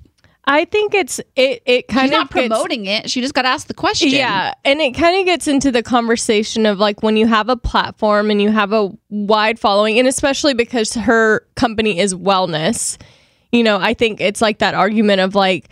I 0.53 0.65
think 0.65 0.95
it's 0.95 1.21
it 1.37 1.63
it 1.65 1.87
kind 1.87 2.09
She's 2.09 2.11
of 2.19 2.25
not 2.25 2.33
gets- 2.35 2.49
promoting 2.49 2.87
it. 2.87 3.09
She 3.09 3.21
just 3.21 3.35
got 3.35 3.45
asked 3.45 3.69
the 3.69 3.75
question. 3.75 4.09
Yeah, 4.09 4.53
and 4.65 4.81
it 4.81 4.97
kind 4.97 5.17
of 5.21 5.25
gets 5.25 5.47
into 5.47 5.71
the 5.71 5.83
conversation 5.83 6.67
of 6.67 6.81
like 6.81 7.05
when 7.05 7.17
you 7.17 7.29
have 7.29 7.49
a 7.49 7.57
platform 7.57 8.33
and 8.33 8.43
you 8.43 8.51
have 8.51 8.73
a 8.73 8.91
wide 9.11 9.61
following, 9.61 9.97
and 10.01 10.09
especially 10.09 10.53
because 10.55 10.95
her 10.95 11.47
company 11.55 12.01
is 12.01 12.15
wellness. 12.15 13.01
You 13.53 13.63
know, 13.63 13.79
I 13.79 13.95
think 13.95 14.21
it's 14.21 14.41
like 14.43 14.59
that 14.59 14.75
argument 14.75 15.21
of 15.21 15.37
like 15.37 15.69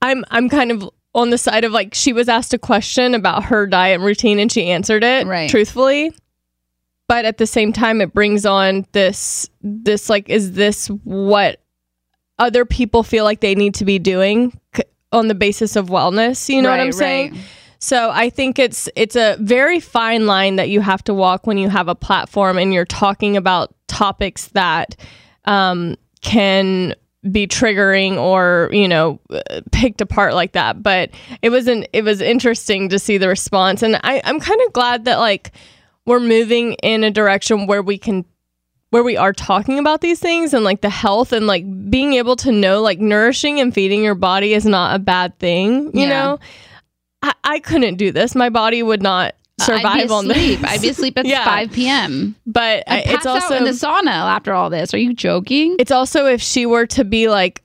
I'm 0.00 0.24
I'm 0.30 0.48
kind 0.48 0.70
of 0.70 0.88
on 1.14 1.30
the 1.30 1.38
side 1.38 1.64
of 1.64 1.72
like 1.72 1.94
she 1.94 2.12
was 2.12 2.28
asked 2.28 2.54
a 2.54 2.58
question 2.58 3.14
about 3.14 3.44
her 3.46 3.66
diet 3.66 3.96
and 3.96 4.04
routine 4.04 4.38
and 4.38 4.50
she 4.52 4.70
answered 4.70 5.02
it 5.02 5.26
Right. 5.26 5.50
truthfully. 5.50 6.12
But 7.08 7.24
at 7.24 7.38
the 7.38 7.46
same 7.46 7.72
time 7.72 8.00
it 8.00 8.12
brings 8.12 8.46
on 8.46 8.86
this 8.92 9.48
this 9.62 10.08
like 10.08 10.28
is 10.28 10.52
this 10.52 10.86
what 11.04 11.60
other 12.38 12.64
people 12.64 13.02
feel 13.02 13.24
like 13.24 13.40
they 13.40 13.54
need 13.54 13.74
to 13.74 13.84
be 13.84 13.98
doing 13.98 14.58
c- 14.74 14.84
on 15.12 15.28
the 15.28 15.34
basis 15.34 15.76
of 15.76 15.88
wellness, 15.88 16.48
you 16.48 16.62
know 16.62 16.70
what 16.70 16.80
I'm 16.80 16.92
saying? 16.92 17.32
right. 17.32 17.40
So 17.80 18.10
I 18.10 18.28
think 18.30 18.58
it's 18.58 18.88
it's 18.96 19.14
a 19.14 19.36
very 19.38 19.78
fine 19.78 20.26
line 20.26 20.56
that 20.56 20.68
you 20.68 20.80
have 20.80 21.02
to 21.04 21.14
walk 21.14 21.46
when 21.46 21.58
you 21.58 21.68
have 21.68 21.86
a 21.88 21.94
platform 21.94 22.58
and 22.58 22.74
you're 22.74 22.84
talking 22.84 23.36
about 23.36 23.72
topics 23.86 24.48
that 24.48 24.96
um, 25.44 25.96
can 26.20 26.94
be 27.30 27.46
triggering 27.46 28.16
or 28.16 28.68
you 28.72 28.86
know 28.88 29.20
uh, 29.30 29.60
picked 29.72 30.00
apart 30.00 30.34
like 30.34 30.52
that 30.52 30.82
but 30.82 31.10
it 31.42 31.50
wasn't 31.50 31.86
it 31.92 32.02
was 32.02 32.20
interesting 32.20 32.88
to 32.88 32.98
see 32.98 33.18
the 33.18 33.26
response 33.26 33.82
and 33.82 33.96
I, 34.04 34.22
i'm 34.24 34.38
kind 34.38 34.60
of 34.64 34.72
glad 34.72 35.04
that 35.06 35.16
like 35.16 35.50
we're 36.06 36.20
moving 36.20 36.74
in 36.74 37.02
a 37.02 37.10
direction 37.10 37.66
where 37.66 37.82
we 37.82 37.98
can 37.98 38.24
where 38.90 39.02
we 39.02 39.16
are 39.16 39.32
talking 39.32 39.78
about 39.78 40.00
these 40.00 40.18
things 40.18 40.54
and 40.54 40.64
like 40.64 40.80
the 40.80 40.88
health 40.90 41.32
and 41.32 41.46
like 41.46 41.64
being 41.90 42.14
able 42.14 42.36
to 42.36 42.50
know 42.52 42.80
like 42.80 42.98
nourishing 42.98 43.60
and 43.60 43.74
feeding 43.74 44.02
your 44.02 44.14
body 44.14 44.54
is 44.54 44.64
not 44.64 44.94
a 44.94 44.98
bad 44.98 45.38
thing 45.38 45.84
you 45.94 46.02
Yeah. 46.02 46.08
know 46.08 46.38
I, 47.22 47.34
I 47.44 47.58
couldn't 47.60 47.96
do 47.96 48.12
this 48.12 48.34
my 48.34 48.48
body 48.48 48.82
would 48.82 49.02
not 49.02 49.34
survive 49.60 50.10
on 50.12 50.30
asleep. 50.30 50.60
this 50.60 50.70
I'd 50.70 50.80
be 50.82 50.88
asleep 50.88 51.18
at 51.18 51.26
Yeah. 51.26 51.44
5 51.44 51.72
p.m. 51.72 52.34
but 52.46 52.84
I, 52.86 53.00
it's 53.06 53.26
also 53.26 53.56
in 53.56 53.64
the 53.64 53.70
sauna 53.70 54.06
after 54.10 54.52
all 54.54 54.70
this. 54.70 54.94
Are 54.94 54.98
you 54.98 55.12
joking? 55.12 55.74
it's 55.80 55.90
also 55.90 56.26
if 56.26 56.40
she 56.40 56.64
were 56.64 56.86
to 56.86 57.04
be 57.04 57.28
like 57.28 57.62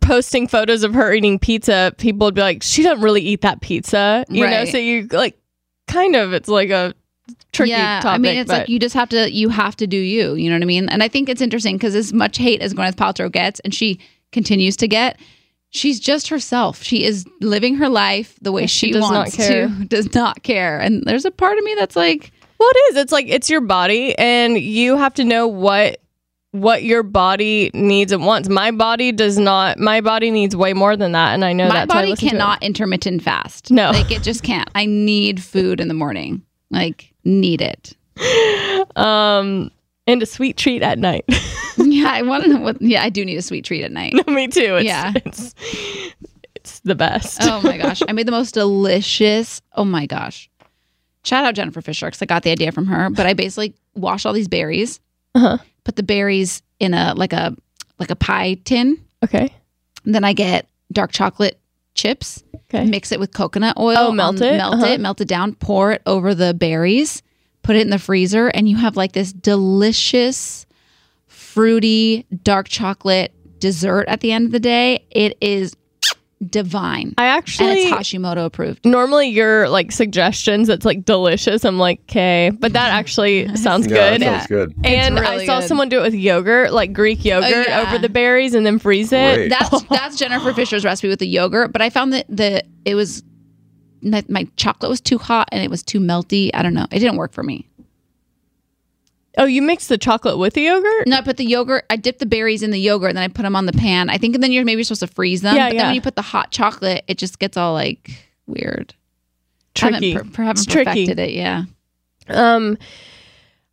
posting 0.00 0.48
photos 0.48 0.82
of 0.84 0.94
her 0.94 1.12
eating 1.12 1.38
pizza, 1.38 1.92
people 1.98 2.26
would 2.26 2.34
be 2.34 2.40
like, 2.40 2.62
she 2.62 2.82
doesn't 2.82 3.02
really 3.02 3.20
eat 3.22 3.42
that 3.42 3.60
pizza, 3.60 4.24
you 4.30 4.46
know. 4.46 4.64
So 4.64 4.78
you 4.78 5.06
like, 5.10 5.38
kind 5.86 6.16
of, 6.16 6.32
it's 6.32 6.48
like 6.48 6.70
a 6.70 6.94
tricky 7.52 7.70
yeah, 7.70 8.00
topic. 8.00 8.14
I 8.14 8.18
mean, 8.18 8.38
it's 8.38 8.48
but 8.48 8.60
like 8.60 8.68
you 8.68 8.78
just 8.78 8.94
have 8.94 9.08
to 9.10 9.30
you 9.32 9.48
have 9.48 9.76
to 9.76 9.86
do 9.86 9.96
you. 9.96 10.34
You 10.34 10.50
know 10.50 10.56
what 10.56 10.62
I 10.62 10.66
mean? 10.66 10.88
And 10.88 11.02
I 11.02 11.08
think 11.08 11.28
it's 11.28 11.40
interesting 11.40 11.76
because 11.76 11.94
as 11.94 12.12
much 12.12 12.38
hate 12.38 12.62
as 12.62 12.74
Gwyneth 12.74 12.96
Paltrow 12.96 13.30
gets, 13.30 13.60
and 13.60 13.74
she 13.74 14.00
continues 14.32 14.76
to 14.78 14.88
get, 14.88 15.18
she's 15.70 16.00
just 16.00 16.28
herself. 16.28 16.82
She 16.82 17.04
is 17.04 17.26
living 17.40 17.76
her 17.76 17.88
life 17.88 18.38
the 18.40 18.52
way 18.52 18.66
she, 18.66 18.88
she 18.88 18.92
does 18.92 19.02
not 19.02 19.12
wants 19.12 19.36
care. 19.36 19.68
to. 19.68 19.84
Does 19.88 20.14
not 20.14 20.42
care. 20.42 20.78
And 20.78 21.02
there's 21.04 21.24
a 21.24 21.30
part 21.30 21.58
of 21.58 21.64
me 21.64 21.74
that's 21.74 21.96
like, 21.96 22.32
well, 22.58 22.68
it 22.70 22.78
is. 22.90 22.96
It's 22.96 23.12
like 23.12 23.26
it's 23.28 23.48
your 23.48 23.60
body, 23.60 24.16
and 24.18 24.58
you 24.58 24.96
have 24.96 25.14
to 25.14 25.24
know 25.24 25.46
what 25.46 26.00
what 26.52 26.82
your 26.82 27.02
body 27.02 27.70
needs 27.74 28.10
and 28.10 28.24
wants. 28.24 28.48
My 28.48 28.70
body 28.70 29.12
does 29.12 29.38
not. 29.38 29.78
My 29.78 30.00
body 30.00 30.30
needs 30.30 30.56
way 30.56 30.72
more 30.72 30.96
than 30.96 31.12
that, 31.12 31.34
and 31.34 31.44
I 31.44 31.52
know 31.52 31.68
my 31.68 31.86
body 31.86 32.10
listen 32.10 32.28
to 32.28 32.34
it. 32.34 32.38
cannot 32.38 32.62
intermittent 32.62 33.22
fast. 33.22 33.70
No. 33.70 33.90
like 33.90 34.10
it 34.10 34.22
just 34.22 34.42
can't. 34.42 34.68
I 34.74 34.86
need 34.86 35.42
food 35.42 35.80
in 35.80 35.88
the 35.88 35.94
morning. 35.94 36.42
Like 36.70 37.12
need 37.28 37.60
it. 37.60 37.94
Um, 38.96 39.70
and 40.06 40.22
a 40.22 40.26
sweet 40.26 40.56
treat 40.56 40.82
at 40.82 40.98
night. 40.98 41.24
yeah, 41.76 42.10
I 42.10 42.22
want 42.22 42.44
to 42.44 42.48
know 42.50 42.60
what. 42.60 42.80
Yeah, 42.80 43.02
I 43.02 43.10
do 43.10 43.24
need 43.24 43.36
a 43.36 43.42
sweet 43.42 43.64
treat 43.64 43.84
at 43.84 43.92
night. 43.92 44.14
Me 44.28 44.48
too. 44.48 44.76
It's, 44.76 44.84
Yeah. 44.86 45.12
it's 45.14 45.54
it's 46.54 46.80
the 46.80 46.94
best. 46.94 47.38
oh 47.42 47.60
my 47.62 47.76
gosh. 47.76 48.02
I 48.08 48.12
made 48.18 48.26
the 48.26 48.32
most 48.32 48.54
delicious. 48.54 49.60
Oh 49.74 49.84
my 49.84 50.06
gosh. 50.06 50.50
Shout 51.24 51.44
out 51.44 51.54
Jennifer 51.54 51.82
Fisher 51.82 52.06
because 52.06 52.22
I 52.22 52.26
got 52.26 52.42
the 52.42 52.50
idea 52.50 52.72
from 52.72 52.86
her. 52.86 53.10
But 53.10 53.26
I 53.26 53.34
basically 53.34 53.74
wash 53.94 54.24
all 54.24 54.32
these 54.32 54.48
berries, 54.48 54.98
Uh-huh. 55.34 55.58
put 55.84 55.96
the 55.96 56.02
berries 56.02 56.62
in 56.80 56.94
a 56.94 57.14
like 57.14 57.32
a 57.32 57.54
like 57.98 58.10
a 58.10 58.16
pie 58.16 58.54
tin. 58.64 58.96
Okay. 59.24 59.52
And 60.04 60.14
then 60.14 60.24
I 60.24 60.32
get 60.32 60.66
dark 60.92 61.12
chocolate 61.12 61.60
chips, 61.94 62.42
Okay. 62.72 62.84
mix 62.84 63.12
it 63.12 63.18
with 63.20 63.32
coconut 63.32 63.76
oil. 63.78 63.96
Oh, 63.98 64.12
melt 64.12 64.40
it? 64.42 64.56
Melt 64.56 64.74
Uh-huh. 64.74 64.86
it, 64.86 65.00
melt 65.00 65.20
it 65.22 65.28
down, 65.28 65.54
pour 65.54 65.92
it 65.92 66.02
over 66.04 66.34
the 66.34 66.52
berries, 66.52 67.22
put 67.62 67.76
it 67.76 67.80
in 67.82 67.90
the 67.90 67.98
freezer, 67.98 68.48
and 68.48 68.68
you 68.68 68.76
have 68.76 68.96
like 68.96 69.12
this 69.12 69.32
delicious, 69.32 70.66
fruity, 71.26 72.26
dark 72.42 72.68
chocolate 72.68 73.32
dessert 73.58 74.04
at 74.08 74.20
the 74.20 74.32
end 74.32 74.46
of 74.46 74.52
the 74.52 74.60
day. 74.60 75.04
It 75.10 75.36
is 75.40 75.74
divine. 76.46 77.14
I 77.18 77.26
actually 77.26 77.66
and 77.70 77.78
actually 77.94 77.98
it's 78.00 78.12
Hashimoto 78.12 78.44
approved. 78.46 78.84
normally 78.84 79.28
your 79.28 79.68
like 79.68 79.90
suggestions 79.90 80.68
it's 80.68 80.84
like 80.84 81.04
delicious 81.04 81.64
i'm 81.64 81.78
like 81.78 82.00
okay 82.02 82.52
but 82.56 82.72
that 82.74 82.92
actually 82.92 83.48
sounds 83.56 83.88
Yeah, 83.88 84.10
good 84.12 84.22
that 84.22 84.38
sounds 84.38 84.46
good. 84.46 84.74
and 84.84 85.18
i 85.18 85.44
saw 85.46 85.58
good. 85.58 85.66
someone 85.68 85.88
do 85.88 85.98
it 85.98 86.02
with 86.02 86.14
yogurt 86.14 86.72
like 86.72 86.92
greek 86.92 87.18
oh, 87.24 87.40
yogurt 87.40 87.66
yeah. 87.66 87.82
over 87.82 87.98
the 87.98 88.08
berries 88.08 88.54
and 88.54 88.64
then 88.64 88.78
freeze 88.78 89.12
it 89.12 89.34
Great. 89.34 89.48
That's 89.48 89.82
that's 89.90 90.16
Jennifer 90.16 90.52
Fisher's 90.52 90.84
recipe 90.84 91.08
with 91.08 91.18
the 91.18 91.26
yogurt, 91.26 91.72
but 91.72 91.82
I 91.82 91.90
found 91.90 92.12
that 92.12 92.26
the 92.28 92.64
it 92.84 92.94
was 92.94 93.22
that 94.02 94.28
my 94.30 94.46
chocolate 94.56 94.90
was 94.90 95.00
too 95.00 95.18
hot 95.18 95.48
and 95.52 95.62
it 95.62 95.70
was 95.70 95.82
too 95.82 96.00
melty. 96.00 96.50
I 96.54 96.62
don't 96.62 96.74
know. 96.74 96.86
It 96.90 96.98
didn't 97.00 97.16
work 97.16 97.32
for 97.32 97.42
me. 97.42 97.68
Oh 99.38 99.46
you 99.46 99.62
mix 99.62 99.86
the 99.86 99.96
chocolate 99.96 100.36
with 100.38 100.52
the 100.54 100.62
yogurt 100.62 101.06
No, 101.06 101.16
I 101.16 101.20
put 101.22 101.36
the 101.38 101.44
yogurt. 101.46 101.84
I 101.88 101.96
dip 101.96 102.18
the 102.18 102.26
berries 102.26 102.62
in 102.62 102.70
the 102.70 102.78
yogurt, 102.78 103.08
and 103.10 103.16
then 103.16 103.24
I 103.24 103.28
put 103.28 103.42
them 103.42 103.56
on 103.56 103.64
the 103.66 103.72
pan. 103.72 104.10
I 104.10 104.18
think, 104.18 104.34
and 104.34 104.42
then 104.42 104.52
you're 104.52 104.64
maybe 104.64 104.82
supposed 104.82 105.00
to 105.00 105.06
freeze 105.06 105.40
them. 105.42 105.56
Yeah, 105.56 105.68
but 105.68 105.74
yeah. 105.74 105.80
then 105.80 105.86
when 105.88 105.94
you 105.94 106.02
put 106.02 106.16
the 106.16 106.22
hot 106.22 106.50
chocolate, 106.50 107.04
it 107.08 107.16
just 107.18 107.38
gets 107.38 107.56
all 107.56 107.72
like 107.72 108.10
weird. 108.46 108.94
tricky 109.74 110.12
Haven't, 110.12 110.32
per, 110.34 110.42
haven't 110.42 110.58
It's 110.58 110.66
tricky. 110.66 111.06
perfected 111.06 111.18
it. 111.18 111.30
Yeah. 111.30 111.64
um 112.28 112.76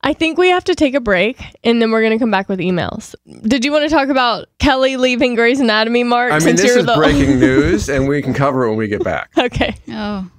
I 0.03 0.13
think 0.13 0.37
we 0.37 0.49
have 0.49 0.63
to 0.65 0.75
take 0.75 0.93
a 0.93 0.99
break 0.99 1.41
and 1.63 1.81
then 1.81 1.89
we're 1.89 2.01
going 2.01 2.11
to 2.13 2.19
come 2.19 2.29
back 2.29 2.47
with 2.47 2.59
emails. 2.59 3.15
Did 3.41 3.65
you 3.65 3.71
want 3.71 3.89
to 3.89 3.89
talk 3.89 4.09
about 4.09 4.45
Kelly 4.59 4.97
leaving 4.97 5.33
Grey's 5.33 5.59
Anatomy, 5.59 6.03
Mark? 6.03 6.31
I 6.31 6.35
mean, 6.35 6.41
since 6.41 6.61
this 6.61 6.75
is 6.75 6.85
the- 6.85 6.93
breaking 6.95 7.39
news, 7.39 7.89
and 7.89 8.07
we 8.07 8.21
can 8.21 8.35
cover 8.35 8.65
it 8.65 8.69
when 8.69 8.77
we 8.77 8.87
get 8.87 9.03
back. 9.03 9.31
Okay. 9.35 9.73
Oh. 9.89 10.29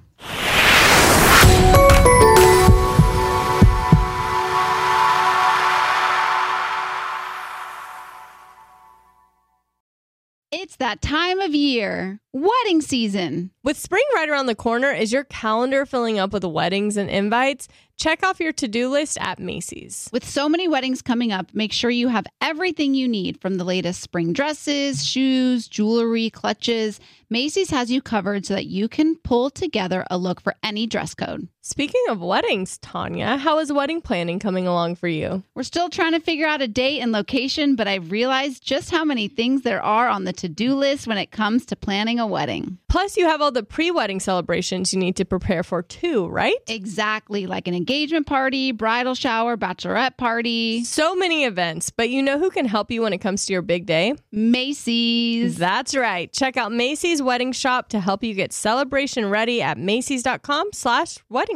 It's 10.59 10.77
that 10.77 11.03
time 11.03 11.39
of 11.41 11.55
year, 11.55 12.19
wedding 12.33 12.81
season. 12.81 13.51
With 13.63 13.77
spring 13.77 14.03
right 14.15 14.31
around 14.31 14.47
the 14.47 14.55
corner, 14.55 14.91
is 14.91 15.13
your 15.13 15.25
calendar 15.25 15.85
filling 15.85 16.19
up 16.19 16.33
with 16.33 16.45
weddings 16.45 16.97
and 16.97 17.11
invites? 17.11 17.69
Check 17.99 18.23
off 18.23 18.41
your 18.41 18.55
to 18.55 18.67
do 18.67 18.89
list 18.89 19.19
at 19.21 19.39
Macy's. 19.39 20.09
With 20.15 20.27
so 20.27 20.49
many 20.49 20.67
weddings 20.67 21.03
coming 21.03 21.31
up, 21.31 21.53
make 21.53 21.75
sure 21.75 21.91
you 21.91 22.09
have 22.09 22.27
everything 22.41 22.95
you 22.95 23.07
need 23.07 23.39
from 23.39 23.57
the 23.57 23.65
latest 23.65 24.01
spring 24.01 24.33
dresses, 24.33 25.07
shoes, 25.07 25.69
jewelry, 25.69 26.31
clutches. 26.31 27.01
Macy's 27.29 27.69
has 27.69 27.91
you 27.91 28.01
covered 28.01 28.47
so 28.47 28.55
that 28.55 28.65
you 28.65 28.89
can 28.89 29.17
pull 29.17 29.51
together 29.51 30.07
a 30.11 30.17
look 30.17 30.41
for 30.41 30.55
any 30.63 30.87
dress 30.87 31.15
code. 31.15 31.49
Speaking 31.69 32.05
of 32.11 32.21
weddings, 32.21 32.79
Tanya, 32.79 33.37
how 33.37 33.59
is 33.59 33.73
wedding 33.73 34.01
planning 34.01 34.39
coming 34.39 34.69
along 34.69 34.95
for 34.95 35.09
you? 35.09 35.43
We're 35.57 35.65
still 35.65 35.89
trying 35.89 36.13
to 36.13 36.21
figure 36.21 36.47
out 36.47 36.63
a 36.63 36.69
date 36.69 37.01
and 37.01 37.11
location, 37.11 37.75
but 37.75 37.89
I've 37.89 38.13
realized 38.13 38.65
just 38.65 38.93
how 38.93 39.05
many 39.05 39.27
things 39.27 39.63
there 39.63 39.83
are 39.83 40.07
on 40.07 40.23
the 40.23 40.33
to 40.35 40.49
do 40.49 40.77
list 40.77 41.09
when 41.09 41.19
it 41.19 41.33
comes 41.33 41.67
to 41.67 41.75
planning 41.75 42.21
a 42.21 42.27
wedding. 42.27 42.79
Plus, 42.89 43.17
you 43.17 43.27
have 43.27 43.43
all 43.43 43.51
the 43.51 43.65
pre 43.65 43.91
wedding 43.91 44.21
celebrations 44.21 44.95
you 44.95 45.01
need 45.01 45.17
to 45.17 45.25
prepare 45.25 45.65
for 45.65 45.83
too, 45.83 46.29
right? 46.29 46.55
Exactly, 46.69 47.49
like 47.49 47.67
an 47.67 47.75
engagement 47.75 48.29
party, 48.29 48.71
bridal 48.71 49.17
shower, 49.17 49.57
bachelorette 49.57 50.17
party, 50.17 50.85
So 50.85 51.17
many 51.17 51.45
events, 51.45 51.91
but 51.91 52.11
you 52.11 52.23
know 52.23 52.39
who 52.39 52.49
can 52.49 52.67
help 52.67 52.93
you 52.93 53.03
when 53.03 53.13
it 53.13 53.19
comes 53.19 53.45
to 53.47 53.53
your 53.53 53.63
big 53.63 53.87
day? 53.87 54.15
Macy's. 54.31 55.57
That's 55.57 55.97
right. 55.97 56.33
Check 56.33 56.57
out 56.57 56.71
Macy's 56.71 57.21
Wedding 57.21 57.51
Shop 57.51 57.89
to 57.89 57.99
help 57.99 58.23
you 58.23 58.35
get 58.35 58.53
celebration 58.53 59.29
ready 59.29 59.61
at 59.61 59.79
Macy's.com 59.79 60.71
slash 60.73 61.19
wedding 61.29 61.56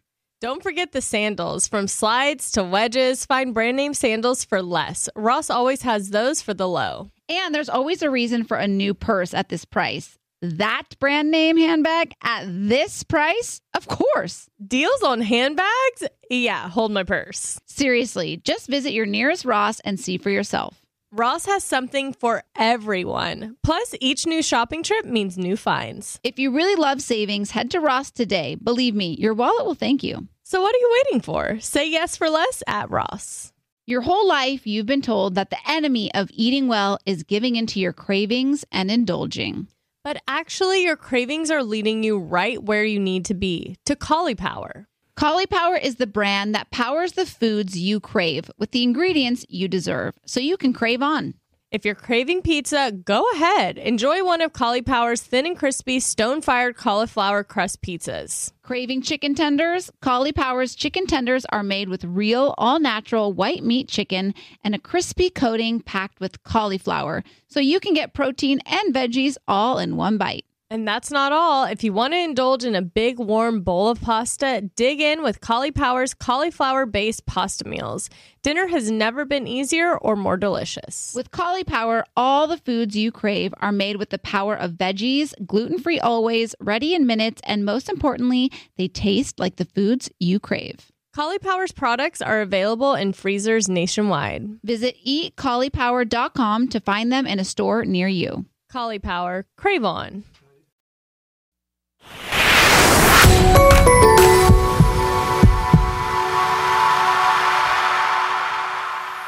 Don't 0.41 0.63
forget 0.63 0.91
the 0.91 1.01
sandals. 1.01 1.67
From 1.67 1.87
slides 1.87 2.51
to 2.53 2.63
wedges, 2.63 3.27
find 3.27 3.53
brand 3.53 3.77
name 3.77 3.93
sandals 3.93 4.43
for 4.43 4.63
less. 4.63 5.07
Ross 5.15 5.51
always 5.51 5.83
has 5.83 6.09
those 6.09 6.41
for 6.41 6.55
the 6.55 6.67
low. 6.67 7.11
And 7.29 7.53
there's 7.53 7.69
always 7.69 8.01
a 8.01 8.09
reason 8.09 8.43
for 8.43 8.57
a 8.57 8.67
new 8.67 8.95
purse 8.95 9.35
at 9.35 9.49
this 9.49 9.65
price. 9.65 10.17
That 10.41 10.97
brand 10.99 11.29
name 11.29 11.57
handbag 11.57 12.13
at 12.23 12.45
this 12.47 13.03
price? 13.03 13.61
Of 13.75 13.85
course. 13.85 14.49
Deals 14.67 15.03
on 15.03 15.21
handbags? 15.21 16.07
Yeah, 16.31 16.69
hold 16.69 16.91
my 16.91 17.03
purse. 17.03 17.59
Seriously, 17.67 18.41
just 18.43 18.67
visit 18.67 18.93
your 18.93 19.05
nearest 19.05 19.45
Ross 19.45 19.79
and 19.81 19.99
see 19.99 20.17
for 20.17 20.31
yourself. 20.31 20.81
Ross 21.13 21.45
has 21.45 21.63
something 21.63 22.13
for 22.13 22.41
everyone. 22.55 23.57
Plus, 23.63 23.93
each 23.99 24.25
new 24.25 24.41
shopping 24.41 24.81
trip 24.81 25.05
means 25.05 25.37
new 25.37 25.57
finds. 25.57 26.19
If 26.23 26.39
you 26.39 26.51
really 26.51 26.75
love 26.75 27.01
savings, 27.01 27.51
head 27.51 27.69
to 27.71 27.79
Ross 27.79 28.09
today. 28.09 28.55
Believe 28.55 28.95
me, 28.95 29.17
your 29.19 29.33
wallet 29.33 29.65
will 29.65 29.75
thank 29.75 30.03
you. 30.03 30.29
So, 30.51 30.61
what 30.61 30.75
are 30.75 30.79
you 30.79 31.01
waiting 31.05 31.21
for? 31.21 31.61
Say 31.61 31.89
yes 31.89 32.17
for 32.17 32.29
less 32.29 32.61
at 32.67 32.91
Ross. 32.91 33.53
Your 33.87 34.01
whole 34.01 34.27
life, 34.27 34.67
you've 34.67 34.85
been 34.85 35.01
told 35.01 35.35
that 35.35 35.49
the 35.49 35.65
enemy 35.65 36.13
of 36.13 36.29
eating 36.33 36.67
well 36.67 36.99
is 37.05 37.23
giving 37.23 37.55
into 37.55 37.79
your 37.79 37.93
cravings 37.93 38.65
and 38.69 38.91
indulging. 38.91 39.69
But 40.03 40.21
actually, 40.27 40.83
your 40.83 40.97
cravings 40.97 41.51
are 41.51 41.63
leading 41.63 42.03
you 42.03 42.19
right 42.19 42.61
where 42.61 42.83
you 42.83 42.99
need 42.99 43.23
to 43.27 43.33
be 43.33 43.77
to 43.85 43.95
Caulipower. 43.95 44.87
Collie 45.15 45.47
Power 45.47 45.77
is 45.77 45.95
the 45.95 46.05
brand 46.05 46.53
that 46.53 46.69
powers 46.69 47.13
the 47.13 47.25
foods 47.25 47.79
you 47.79 48.01
crave 48.01 48.51
with 48.57 48.71
the 48.71 48.83
ingredients 48.83 49.45
you 49.47 49.69
deserve 49.69 50.19
so 50.25 50.41
you 50.41 50.57
can 50.57 50.73
crave 50.73 51.01
on. 51.01 51.33
If 51.71 51.85
you're 51.85 51.95
craving 51.95 52.41
pizza, 52.41 52.91
go 52.91 53.31
ahead. 53.31 53.77
Enjoy 53.77 54.25
one 54.25 54.41
of 54.41 54.51
Caulipower's 54.51 55.21
thin 55.21 55.45
and 55.45 55.57
crispy 55.57 56.01
stone 56.01 56.41
fired 56.41 56.75
cauliflower 56.75 57.45
crust 57.45 57.81
pizzas. 57.81 58.51
Craving 58.61 59.03
chicken 59.03 59.35
tenders? 59.35 59.89
Caulipowers 60.01 60.77
chicken 60.77 61.07
tenders 61.07 61.45
are 61.45 61.63
made 61.63 61.87
with 61.87 62.03
real, 62.03 62.53
all 62.57 62.77
natural 62.77 63.31
white 63.31 63.63
meat 63.63 63.87
chicken 63.87 64.33
and 64.65 64.75
a 64.75 64.79
crispy 64.79 65.29
coating 65.29 65.79
packed 65.79 66.19
with 66.19 66.43
cauliflower, 66.43 67.23
so 67.47 67.61
you 67.61 67.79
can 67.79 67.93
get 67.93 68.13
protein 68.13 68.59
and 68.65 68.93
veggies 68.93 69.37
all 69.47 69.79
in 69.79 69.95
one 69.95 70.17
bite. 70.17 70.43
And 70.71 70.87
that's 70.87 71.11
not 71.11 71.33
all. 71.33 71.65
If 71.65 71.83
you 71.83 71.91
want 71.91 72.13
to 72.13 72.17
indulge 72.17 72.63
in 72.63 72.75
a 72.75 72.81
big 72.81 73.19
warm 73.19 73.59
bowl 73.59 73.89
of 73.89 73.99
pasta, 73.99 74.69
dig 74.77 75.01
in 75.01 75.21
with 75.21 75.41
Caulipower's 75.41 76.13
cauliflower 76.13 76.85
based 76.85 77.25
pasta 77.25 77.67
meals. 77.67 78.09
Dinner 78.41 78.67
has 78.67 78.89
never 78.89 79.25
been 79.25 79.47
easier 79.47 79.97
or 79.97 80.15
more 80.15 80.37
delicious. 80.37 81.11
With 81.13 81.29
Caulipower, 81.29 82.03
all 82.15 82.47
the 82.47 82.55
foods 82.55 82.95
you 82.95 83.11
crave 83.11 83.53
are 83.59 83.73
made 83.73 83.97
with 83.97 84.11
the 84.11 84.17
power 84.19 84.55
of 84.55 84.71
veggies, 84.71 85.33
gluten 85.45 85.77
free 85.77 85.99
always, 85.99 86.55
ready 86.61 86.95
in 86.95 87.05
minutes, 87.05 87.41
and 87.43 87.65
most 87.65 87.89
importantly, 87.89 88.49
they 88.77 88.87
taste 88.87 89.41
like 89.41 89.57
the 89.57 89.65
foods 89.65 90.09
you 90.21 90.39
crave. 90.39 90.89
Caulipower's 91.13 91.73
products 91.73 92.21
are 92.21 92.39
available 92.39 92.95
in 92.95 93.11
freezers 93.11 93.67
nationwide. 93.67 94.47
Visit 94.63 94.95
eatcaulipower.com 95.05 96.69
to 96.69 96.79
find 96.79 97.11
them 97.11 97.27
in 97.27 97.39
a 97.39 97.43
store 97.43 97.83
near 97.83 98.07
you. 98.07 98.45
Collie 98.71 98.99
Power, 98.99 99.45
crave 99.57 99.83
on. 99.83 100.23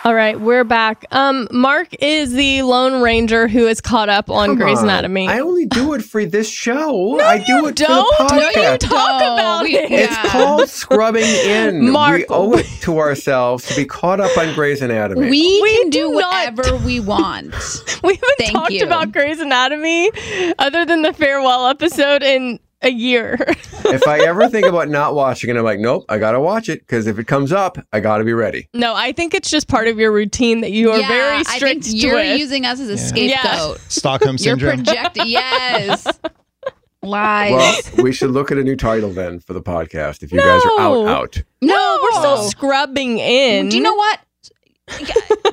All 0.05 0.13
right, 0.13 0.37
we're 0.37 0.65
back. 0.65 1.05
Um, 1.11 1.47
Mark 1.49 1.87
is 2.01 2.33
the 2.33 2.61
Lone 2.63 3.01
Ranger 3.01 3.47
who 3.47 3.67
is 3.67 3.79
caught 3.79 4.09
up 4.09 4.29
on 4.29 4.47
Come 4.49 4.55
Grey's 4.57 4.79
on. 4.79 4.83
Anatomy. 4.89 5.29
I 5.29 5.39
only 5.39 5.65
do 5.65 5.93
it 5.93 6.03
for 6.03 6.25
this 6.25 6.49
show. 6.49 7.15
No, 7.17 7.23
I 7.23 7.37
do 7.37 7.53
you 7.53 7.67
it 7.67 7.75
don't. 7.77 8.17
for 8.17 8.23
the 8.27 8.35
No, 8.35 8.49
you 8.49 8.55
podcast. 8.57 8.79
talk 8.79 9.21
about 9.21 9.63
We- 9.63 9.77
it. 9.77 9.91
It's 9.93 10.17
called 10.29 10.67
scrubbing 10.67 11.23
in. 11.23 11.89
Mark. 11.89 12.17
We 12.17 12.25
owe 12.27 12.51
it 12.57 12.65
to 12.81 12.99
ourselves 12.99 13.65
to 13.69 13.75
be 13.77 13.85
caught 13.85 14.19
up 14.19 14.37
on 14.37 14.53
Grey's 14.55 14.81
Anatomy. 14.81 15.29
We, 15.29 15.61
We 15.61 15.77
can 15.83 15.89
do 15.89 16.09
do 16.09 16.19
not- 16.19 16.53
whatever 16.57 16.75
we 16.85 16.99
want. 16.99 17.53
We 18.03 18.15
haven't 18.15 18.35
Thank 18.37 18.51
talked 18.51 18.71
you. 18.71 18.83
about 18.85 19.13
Grey's 19.13 19.39
Anatomy 19.39 20.11
other 20.59 20.83
than 20.83 21.03
the 21.03 21.13
farewell 21.13 21.67
episode 21.67 22.21
in 22.21 22.59
a 22.83 22.91
year. 22.91 23.37
if 23.85 24.07
I 24.07 24.19
ever 24.27 24.47
think 24.49 24.65
about 24.67 24.89
not 24.89 25.15
watching 25.15 25.49
it, 25.49 25.57
I'm 25.57 25.63
like, 25.63 25.79
nope, 25.79 26.05
I 26.09 26.17
gotta 26.17 26.39
watch 26.39 26.69
it 26.69 26.79
because 26.79 27.07
if 27.07 27.17
it 27.19 27.27
comes 27.27 27.51
up, 27.51 27.77
I 27.91 27.99
gotta 27.99 28.23
be 28.23 28.33
ready. 28.33 28.67
no, 28.73 28.93
I 28.95 29.11
think 29.11 29.33
it's 29.33 29.49
just 29.49 29.67
part 29.67 29.87
of 29.87 29.97
your 29.99 30.11
routine 30.11 30.61
that 30.61 30.71
you 30.71 30.91
are 30.91 30.99
yeah, 30.99 31.07
very 31.07 31.37
I 31.37 31.43
strict 31.43 31.83
think 31.85 32.01
you're 32.01 32.15
with. 32.15 32.39
using 32.39 32.65
us 32.65 32.79
as 32.79 32.89
a 32.89 32.93
Yeah. 33.25 33.41
scapegoat. 33.41 33.79
Stockholm 33.89 34.37
syndrome. 34.37 34.59
You're 34.59 34.77
syndrome. 34.77 34.95
projecting. 34.95 35.27
Yes. 35.27 36.07
Lies. 37.01 37.51
Well, 37.95 38.03
we 38.05 38.13
should 38.13 38.31
look 38.31 38.49
at 38.51 38.57
a 38.57 38.63
new 38.63 38.77
title 38.77 39.09
then 39.11 39.39
for 39.41 39.51
the 39.53 39.61
podcast 39.61 40.23
if 40.23 40.31
you 40.31 40.39
guys 40.39 40.61
are 40.63 40.79
out, 40.79 41.07
out. 41.07 41.43
no, 41.61 41.99
we're 42.01 42.11
still 42.19 42.43
scrubbing 42.43 43.19
in. 43.19 43.67
Do 43.67 43.75
you 43.75 43.83
know 43.83 43.93
what? 43.95 44.19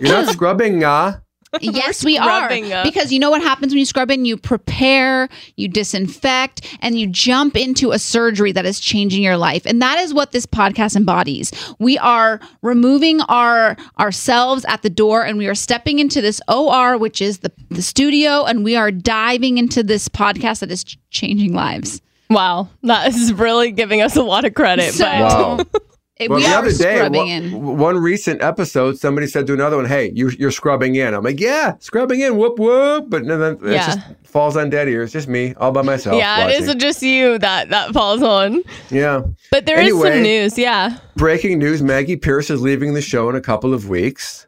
You're 0.00 0.12
not 0.24 0.32
scrubbing, 0.32 0.84
uh. 0.84 1.18
yes, 1.60 2.04
we 2.04 2.16
are. 2.16 2.48
up. 2.72 2.84
Because 2.84 3.12
you 3.12 3.18
know 3.18 3.30
what 3.30 3.42
happens 3.42 3.72
when 3.72 3.78
you 3.78 3.84
scrub 3.84 4.10
in? 4.10 4.24
You 4.24 4.36
prepare, 4.36 5.28
you 5.56 5.66
disinfect, 5.68 6.78
and 6.80 6.98
you 6.98 7.06
jump 7.08 7.56
into 7.56 7.90
a 7.90 7.98
surgery 7.98 8.52
that 8.52 8.64
is 8.64 8.78
changing 8.78 9.22
your 9.22 9.36
life. 9.36 9.66
And 9.66 9.82
that 9.82 9.98
is 9.98 10.14
what 10.14 10.32
this 10.32 10.46
podcast 10.46 10.94
embodies. 10.96 11.52
We 11.78 11.98
are 11.98 12.40
removing 12.62 13.20
our 13.22 13.76
ourselves 13.98 14.64
at 14.68 14.82
the 14.82 14.90
door 14.90 15.24
and 15.24 15.38
we 15.38 15.48
are 15.48 15.54
stepping 15.54 15.98
into 15.98 16.20
this 16.20 16.40
OR, 16.48 16.96
which 16.98 17.20
is 17.20 17.38
the, 17.38 17.50
the 17.70 17.82
studio, 17.82 18.44
and 18.44 18.62
we 18.64 18.76
are 18.76 18.90
diving 18.92 19.58
into 19.58 19.82
this 19.82 20.08
podcast 20.08 20.60
that 20.60 20.70
is 20.70 20.84
changing 21.10 21.52
lives. 21.52 22.00
Wow, 22.28 22.68
that 22.84 23.08
is 23.08 23.32
really 23.32 23.72
giving 23.72 24.02
us 24.02 24.14
a 24.16 24.22
lot 24.22 24.44
of 24.44 24.54
credit. 24.54 24.94
So- 24.94 25.04
but 25.04 25.20
Wow. 25.20 25.60
It- 26.20 26.28
Well, 26.28 26.38
we 26.38 26.44
the 26.44 26.50
are 26.52 26.58
other 26.58 26.72
day, 26.72 27.08
one, 27.08 27.78
one 27.78 27.96
recent 27.98 28.42
episode, 28.42 28.98
somebody 28.98 29.26
said 29.26 29.46
to 29.46 29.54
another 29.54 29.76
one, 29.76 29.86
"Hey, 29.86 30.12
you, 30.14 30.28
you're 30.38 30.50
scrubbing 30.50 30.94
in." 30.96 31.14
I'm 31.14 31.24
like, 31.24 31.40
"Yeah, 31.40 31.74
scrubbing 31.80 32.20
in." 32.20 32.36
Whoop 32.36 32.58
whoop. 32.58 33.06
But 33.08 33.26
then 33.26 33.40
it 33.40 33.58
Yeah. 33.72 33.86
just 33.86 33.98
falls 34.24 34.56
on 34.56 34.68
dead 34.70 34.88
ears. 34.88 35.12
Just 35.12 35.28
me, 35.28 35.54
all 35.56 35.72
by 35.72 35.82
myself. 35.82 36.16
yeah, 36.18 36.42
it 36.42 36.44
watching. 36.44 36.62
isn't 36.62 36.78
just 36.78 37.02
you 37.02 37.38
that 37.38 37.70
that 37.70 37.92
falls 37.92 38.22
on. 38.22 38.62
Yeah. 38.90 39.22
But 39.50 39.64
there 39.66 39.78
is 39.80 39.88
Anyway. 39.88 40.12
some 40.12 40.22
news. 40.22 40.58
Yeah. 40.58 40.98
Breaking 41.16 41.58
news: 41.58 41.82
Maggie 41.82 42.16
Pierce 42.16 42.50
is 42.50 42.60
leaving 42.60 42.92
the 42.94 43.00
show 43.02 43.28
in 43.30 43.34
a 43.36 43.40
couple 43.40 43.72
of 43.72 43.88
weeks, 43.88 44.46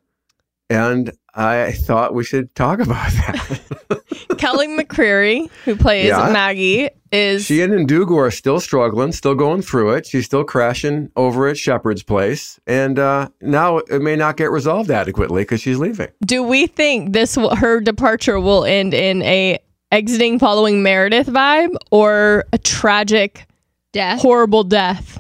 and 0.68 1.10
I 1.34 1.72
thought 1.72 2.12
we 2.14 2.24
should 2.24 2.54
talk 2.54 2.78
about 2.80 3.10
that. 3.12 4.02
Kelly 4.38 4.68
McCreary, 4.68 5.50
who 5.64 5.76
plays 5.76 6.08
Yeah. 6.08 6.30
Maggie, 6.32 6.90
is 7.10 7.44
she 7.46 7.62
and 7.62 7.72
Ndugu 7.88 8.16
are 8.18 8.30
still 8.30 8.60
struggling, 8.60 9.12
still 9.12 9.34
going 9.34 9.62
through 9.62 9.92
it. 9.94 10.06
She's 10.06 10.24
still 10.26 10.44
crashing 10.44 11.10
over 11.16 11.48
at 11.48 11.56
Shepherd's 11.56 12.02
place, 12.02 12.58
and 12.66 12.98
uh, 12.98 13.28
now 13.40 13.78
it 13.78 14.02
may 14.02 14.16
not 14.16 14.36
get 14.36 14.50
resolved 14.50 14.90
adequately 14.90 15.42
because 15.42 15.60
she's 15.60 15.78
leaving. 15.78 16.08
do 16.24 16.42
we 16.42 16.66
think 16.66 17.12
this 17.12 17.36
will, 17.36 17.54
her 17.56 17.80
departure 17.80 18.38
will 18.40 18.64
end 18.64 18.92
in 18.94 19.22
a 19.22 19.58
exiting 19.90 20.38
following 20.38 20.82
Meredith 20.82 21.26
vibe 21.28 21.74
or 21.90 22.44
a 22.52 22.58
tragic, 22.58 23.46
Death. 23.92 24.20
horrible 24.20 24.64
death? 24.64 25.18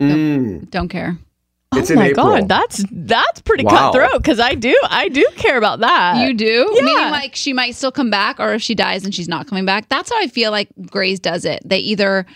Mm. 0.00 0.70
Don't 0.70 0.88
care. 0.88 1.18
Oh 1.72 1.78
it's 1.78 1.90
oh 1.90 1.94
my 1.94 2.08
April. 2.08 2.26
god, 2.26 2.48
that's 2.48 2.84
that's 2.90 3.40
pretty 3.42 3.64
Wow. 3.64 3.92
cutthroat 3.92 4.20
because 4.22 4.40
I 4.40 4.54
do 4.56 4.76
I 4.88 5.08
do 5.08 5.24
care 5.36 5.56
about 5.56 5.78
that. 5.80 6.26
You 6.26 6.34
do? 6.34 6.72
yeah. 6.74 6.82
Meaning 6.82 7.10
like 7.10 7.36
she 7.36 7.52
might 7.52 7.76
still 7.76 7.92
come 7.92 8.10
back, 8.10 8.40
or 8.40 8.54
if 8.54 8.62
she 8.62 8.74
dies 8.74 9.04
and 9.04 9.14
she's 9.14 9.28
not 9.28 9.46
coming 9.46 9.64
back. 9.64 9.88
That's 9.88 10.10
how 10.10 10.18
I 10.20 10.26
feel 10.26 10.50
like 10.50 10.68
Grey's 10.90 11.20
does 11.20 11.44
it. 11.44 11.62
They 11.64 11.78
either 11.78 12.26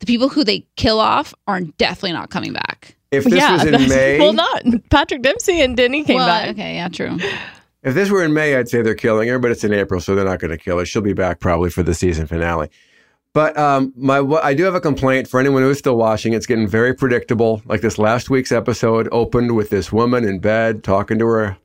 the 0.00 0.06
people 0.06 0.28
who 0.28 0.42
they 0.42 0.66
kill 0.76 0.98
off 0.98 1.32
are 1.46 1.60
definitely 1.60 2.12
not 2.12 2.30
coming 2.30 2.52
back. 2.52 2.96
If 3.12 3.24
this 3.24 3.34
yeah, 3.34 3.52
was 3.52 3.64
in 3.64 3.72
May, 3.88 4.18
well, 4.18 4.32
not 4.32 4.64
Patrick 4.90 5.22
Dempsey 5.22 5.60
and 5.60 5.76
Denny 5.76 6.02
came 6.04 6.16
well, 6.16 6.26
back. 6.26 6.50
okay, 6.50 6.74
yeah, 6.74 6.88
true. 6.88 7.16
if 7.82 7.94
this 7.94 8.10
were 8.10 8.22
in 8.24 8.34
May, 8.34 8.56
I'd 8.56 8.68
say 8.68 8.82
they're 8.82 8.94
killing 8.94 9.28
her, 9.28 9.38
but 9.38 9.50
it's 9.52 9.64
in 9.64 9.72
April, 9.72 10.00
so 10.00 10.14
they're 10.14 10.24
not 10.24 10.40
going 10.40 10.50
to 10.50 10.58
kill 10.58 10.78
her. 10.78 10.84
She'll 10.84 11.02
be 11.02 11.14
back 11.14 11.38
probably 11.40 11.70
for 11.70 11.82
the 11.82 11.94
season 11.94 12.26
finale. 12.26 12.68
But 13.34 13.56
um, 13.56 13.92
my 13.96 14.18
I 14.18 14.54
do 14.54 14.64
have 14.64 14.74
a 14.74 14.80
complaint 14.80 15.28
for 15.28 15.38
anyone 15.38 15.62
who 15.62 15.70
is 15.70 15.78
still 15.78 15.96
watching. 15.96 16.32
It's 16.32 16.46
getting 16.46 16.66
very 16.66 16.94
predictable. 16.94 17.62
Like 17.66 17.82
this 17.82 17.98
last 17.98 18.30
week's 18.30 18.52
episode 18.52 19.08
opened 19.12 19.54
with 19.54 19.70
this 19.70 19.92
woman 19.92 20.24
in 20.24 20.38
bed 20.38 20.82
talking 20.82 21.18
to 21.18 21.26
her 21.26 21.56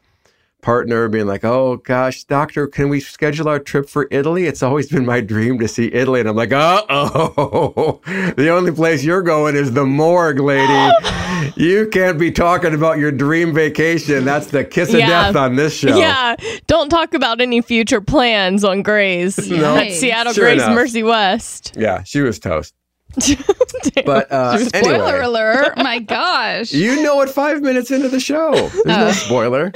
partner, 0.64 1.08
being 1.10 1.28
like, 1.28 1.44
"Oh 1.46 1.78
gosh, 1.78 2.24
doctor, 2.24 2.66
can 2.66 2.90
we 2.90 3.00
schedule 3.00 3.48
our 3.48 3.60
trip 3.60 3.88
for 3.88 4.08
Italy? 4.10 4.46
It's 4.48 4.64
always 4.64 4.90
been 4.90 5.06
my 5.06 5.22
dream 5.22 5.60
to 5.60 5.68
see 5.68 5.94
Italy." 5.94 6.22
And 6.22 6.28
I'm 6.30 6.36
like, 6.36 6.52
"Uh 6.52 6.82
oh, 6.90 8.00
the 8.38 8.50
only 8.50 8.72
place 8.72 9.04
you're 9.04 9.22
going 9.22 9.56
is 9.56 9.74
the 9.74 9.86
morgue, 9.86 10.40
lady. 10.40 10.92
you 11.56 11.88
can't 11.90 12.18
be 12.18 12.32
talking 12.32 12.74
about 12.74 12.98
your 12.98 13.12
dream 13.12 13.54
vacation. 13.54 14.26
That's 14.26 14.48
the 14.48 14.64
kiss 14.64 14.90
of 14.94 15.00
Yeah. 15.02 15.08
death 15.10 15.36
on 15.36 15.56
this 15.56 15.78
show." 15.78 15.96
Yeah, 15.96 16.36
don't 16.66 16.90
talk 16.90 17.14
about 17.14 17.42
any 17.42 17.62
future 17.62 18.02
plans 18.02 18.64
on 18.64 18.82
Grey's 18.82 19.38
No. 19.52 19.76
at 19.76 19.92
Seattle 19.92 20.34
Sure 20.34 20.46
Grays 20.46 20.64
enough. 20.64 20.74
Mercy 20.76 21.04
West. 21.04 21.74
Yeah, 21.78 22.02
she 22.04 22.22
was 22.22 22.40
toast. 22.40 22.74
But 24.06 24.32
uh, 24.32 24.58
Spoiler 24.58 24.88
anyway, 24.96 25.20
alert! 25.24 25.78
My 25.78 26.00
gosh, 26.00 26.72
you 26.74 27.04
know 27.04 27.22
it 27.22 27.30
five 27.30 27.62
minutes 27.62 27.92
into 27.92 28.10
the 28.10 28.20
show. 28.20 28.52
There's 28.54 28.86
no 28.86 29.08
Oh. 29.08 29.12
spoiler. 29.12 29.72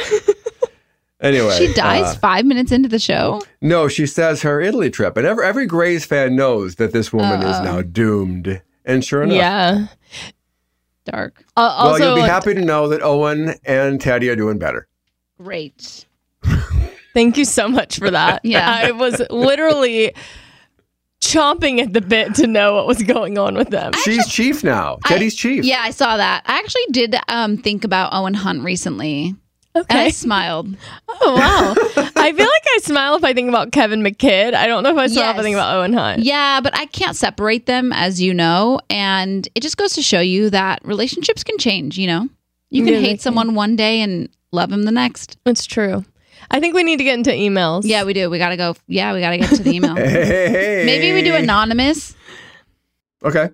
Anyway, 1.19 1.57
she 1.57 1.73
dies 1.73 2.15
uh, 2.15 2.19
five 2.19 2.45
minutes 2.45 2.71
into 2.71 2.87
the 2.87 2.99
show. 2.99 3.41
no, 3.61 3.87
she 3.87 4.05
says 4.05 4.43
her 4.43 4.61
Italy 4.61 4.89
trip, 4.91 5.17
and 5.17 5.25
every, 5.25 5.45
every 5.45 5.65
Grey's 5.65 6.05
fan 6.05 6.35
knows 6.35 6.75
that 6.75 6.93
this 6.93 7.11
woman 7.11 7.41
is 7.41 7.55
Uh-oh. 7.55 7.63
now 7.63 7.81
doomed. 7.81 8.61
And 8.85 9.03
sure 9.03 9.23
enough, 9.23 9.35
yeah. 9.35 9.87
Dark. 11.05 11.43
Uh, 11.55 11.75
well, 11.83 11.99
you'll 11.99 12.15
be 12.15 12.21
happy 12.21 12.53
to 12.53 12.61
know 12.61 12.89
that 12.89 13.01
Owen 13.01 13.55
and 13.65 13.99
Teddy 13.99 14.29
are 14.29 14.35
doing 14.35 14.59
better. 14.59 14.87
Great. 15.41 16.05
thank 17.13 17.37
you 17.37 17.45
so 17.45 17.67
much 17.67 17.97
for 17.97 18.11
that. 18.11 18.43
Yeah. 18.43 18.69
I 18.69 18.91
was 18.91 19.21
literally 19.29 20.13
chomping 21.21 21.81
at 21.81 21.93
the 21.93 22.01
bit 22.01 22.35
to 22.35 22.47
know 22.47 22.75
what 22.75 22.87
was 22.87 23.01
going 23.03 23.37
on 23.37 23.55
with 23.55 23.69
them. 23.69 23.93
She's 24.03 24.27
chief 24.27 24.63
now. 24.63 24.97
Teddy's 25.05 25.35
chief. 25.35 25.63
Yeah, 25.63 25.79
I 25.81 25.91
saw 25.91 26.17
that. 26.17 26.43
I 26.45 26.59
actually 26.59 26.85
did 26.91 27.15
um, 27.27 27.57
think 27.57 27.83
about 27.83 28.13
Owen 28.13 28.33
Hunt 28.33 28.63
recently, 28.63 29.35
and 29.75 29.85
I 29.89 29.93
Okay. 30.05 30.09
smiled. 30.11 30.75
Oh 31.19 31.35
wow. 31.35 31.73
I 32.15 32.31
feel 32.31 32.45
like 32.45 32.63
I 32.75 32.79
smile 32.83 33.15
if 33.15 33.23
I 33.23 33.33
think 33.33 33.49
about 33.49 33.71
Kevin 33.71 34.01
McKidd. 34.03 34.53
I 34.53 34.67
don't 34.67 34.83
know 34.83 34.91
if 34.91 34.97
I 34.97 35.07
smile 35.07 35.31
if 35.31 35.37
I 35.37 35.41
think 35.41 35.55
about 35.55 35.75
Owen 35.75 35.93
Hunt. 35.93 36.21
Yeah, 36.23 36.61
but 36.61 36.77
I 36.77 36.85
can't 36.85 37.15
separate 37.15 37.65
them, 37.65 37.91
as 37.91 38.21
you 38.21 38.33
know, 38.35 38.79
and 38.89 39.47
it 39.55 39.61
just 39.61 39.77
goes 39.77 39.93
to 39.93 40.01
show 40.03 40.19
you 40.19 40.51
that 40.51 40.79
relationships 40.85 41.43
can 41.43 41.57
change. 41.57 41.97
You 41.97 42.05
know, 42.07 42.29
you 42.69 42.83
can 42.83 42.93
Yeah, 42.93 42.99
they 42.99 43.05
hate 43.07 43.21
someone 43.21 43.55
one 43.55 43.75
day 43.75 44.01
and 44.01 44.29
love 44.51 44.71
him 44.71 44.83
the 44.83 44.91
next. 44.91 45.37
It's 45.47 45.65
true. 45.65 46.05
I 46.51 46.59
think 46.59 46.75
we 46.75 46.83
need 46.83 46.97
to 46.97 47.03
get 47.03 47.17
into 47.17 47.31
emails. 47.31 47.81
Yeah, 47.83 48.03
we 48.03 48.13
do. 48.13 48.29
We 48.29 48.37
gotta 48.37 48.57
go. 48.57 48.75
Yeah, 48.87 49.13
we 49.13 49.19
gotta 49.21 49.39
get 49.39 49.49
to 49.55 49.63
the 49.63 49.71
email. 49.71 49.95
Hey, 49.95 50.25
hey, 50.25 50.49
hey. 50.49 50.83
Maybe 50.85 51.13
we 51.13 51.23
do 51.23 51.33
anonymous. 51.35 52.15
Okay. 53.23 53.49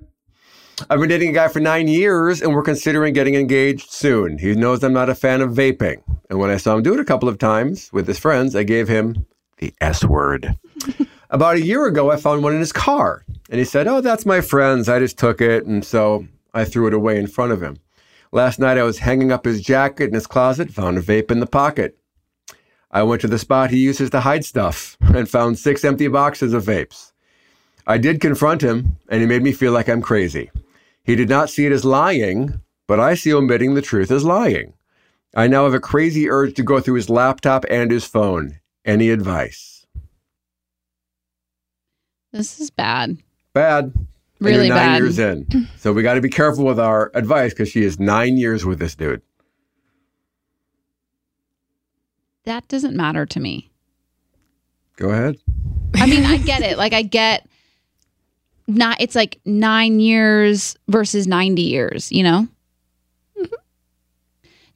I've 0.89 0.99
been 0.99 1.09
dating 1.09 1.29
a 1.29 1.33
guy 1.33 1.47
for 1.47 1.59
nine 1.59 1.87
years 1.87 2.41
and 2.41 2.53
we're 2.53 2.63
considering 2.63 3.13
getting 3.13 3.35
engaged 3.35 3.91
soon. 3.91 4.39
He 4.39 4.55
knows 4.55 4.83
I'm 4.83 4.93
not 4.93 5.09
a 5.09 5.15
fan 5.15 5.41
of 5.41 5.51
vaping. 5.51 6.01
And 6.29 6.39
when 6.39 6.49
I 6.49 6.57
saw 6.57 6.75
him 6.75 6.83
do 6.83 6.93
it 6.93 6.99
a 6.99 7.05
couple 7.05 7.29
of 7.29 7.37
times 7.37 7.91
with 7.93 8.07
his 8.07 8.17
friends, 8.17 8.55
I 8.55 8.63
gave 8.63 8.87
him 8.87 9.25
the 9.57 9.73
S 9.81 10.03
word. 10.03 10.57
About 11.29 11.55
a 11.55 11.61
year 11.61 11.85
ago, 11.85 12.11
I 12.11 12.17
found 12.17 12.43
one 12.43 12.53
in 12.53 12.59
his 12.59 12.71
car 12.71 13.23
and 13.49 13.59
he 13.59 13.65
said, 13.65 13.87
Oh, 13.87 14.01
that's 14.01 14.25
my 14.25 14.41
friend's. 14.41 14.89
I 14.89 14.99
just 14.99 15.17
took 15.17 15.41
it. 15.41 15.65
And 15.65 15.85
so 15.85 16.27
I 16.53 16.65
threw 16.65 16.87
it 16.87 16.93
away 16.93 17.17
in 17.17 17.27
front 17.27 17.51
of 17.51 17.61
him. 17.61 17.77
Last 18.31 18.57
night, 18.57 18.79
I 18.79 18.83
was 18.83 18.97
hanging 18.97 19.31
up 19.31 19.45
his 19.45 19.61
jacket 19.61 20.05
in 20.05 20.13
his 20.13 20.27
closet, 20.27 20.71
found 20.71 20.97
a 20.97 21.01
vape 21.01 21.29
in 21.29 21.39
the 21.39 21.45
pocket. 21.45 21.97
I 22.89 23.03
went 23.03 23.21
to 23.21 23.27
the 23.27 23.39
spot 23.39 23.69
he 23.69 23.77
uses 23.77 24.09
to 24.09 24.21
hide 24.21 24.43
stuff 24.43 24.97
and 25.01 25.29
found 25.29 25.59
six 25.59 25.85
empty 25.85 26.07
boxes 26.07 26.53
of 26.53 26.65
vapes. 26.65 27.11
I 27.85 27.97
did 27.97 28.21
confront 28.21 28.63
him, 28.63 28.97
and 29.09 29.21
he 29.21 29.27
made 29.27 29.43
me 29.43 29.51
feel 29.51 29.71
like 29.71 29.89
I'm 29.89 30.01
crazy. 30.01 30.49
He 31.03 31.15
did 31.15 31.29
not 31.29 31.49
see 31.49 31.65
it 31.65 31.71
as 31.71 31.83
lying, 31.83 32.61
but 32.87 32.99
I 32.99 33.15
see 33.15 33.33
omitting 33.33 33.73
the 33.73 33.81
truth 33.81 34.09
as 34.11 34.23
lying. 34.23 34.73
I 35.35 35.47
now 35.47 35.65
have 35.65 35.73
a 35.73 35.79
crazy 35.79 36.29
urge 36.29 36.53
to 36.55 36.63
go 36.63 36.79
through 36.79 36.95
his 36.95 37.09
laptop 37.09 37.65
and 37.69 37.91
his 37.91 38.05
phone. 38.05 38.59
Any 38.85 39.09
advice? 39.09 39.85
This 42.31 42.59
is 42.59 42.69
bad. 42.69 43.17
Bad. 43.53 43.93
Really 44.39 44.67
you're 44.67 44.75
nine 44.75 44.93
bad. 44.93 44.97
years 44.97 45.19
in. 45.19 45.47
So 45.77 45.91
we 45.91 46.01
got 46.01 46.13
to 46.13 46.21
be 46.21 46.29
careful 46.29 46.63
with 46.63 46.79
our 46.79 47.11
advice 47.13 47.51
because 47.53 47.67
she 47.69 47.83
is 47.83 47.99
nine 47.99 48.37
years 48.37 48.65
with 48.65 48.79
this 48.79 48.95
dude. 48.95 49.21
That 52.45 52.67
doesn't 52.69 52.95
matter 52.95 53.25
to 53.25 53.39
me. 53.39 53.69
Go 54.95 55.09
ahead. 55.09 55.37
I 55.95 56.05
mean, 56.05 56.23
I 56.25 56.37
get 56.37 56.61
it. 56.61 56.77
Like 56.77 56.93
I 56.93 57.01
get 57.01 57.45
not 58.67 58.97
it's 58.99 59.15
like 59.15 59.39
9 59.45 59.99
years 59.99 60.75
versus 60.87 61.27
90 61.27 61.61
years, 61.61 62.11
you 62.11 62.23
know? 62.23 62.47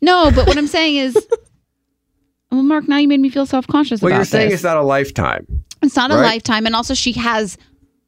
No, 0.01 0.31
but 0.31 0.45
what 0.47 0.57
I'm 0.57 0.67
saying 0.67 0.95
is 0.97 1.15
Well, 2.51 2.63
Mark, 2.63 2.87
now 2.87 2.97
you 2.97 3.07
made 3.07 3.19
me 3.19 3.29
feel 3.29 3.45
self-conscious 3.45 4.01
Well, 4.01 4.09
about 4.11 4.17
you're 4.19 4.25
saying 4.25 4.49
this. 4.49 4.55
it's 4.59 4.63
not 4.63 4.77
a 4.77 4.81
lifetime. 4.83 5.45
It's 5.81 5.95
not 5.95 6.11
a 6.11 6.15
lifetime 6.15 6.65
and 6.65 6.75
also 6.75 6.93
she 6.93 7.13
has 7.13 7.57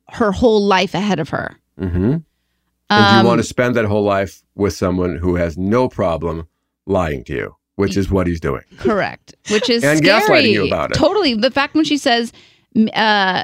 her 0.09 0.31
whole 0.31 0.61
life 0.65 0.93
ahead 0.93 1.19
of 1.19 1.29
her. 1.29 1.55
Mm-hmm. 1.79 2.03
And 2.11 2.23
do 2.89 2.95
you 2.95 3.19
Um, 3.19 3.25
want 3.25 3.39
to 3.39 3.43
spend 3.43 3.75
that 3.75 3.85
whole 3.85 4.03
life 4.03 4.41
with 4.55 4.73
someone 4.73 5.17
who 5.17 5.35
has 5.35 5.57
no 5.57 5.87
problem 5.87 6.47
lying 6.87 7.23
to 7.25 7.33
you, 7.33 7.55
which 7.75 7.95
is 7.97 8.09
what 8.09 8.25
he's 8.27 8.39
doing? 8.39 8.63
Correct. 8.77 9.35
Which 9.51 9.69
is 9.69 9.83
And 9.83 9.97
scary. 9.99 10.21
gaslighting 10.21 10.51
you 10.51 10.65
about 10.67 10.91
it. 10.91 10.95
Totally. 10.95 11.33
The 11.35 11.51
fact 11.51 11.75
when 11.75 11.85
she 11.85 11.97
says, 11.97 12.31
uh, 12.93 13.43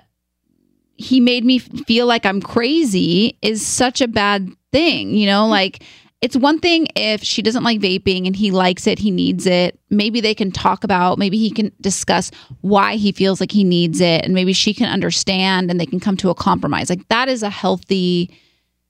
he 0.95 1.19
made 1.19 1.45
me 1.45 1.59
feel 1.59 2.07
like 2.07 2.25
I'm 2.25 2.41
crazy 2.41 3.37
is 3.41 3.65
such 3.65 4.01
a 4.01 4.07
bad 4.07 4.49
thing. 4.71 5.11
You 5.11 5.27
know, 5.27 5.47
like 5.47 5.83
it's 6.21 6.35
one 6.35 6.59
thing 6.59 6.87
if 6.95 7.21
she 7.21 7.41
doesn't 7.41 7.63
like 7.63 7.79
vaping 7.79 8.25
and 8.25 8.35
he 8.35 8.49
likes 8.49 8.87
it, 8.87 8.97
he 8.97 9.11
needs 9.11 9.45
it. 9.45 9.79
Maybe 9.89 10.21
they 10.21 10.33
can 10.33 10.51
talk 10.51 10.83
about, 10.83 11.19
maybe 11.19 11.37
he 11.37 11.51
can 11.51 11.71
discuss 11.81 12.31
why 12.61 12.95
he 12.95 13.11
feels 13.11 13.39
like 13.39 13.51
he 13.51 13.63
needs 13.63 14.01
it. 14.01 14.23
And 14.23 14.33
maybe 14.33 14.53
she 14.53 14.73
can 14.73 14.89
understand 14.89 15.69
and 15.69 15.79
they 15.79 15.85
can 15.85 15.99
come 15.99 16.17
to 16.17 16.29
a 16.29 16.35
compromise. 16.35 16.89
Like 16.89 17.07
that 17.09 17.27
is 17.27 17.43
a 17.43 17.49
healthy 17.49 18.31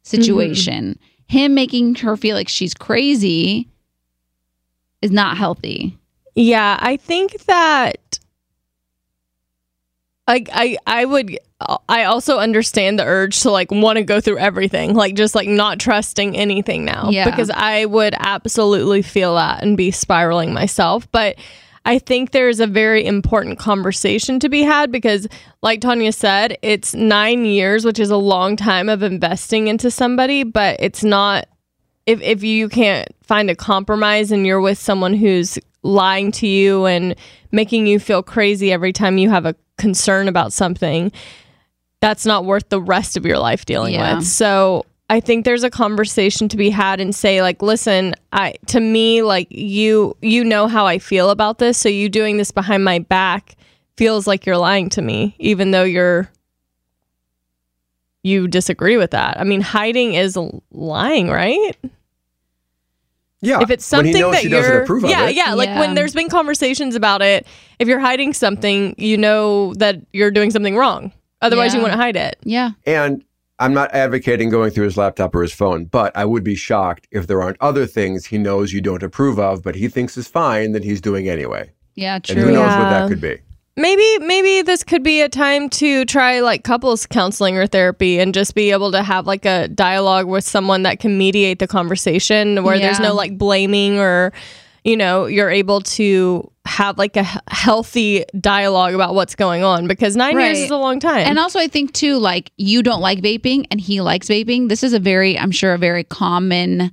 situation. 0.03 0.91
Mm-hmm. 0.91 1.38
Him 1.38 1.53
making 1.56 1.95
her 1.95 2.16
feel 2.16 2.36
like 2.36 2.47
she's 2.47 2.74
crazy 2.74 3.68
is 5.01 5.12
not 5.12 5.38
healthy. 5.38 5.97
Yeah, 6.36 6.78
I 6.80 6.97
think 6.97 7.45
that 7.45 8.20
I 10.28 10.43
I 10.51 10.78
I 10.88 11.05
would 11.05 11.38
I 11.88 12.03
also 12.05 12.38
understand 12.38 12.99
the 12.99 13.05
urge 13.05 13.39
to 13.41 13.51
like 13.51 13.71
want 13.71 13.97
to 13.97 14.03
go 14.03 14.19
through 14.19 14.39
everything, 14.39 14.93
like 14.93 15.15
just 15.15 15.36
like 15.36 15.47
not 15.47 15.80
trusting 15.80 16.36
anything 16.36 16.84
now 16.84 17.09
Yeah. 17.11 17.30
because 17.30 17.49
I 17.49 17.86
would 17.86 18.15
absolutely 18.19 19.01
feel 19.01 19.36
that 19.36 19.63
and 19.63 19.78
be 19.78 19.91
spiraling 19.91 20.53
myself, 20.53 21.09
but 21.11 21.36
I 21.88 21.99
think 21.99 22.32
there's 22.32 22.59
a 22.59 22.65
very 22.65 23.05
important 23.05 23.59
conversation 23.59 24.39
to 24.39 24.49
be 24.49 24.63
had 24.63 24.91
because 24.91 25.28
like 25.61 25.82
Tanya 25.82 26.11
said, 26.11 26.57
it's 26.63 26.95
9 26.95 27.45
years, 27.45 27.86
which 27.86 27.99
is 27.99 28.09
a 28.09 28.17
long 28.17 28.55
time 28.55 28.89
of 28.89 29.03
investing 29.03 29.67
into 29.67 29.91
somebody, 29.91 30.43
but 30.43 30.78
it's 30.80 31.03
not 31.03 31.47
if 32.07 32.19
if 32.21 32.43
you 32.43 32.67
can't 32.69 33.07
find 33.23 33.49
a 33.49 33.55
compromise 33.55 34.32
and 34.32 34.45
you're 34.45 34.61
with 34.61 34.80
someone 34.80 35.13
who's 35.13 35.57
lying 35.84 36.32
to 36.32 36.47
you 36.47 36.86
and 36.86 37.15
making 37.51 37.86
you 37.86 37.99
feel 37.99 38.23
crazy 38.23 38.71
every 38.71 38.91
time 38.91 39.17
you 39.19 39.30
have 39.30 39.45
a 39.45 39.55
concern 39.78 40.28
about 40.28 40.53
something, 40.53 41.11
that's 42.01 42.26
not 42.26 42.45
worth 42.45 42.69
the 42.69 42.82
rest 42.82 43.17
of 43.17 43.26
your 43.26 43.39
life 43.39 43.65
dealing 43.65 43.93
Yeah. 43.95 44.17
with. 44.17 44.26
So 44.28 44.86
I 45.09 45.19
think 45.19 45.45
there's 45.45 45.63
a 45.63 45.69
conversation 45.69 46.47
to 46.49 46.57
be 46.57 46.69
had 46.69 46.99
and 46.99 47.13
say 47.13 47.41
like, 47.41 47.61
listen, 47.61 48.15
I 48.34 48.55
to 48.67 48.80
me 48.80 49.21
like 49.21 49.47
you 49.51 50.15
you 50.21 50.43
know 50.43 50.67
how 50.67 50.86
I 50.88 50.99
feel 50.99 51.30
about 51.30 51.59
this, 51.59 51.78
so 51.78 51.89
you 51.89 52.09
doing 52.09 52.38
this 52.38 52.51
behind 52.51 52.84
my 52.84 52.99
back 52.99 53.55
feels 53.97 54.28
like 54.28 54.45
you're 54.45 54.57
lying 54.57 54.89
to 54.89 55.01
me 55.01 55.36
even 55.39 55.71
though 55.71 55.84
you're 55.84 56.30
you 58.23 58.47
disagree 58.47 58.97
with 58.97 59.11
that. 59.11 59.39
I 59.39 59.43
mean, 59.43 59.61
hiding 59.61 60.15
is 60.15 60.38
lying, 60.71 61.28
right? 61.30 61.76
Yeah. 63.46 63.62
if 63.62 63.70
it's 63.70 63.89
when 63.91 64.06
he 64.06 64.14
something 64.14 64.22
knows 64.22 64.36
that 64.41 64.50
you're 64.50 64.62
doesn't 64.62 64.84
approve 64.84 65.04
of 65.06 65.10
yeah 65.10 65.28
it. 65.30 65.36
yeah 65.36 65.54
like 65.54 65.68
Yeah. 65.68 65.80
when 65.80 65.96
there's 65.96 66.14
been 66.14 66.30
conversations 66.30 66.96
about 66.96 67.22
it 67.22 67.46
if 67.80 67.88
you're 67.88 68.00
hiding 68.00 68.34
something 68.34 68.96
you 68.98 69.18
know 69.18 69.74
that 69.76 69.98
you're 70.14 70.32
doing 70.32 70.52
something 70.52 70.76
wrong 70.76 71.12
otherwise 71.41 71.74
you 71.74 71.82
wouldn't 71.82 72.00
hide 72.00 72.16
it 72.16 72.38
Yeah. 72.43 72.72
And 72.86 73.24
I'm 73.58 73.74
not 73.74 73.93
advocating 73.93 74.50
going 74.50 74.72
through 74.72 74.84
his 74.84 74.98
laptop 74.98 75.34
or 75.34 75.41
his 75.41 75.54
phone, 75.54 75.86
but 75.86 76.12
I 76.18 76.26
would 76.26 76.43
be 76.43 76.56
shocked 76.56 77.08
if 77.12 77.28
there 77.28 77.41
aren't 77.41 77.56
other 77.62 77.86
things 77.86 78.26
he 78.26 78.38
knows 78.38 78.74
you 78.74 78.82
don't 78.82 79.02
approve 79.02 79.39
of, 79.39 79.64
but 79.64 79.76
he 79.76 79.88
thinks 79.88 80.18
is 80.18 80.28
fine 80.28 80.74
that 80.74 80.84
he's 80.84 81.00
doing 81.00 81.30
anyway. 81.30 81.72
Yeah, 81.96 82.20
true. 82.20 82.34
And 82.34 82.39
who 82.41 82.46
true. 82.48 82.56
knows 82.56 82.68
what 82.78 82.89
that 82.89 83.08
could 83.08 83.22
be? 83.22 83.38
Maybe 83.78 84.19
maybe 84.26 84.61
this 84.61 84.84
could 84.84 85.03
be 85.03 85.21
a 85.21 85.30
time 85.30 85.69
to 85.69 86.05
try 86.05 86.39
like 86.39 86.63
couples 86.63 87.05
counseling 87.05 87.57
or 87.57 87.67
therapy 87.67 88.19
and 88.19 88.34
just 88.34 88.55
be 88.55 88.71
able 88.71 88.91
to 88.91 89.03
have 89.03 89.28
like 89.28 89.45
a 89.45 89.67
dialogue 89.67 90.28
with 90.28 90.43
someone 90.43 90.84
that 90.84 90.99
can 90.99 91.17
mediate 91.17 91.59
the 91.59 91.67
conversation 91.67 92.63
where 92.63 92.80
there's 92.80 92.99
no 92.99 93.13
like 93.13 93.38
blaming 93.38 93.99
or 93.99 94.32
you 94.84 94.95
know 94.95 95.26
you're 95.26 95.49
able 95.49 95.82
to 95.82 96.49
have 96.65 96.97
like 96.97 97.15
a 97.15 97.23
healthy 97.49 98.26
dialogue 98.39 98.93
about 98.93 99.13
what's 99.13 99.36
going 99.36 99.63
on 99.63 99.88
because 99.88 100.15
nine 100.15 100.39
years 100.39 100.57
is 100.57 100.71
a 100.71 100.78
long 100.78 100.99
time. 100.99 101.28
And 101.28 101.38
also, 101.38 101.59
I 101.59 101.67
think 101.67 101.93
too, 101.93 102.17
like 102.17 102.51
you 102.57 102.82
don't 102.82 103.01
like 103.01 103.19
vaping 103.19 103.67
and 103.71 103.80
he 103.80 104.01
likes 104.01 104.28
vaping. 104.28 104.69
This 104.69 104.84
is 104.84 104.93
a 104.93 104.99
very, 104.99 105.38
I'm 105.38 105.51
sure, 105.51 105.73
a 105.73 105.78
very 105.78 106.03
common 106.03 106.91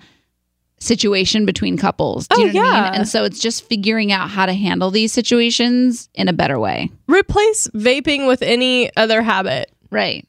situation 0.83 1.47
between 1.47 1.77
couples. 1.77 2.29
Do 2.29 2.41
you 2.43 2.49
Oh, 2.49 2.53
know 2.53 2.61
what 2.63 2.73
I 2.73 2.77
yeah. 2.77 2.85
mean? 2.91 2.95
And 3.01 3.09
so 3.09 3.25
it's 3.25 3.39
just 3.39 3.65
figuring 3.69 4.13
out 4.13 4.29
how 4.31 4.47
to 4.47 4.53
handle 4.53 4.91
these 4.91 5.13
situations 5.13 6.09
in 6.15 6.29
a 6.29 6.33
better 6.33 6.59
way. 6.59 6.91
replace 7.09 7.69
vaping 7.69 8.27
with 8.27 8.43
any 8.43 8.95
other 8.97 9.23
habit 9.23 9.71
Right. 9.91 10.27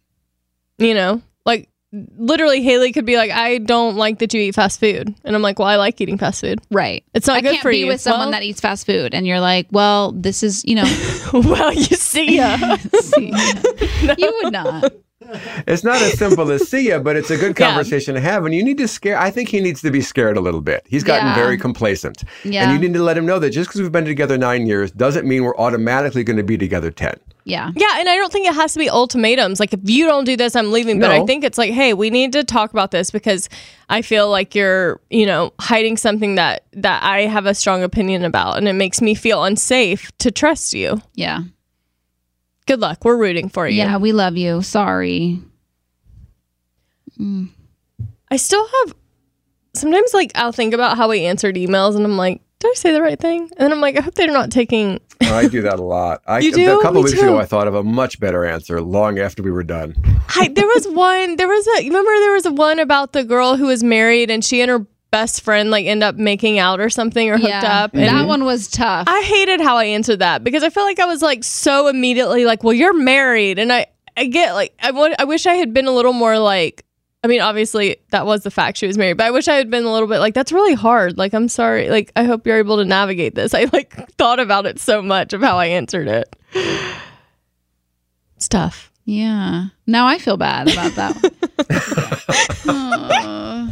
you 0.77 0.93
know 0.93 1.21
like 1.45 1.69
literally 2.17 2.61
hayley 2.63 2.91
could 2.91 3.05
be 3.05 3.15
like 3.17 3.29
i 3.31 3.59
don't 3.59 3.95
like 3.95 4.17
that 4.19 4.33
you 4.33 4.41
eat 4.41 4.55
fast 4.55 4.79
food 4.79 5.13
and 5.23 5.35
i'm 5.35 5.41
like 5.41 5.59
well 5.59 5.67
i 5.67 5.75
like 5.75 6.01
eating 6.01 6.17
fast 6.17 6.41
food 6.41 6.59
Right. 6.71 7.03
it's 7.13 7.27
not 7.27 7.37
I 7.37 7.41
good 7.41 7.51
can't 7.51 7.61
for 7.61 7.71
be 7.71 7.77
you 7.79 7.87
with 7.87 8.01
someone 8.01 8.21
Well- 8.27 8.31
that 8.31 8.43
eats 8.43 8.59
fast 8.61 8.85
food, 8.85 9.13
and 9.13 9.25
you're 9.27 9.39
like, 9.39 9.67
"Well, 9.71 10.11
this 10.11 10.41
is, 10.43 10.65
you 10.65 10.75
know, 10.75 10.83
well 11.33 11.71
you 11.73 11.83
see 11.95 12.37
ya 12.37 12.57
you 14.17 14.39
would 14.43 14.51
not." 14.53 14.91
It's 15.67 15.83
not 15.83 16.01
as 16.01 16.17
simple 16.17 16.51
as 16.51 16.67
see 16.69 16.89
ya, 16.89 16.99
but 16.99 17.15
it's 17.15 17.29
a 17.31 17.37
good 17.37 17.57
Yeah. 17.57 17.67
conversation 17.67 18.15
to 18.15 18.21
have. 18.21 18.45
And 18.45 18.53
you 18.53 18.63
need 18.63 18.77
to 18.79 18.87
scare. 18.87 19.17
I 19.19 19.29
think 19.31 19.49
he 19.49 19.59
needs 19.61 19.81
to 19.81 19.91
be 19.91 20.01
scared 20.01 20.37
a 20.37 20.41
little 20.41 20.61
bit. 20.61 20.85
He's 20.87 21.03
gotten 21.03 21.27
Yeah. 21.27 21.35
very 21.35 21.57
complacent, 21.57 22.23
Yeah. 22.43 22.63
and 22.63 22.71
you 22.73 22.79
need 22.87 22.93
to 22.95 23.03
let 23.03 23.17
him 23.17 23.25
know 23.25 23.39
that 23.39 23.51
just 23.51 23.69
because 23.69 23.81
we've 23.81 23.91
been 23.91 24.05
together 24.05 24.37
nine 24.37 24.67
years 24.67 24.91
doesn't 24.91 25.27
mean 25.27 25.43
we're 25.43 25.57
automatically 25.57 26.23
going 26.23 26.37
to 26.37 26.43
be 26.43 26.57
together 26.57 26.91
ten. 26.91 27.15
Yeah. 27.45 27.71
yeah 27.75 27.99
and 27.99 28.07
i 28.07 28.15
don't 28.15 28.31
think 28.31 28.47
it 28.47 28.53
has 28.55 28.71
to 28.71 28.79
be 28.79 28.89
ultimatums 28.89 29.59
like 29.59 29.73
if 29.73 29.81
you 29.83 30.05
don't 30.07 30.23
do 30.23 30.37
this 30.37 30.55
i'm 30.55 30.71
leaving 30.71 30.97
but 31.01 31.11
i 31.11 31.25
think 31.25 31.43
it's 31.43 31.57
like 31.57 31.71
hey 31.73 31.93
we 31.93 32.09
need 32.09 32.31
to 32.31 32.41
talk 32.45 32.71
about 32.71 32.91
this 32.91 33.11
because 33.11 33.49
i 33.89 34.01
feel 34.01 34.29
like 34.29 34.55
you're 34.55 35.01
you 35.09 35.25
know 35.25 35.51
hiding 35.59 35.97
something 35.97 36.35
that 36.35 36.63
that 36.71 37.03
i 37.03 37.23
have 37.25 37.45
a 37.45 37.53
strong 37.53 37.83
opinion 37.83 38.23
about 38.23 38.57
and 38.57 38.65
it 38.69 38.71
makes 38.73 39.01
me 39.01 39.13
feel 39.13 39.43
unsafe 39.43 40.09
to 40.19 40.31
trust 40.31 40.73
you 40.73 41.01
Yeah. 41.15 41.41
Good 42.65 42.79
luck 42.79 43.03
we're 43.05 43.17
rooting 43.17 43.49
for 43.49 43.67
you 43.67 43.77
Yeah. 43.77 43.97
We 43.97 44.11
love 44.11 44.37
you. 44.37 44.61
Sorry. 44.61 45.39
Mm. 47.19 47.49
I 48.31 48.37
still 48.37 48.65
have 48.67 48.95
sometimes 49.73 50.13
like 50.13 50.31
I'll 50.35 50.51
think 50.51 50.73
about 50.73 50.97
how 50.97 51.09
we 51.09 51.25
answered 51.25 51.55
emails 51.55 51.95
and 51.95 52.03
I'm 52.05 52.17
like, 52.17 52.41
did 52.59 52.71
I 52.71 52.73
say 52.75 52.91
the 52.93 53.01
right 53.01 53.19
thing? 53.19 53.41
And 53.41 53.51
then 53.59 53.71
I'm 53.71 53.81
like, 53.81 53.97
I 53.97 54.01
hope 54.01 54.15
they're 54.15 54.27
not 54.27 54.51
taking 54.51 54.99
Oh, 55.25 55.35
I 55.37 55.47
do 55.47 55.61
that 55.61 55.79
a 55.79 55.83
lot. 55.83 56.21
I, 56.27 56.39
You 56.39 56.51
do? 56.51 56.79
A 56.79 56.81
couple 56.81 57.01
Me 57.01 57.05
weeks 57.05 57.19
too. 57.19 57.25
ago, 57.27 57.37
I 57.39 57.45
thought 57.45 57.67
of 57.67 57.75
a 57.75 57.83
much 57.83 58.19
better 58.19 58.45
answer 58.45 58.81
long 58.81 59.19
after 59.19 59.43
we 59.43 59.51
were 59.51 59.63
done. 59.63 59.95
I, 60.35 60.47
there 60.49 60.67
was 60.67 60.87
one 60.89 61.35
there 61.35 61.47
was 61.47 61.67
a 61.67 61.83
remember 61.87 62.11
there 62.19 62.33
was 62.33 62.45
a 62.45 62.51
one 62.51 62.79
about 62.79 63.13
the 63.13 63.23
girl 63.23 63.55
who 63.57 63.67
was 63.67 63.83
married 63.83 64.31
and 64.31 64.43
she 64.43 64.61
and 64.61 64.69
her 64.71 64.85
best 65.13 65.41
friend 65.41 65.69
like 65.69 65.85
end 65.85 66.01
up 66.01 66.15
making 66.15 66.57
out 66.57 66.79
or 66.79 66.89
something 66.89 67.29
or 67.29 67.37
hooked 67.37 67.47
yeah. 67.47 67.83
up 67.83 67.93
and 67.93 68.01
That 68.01 68.27
one 68.27 68.45
was 68.45 68.67
tough. 68.67 69.07
I 69.07 69.21
hated 69.21 69.61
how 69.61 69.77
I 69.77 69.83
answered 69.85 70.17
that 70.19 70.43
because 70.43 70.63
I 70.63 70.71
felt 70.71 70.87
like 70.87 70.99
I 70.99 71.05
was 71.05 71.21
like 71.21 71.43
so 71.43 71.87
immediately 71.87 72.45
like, 72.45 72.63
well, 72.63 72.73
you're 72.73 72.95
married, 72.95 73.59
and 73.59 73.71
I 73.71 73.85
I 74.17 74.25
get 74.25 74.53
like 74.53 74.73
I 74.81 74.89
want 74.89 75.13
I 75.19 75.25
wish 75.25 75.45
I 75.45 75.53
had 75.53 75.71
been 75.71 75.85
a 75.85 75.91
little 75.91 76.13
more 76.13 76.39
like 76.39 76.83
I 77.23 77.27
mean, 77.27 77.41
obviously 77.41 77.97
that 78.09 78.25
was 78.25 78.41
the 78.41 78.49
fact 78.49 78.79
she 78.79 78.87
was 78.87 78.97
married, 78.97 79.17
but 79.17 79.27
I 79.27 79.31
wish 79.31 79.47
I 79.47 79.53
had 79.53 79.69
been 79.69 79.83
a 79.83 79.93
little 79.93 80.07
bit 80.07 80.17
like, 80.17 80.33
that's 80.33 80.51
really 80.51 80.73
hard. 80.73 81.17
Like, 81.17 81.33
I'm 81.33 81.47
sorry. 81.47 81.89
Like, 81.89 82.11
I 82.17 82.23
hope 82.25 82.45
you're 82.45 82.57
able 82.57 82.77
to 82.77 82.85
navigate 82.85 83.35
this. 83.35 83.53
I 83.59 83.69
like 83.71 83.93
thought 84.17 84.39
about 84.39 84.65
it 84.65 84.79
so 84.79 85.01
much 85.01 85.31
of 85.31 85.41
how 85.41 85.57
I 85.57 85.67
answered 85.67 86.07
it. 86.07 86.35
It's 88.35 88.49
tough. 88.49 88.91
Yeah. 89.05 89.67
Now 89.85 90.07
I 90.07 90.17
feel 90.17 90.37
bad 90.37 90.69
about 90.69 90.95
that. 90.95 91.33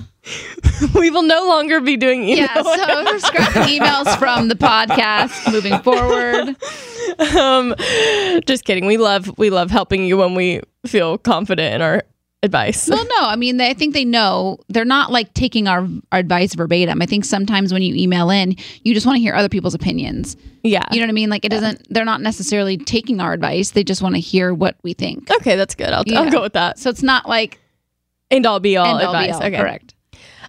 We 0.96 1.10
will 1.12 1.24
no 1.24 1.48
longer 1.48 1.80
be 1.80 1.96
doing 1.98 2.24
email. 2.24 2.48
yeah. 2.48 2.62
So 2.64 3.04
we're 3.06 3.20
scrapping 3.20 3.80
emails 3.80 4.18
from 4.18 4.48
the 4.48 4.56
podcast 4.56 5.52
moving 5.52 5.78
forward. 5.80 6.56
um, 7.38 7.76
just 8.46 8.66
kidding. 8.66 8.86
We 8.86 8.98
love 8.98 9.32
we 9.38 9.50
love 9.50 9.70
helping 9.72 10.06
you 10.06 10.18
when 10.18 10.34
we 10.36 10.62
feel 10.86 11.18
confident 11.18 11.76
in 11.76 11.82
our 11.82 12.04
advice. 12.44 12.90
Well, 12.90 13.04
no, 13.06 13.28
I 13.28 13.36
mean, 13.36 13.58
they, 13.58 13.70
I 13.70 13.74
think 13.76 13.94
they 13.94 14.06
know 14.06 14.58
they're 14.70 14.84
not 14.86 15.12
like 15.12 15.32
taking 15.36 15.68
our, 15.68 15.88
our 16.12 16.20
advice 16.20 16.56
verbatim. 16.56 17.00
I 17.02 17.06
think 17.06 17.24
sometimes 17.26 17.72
when 17.72 17.84
you 17.84 17.94
email 17.96 18.32
in, 18.32 18.56
you 18.84 18.96
just 18.96 19.06
want 19.06 19.18
to 19.18 19.22
hear 19.22 19.36
other 19.36 19.50
people's 19.50 19.76
opinions. 19.76 20.36
yeah. 20.64 20.84
You 20.92 21.00
know 21.00 21.04
what 21.06 21.10
I 21.12 21.14
mean? 21.14 21.30
Like 21.30 21.46
it 21.46 21.50
doesn't. 21.50 21.86
They're 21.94 22.06
not 22.06 22.22
necessarily 22.22 22.78
taking 22.78 23.20
our 23.22 23.34
advice. 23.34 23.72
They 23.72 23.84
just 23.84 24.02
want 24.02 24.16
to 24.16 24.22
hear 24.22 24.54
what 24.54 24.76
we 24.82 24.94
think. 24.94 25.30
okay, 25.32 25.56
that's 25.56 25.76
good. 25.76 25.90
I'll, 25.90 26.04
Yeah. 26.08 26.22
I'll 26.22 26.32
go 26.32 26.42
with 26.42 26.54
that. 26.54 26.80
So 26.80 26.90
it's 26.90 27.04
not 27.04 27.30
like 27.30 27.60
End 28.32 28.46
all 28.46 28.60
be 28.60 28.78
all 28.78 28.86
end 28.88 29.06
all 29.06 29.14
be 29.14 29.26
advice. 29.30 29.36
all. 29.42 29.44
okay. 29.48 29.58
Correct. 29.58 29.94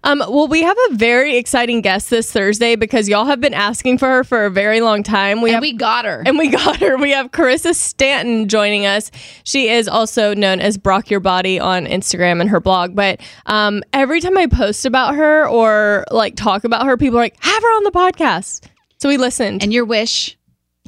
Um, 0.05 0.19
well, 0.19 0.49
we 0.49 0.63
have 0.63 0.77
a 0.91 0.95
very 0.95 1.37
exciting 1.37 1.81
guest 1.81 2.11
this 2.11 2.31
Thursday 2.33 2.75
because 2.75 3.09
y'all 3.09 3.27
have 3.27 3.41
been 3.41 3.55
asking 3.55 3.99
for 3.99 4.09
her 4.09 4.25
for 4.25 4.45
a 4.47 4.51
very 4.51 4.81
long 4.81 5.03
time. 5.03 5.43
We 5.43 5.51
and 5.51 5.55
have 5.55 5.63
we 5.63 5.73
got 5.73 6.05
her. 6.05 6.23
and 6.27 6.39
we 6.39 6.49
got 6.49 6.79
her. 6.79 6.97
We 6.97 7.13
have 7.13 7.31
Carissa 7.31 7.75
Stanton 7.75 8.49
joining 8.49 8.85
us. 8.85 9.11
She 9.45 9.69
is 9.69 9.87
also 9.87 10.35
known 10.35 10.61
as 10.61 10.77
Brock 10.77 11.09
Your 11.11 11.21
Body 11.21 11.61
on 11.61 11.87
Instagram 11.87 12.41
and 12.41 12.51
her 12.51 12.61
blog. 12.61 12.97
But 12.97 13.21
um, 13.47 13.83
every 13.93 14.21
time 14.21 14.37
I 14.37 14.47
post 14.47 14.85
about 14.87 15.15
her 15.15 15.47
or 15.49 16.05
like 16.11 16.35
talk 16.35 16.65
about 16.65 16.85
her, 16.87 16.97
people 16.97 17.19
are 17.19 17.23
like, 17.23 17.37
"Have 17.41 17.63
her 17.63 17.69
on 17.77 17.85
the 17.85 17.93
podcast." 17.93 18.65
So 18.99 19.09
we 19.09 19.19
listened. 19.19 19.63
and 19.63 19.73
your 19.73 19.85
wish 19.85 20.37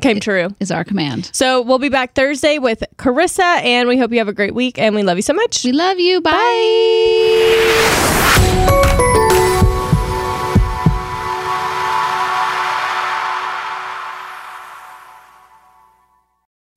Came 0.00 0.18
true. 0.18 0.48
is 0.58 0.72
our 0.72 0.82
command. 0.82 1.30
So 1.32 1.62
we'll 1.62 1.78
be 1.78 1.88
back 1.88 2.14
Thursday 2.14 2.58
with 2.58 2.82
Carissa, 2.96 3.62
and 3.62 3.88
we 3.88 3.96
hope 3.96 4.10
you 4.10 4.18
have 4.18 4.28
a 4.28 4.32
great 4.32 4.54
week. 4.54 4.76
And 4.78 4.94
we 4.96 5.04
love 5.04 5.18
you 5.18 5.22
so 5.22 5.34
much. 5.34 5.62
We 5.64 5.70
love 5.72 6.00
you. 6.00 6.20
Bye. 6.20 8.20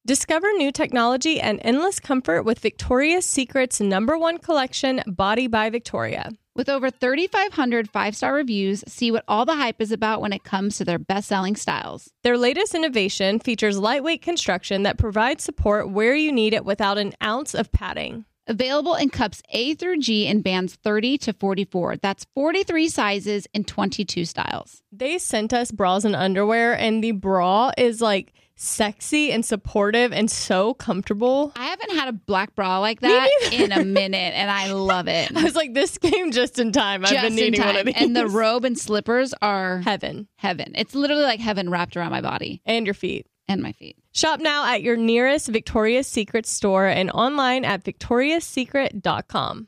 Discover 0.08 0.48
new 0.54 0.72
technology 0.72 1.42
and 1.42 1.60
endless 1.64 2.00
comfort 2.00 2.44
with 2.44 2.60
Victoria's 2.60 3.26
Secret's 3.26 3.82
number 3.82 4.18
one 4.18 4.38
collection, 4.38 5.02
Body 5.06 5.48
by 5.48 5.70
Victoria. 5.70 6.32
With 6.56 6.70
over 6.70 6.90
3,500 6.90 7.90
five 7.90 8.16
star 8.16 8.34
reviews, 8.34 8.86
see 8.88 9.12
what 9.12 9.26
all 9.28 9.44
the 9.44 9.58
hype 9.58 9.82
is 9.82 9.92
about 9.92 10.22
when 10.22 10.32
it 10.32 10.46
comes 10.46 10.78
to 10.78 10.86
their 10.86 10.98
best 10.98 11.28
selling 11.28 11.58
styles. 11.58 12.10
Their 12.24 12.38
latest 12.38 12.74
innovation 12.74 13.40
features 13.40 13.78
lightweight 13.78 14.22
construction 14.22 14.84
that 14.84 14.98
provides 14.98 15.44
support 15.44 15.92
where 15.92 16.16
you 16.16 16.32
need 16.32 16.54
it 16.54 16.64
without 16.64 16.98
an 16.98 17.12
ounce 17.22 17.54
of 17.54 17.74
padding. 17.74 18.24
Available 18.48 18.96
in 18.96 19.10
cups 19.10 19.42
A 19.50 19.74
through 19.74 19.98
G 19.98 20.26
in 20.26 20.42
bands 20.42 20.76
30 20.76 21.18
to 21.18 21.34
44. 21.34 21.98
That's 21.98 22.26
43 22.34 22.88
sizes 22.88 23.46
in 23.54 23.66
22 23.66 24.24
styles. 24.24 24.82
They 24.90 25.18
sent 25.18 25.54
us 25.54 25.70
bras 25.70 26.06
and 26.06 26.16
underwear, 26.16 26.80
and 26.80 27.04
the 27.04 27.12
bra 27.12 27.72
is 27.78 28.00
like 28.00 28.32
sexy 28.58 29.32
and 29.32 29.46
supportive 29.46 30.12
and 30.12 30.30
so 30.30 30.74
comfortable. 30.74 31.54
I 31.56 31.66
haven't 31.68 31.92
had 31.92 32.10
a 32.10 32.14
black 32.14 32.56
bra 32.56 32.80
like 32.80 33.00
that 33.02 33.30
in 33.54 33.72
a 33.72 33.86
minute, 33.86 34.34
and 34.36 34.52
I 34.52 34.74
love 34.74 35.08
it. 35.08 35.32
I 35.38 35.44
was 35.44 35.56
like, 35.56 35.74
this 35.74 35.98
came 35.98 36.32
just 36.32 36.60
in 36.60 36.72
time. 36.72 37.06
I've 37.06 37.22
been 37.22 37.36
needing 37.36 37.62
one 37.62 37.76
of 37.78 37.86
these. 37.86 37.96
And 37.96 38.16
the 38.16 38.28
robe 38.28 38.66
and 38.66 38.78
slippers 38.78 39.34
are 39.42 39.80
heaven 39.80 40.28
heaven. 40.38 40.74
It's 40.76 40.96
literally 40.96 41.24
like 41.24 41.40
heaven 41.40 41.70
wrapped 41.70 41.96
around 41.96 42.12
my 42.12 42.22
body 42.22 42.62
and 42.66 42.86
your 42.86 42.94
feet. 42.94 43.28
and 43.48 43.62
my 43.62 43.72
feet. 43.72 43.96
Shop 44.12 44.40
now 44.40 44.66
at 44.68 44.82
your 44.82 44.98
nearest 44.98 45.48
Victoria's 45.48 46.08
Secret 46.08 46.46
store 46.46 46.88
and 46.88 47.10
online 47.12 47.64
at 47.64 47.84
victoriassecret.com. 47.84 49.68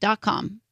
P.com. 0.00 0.65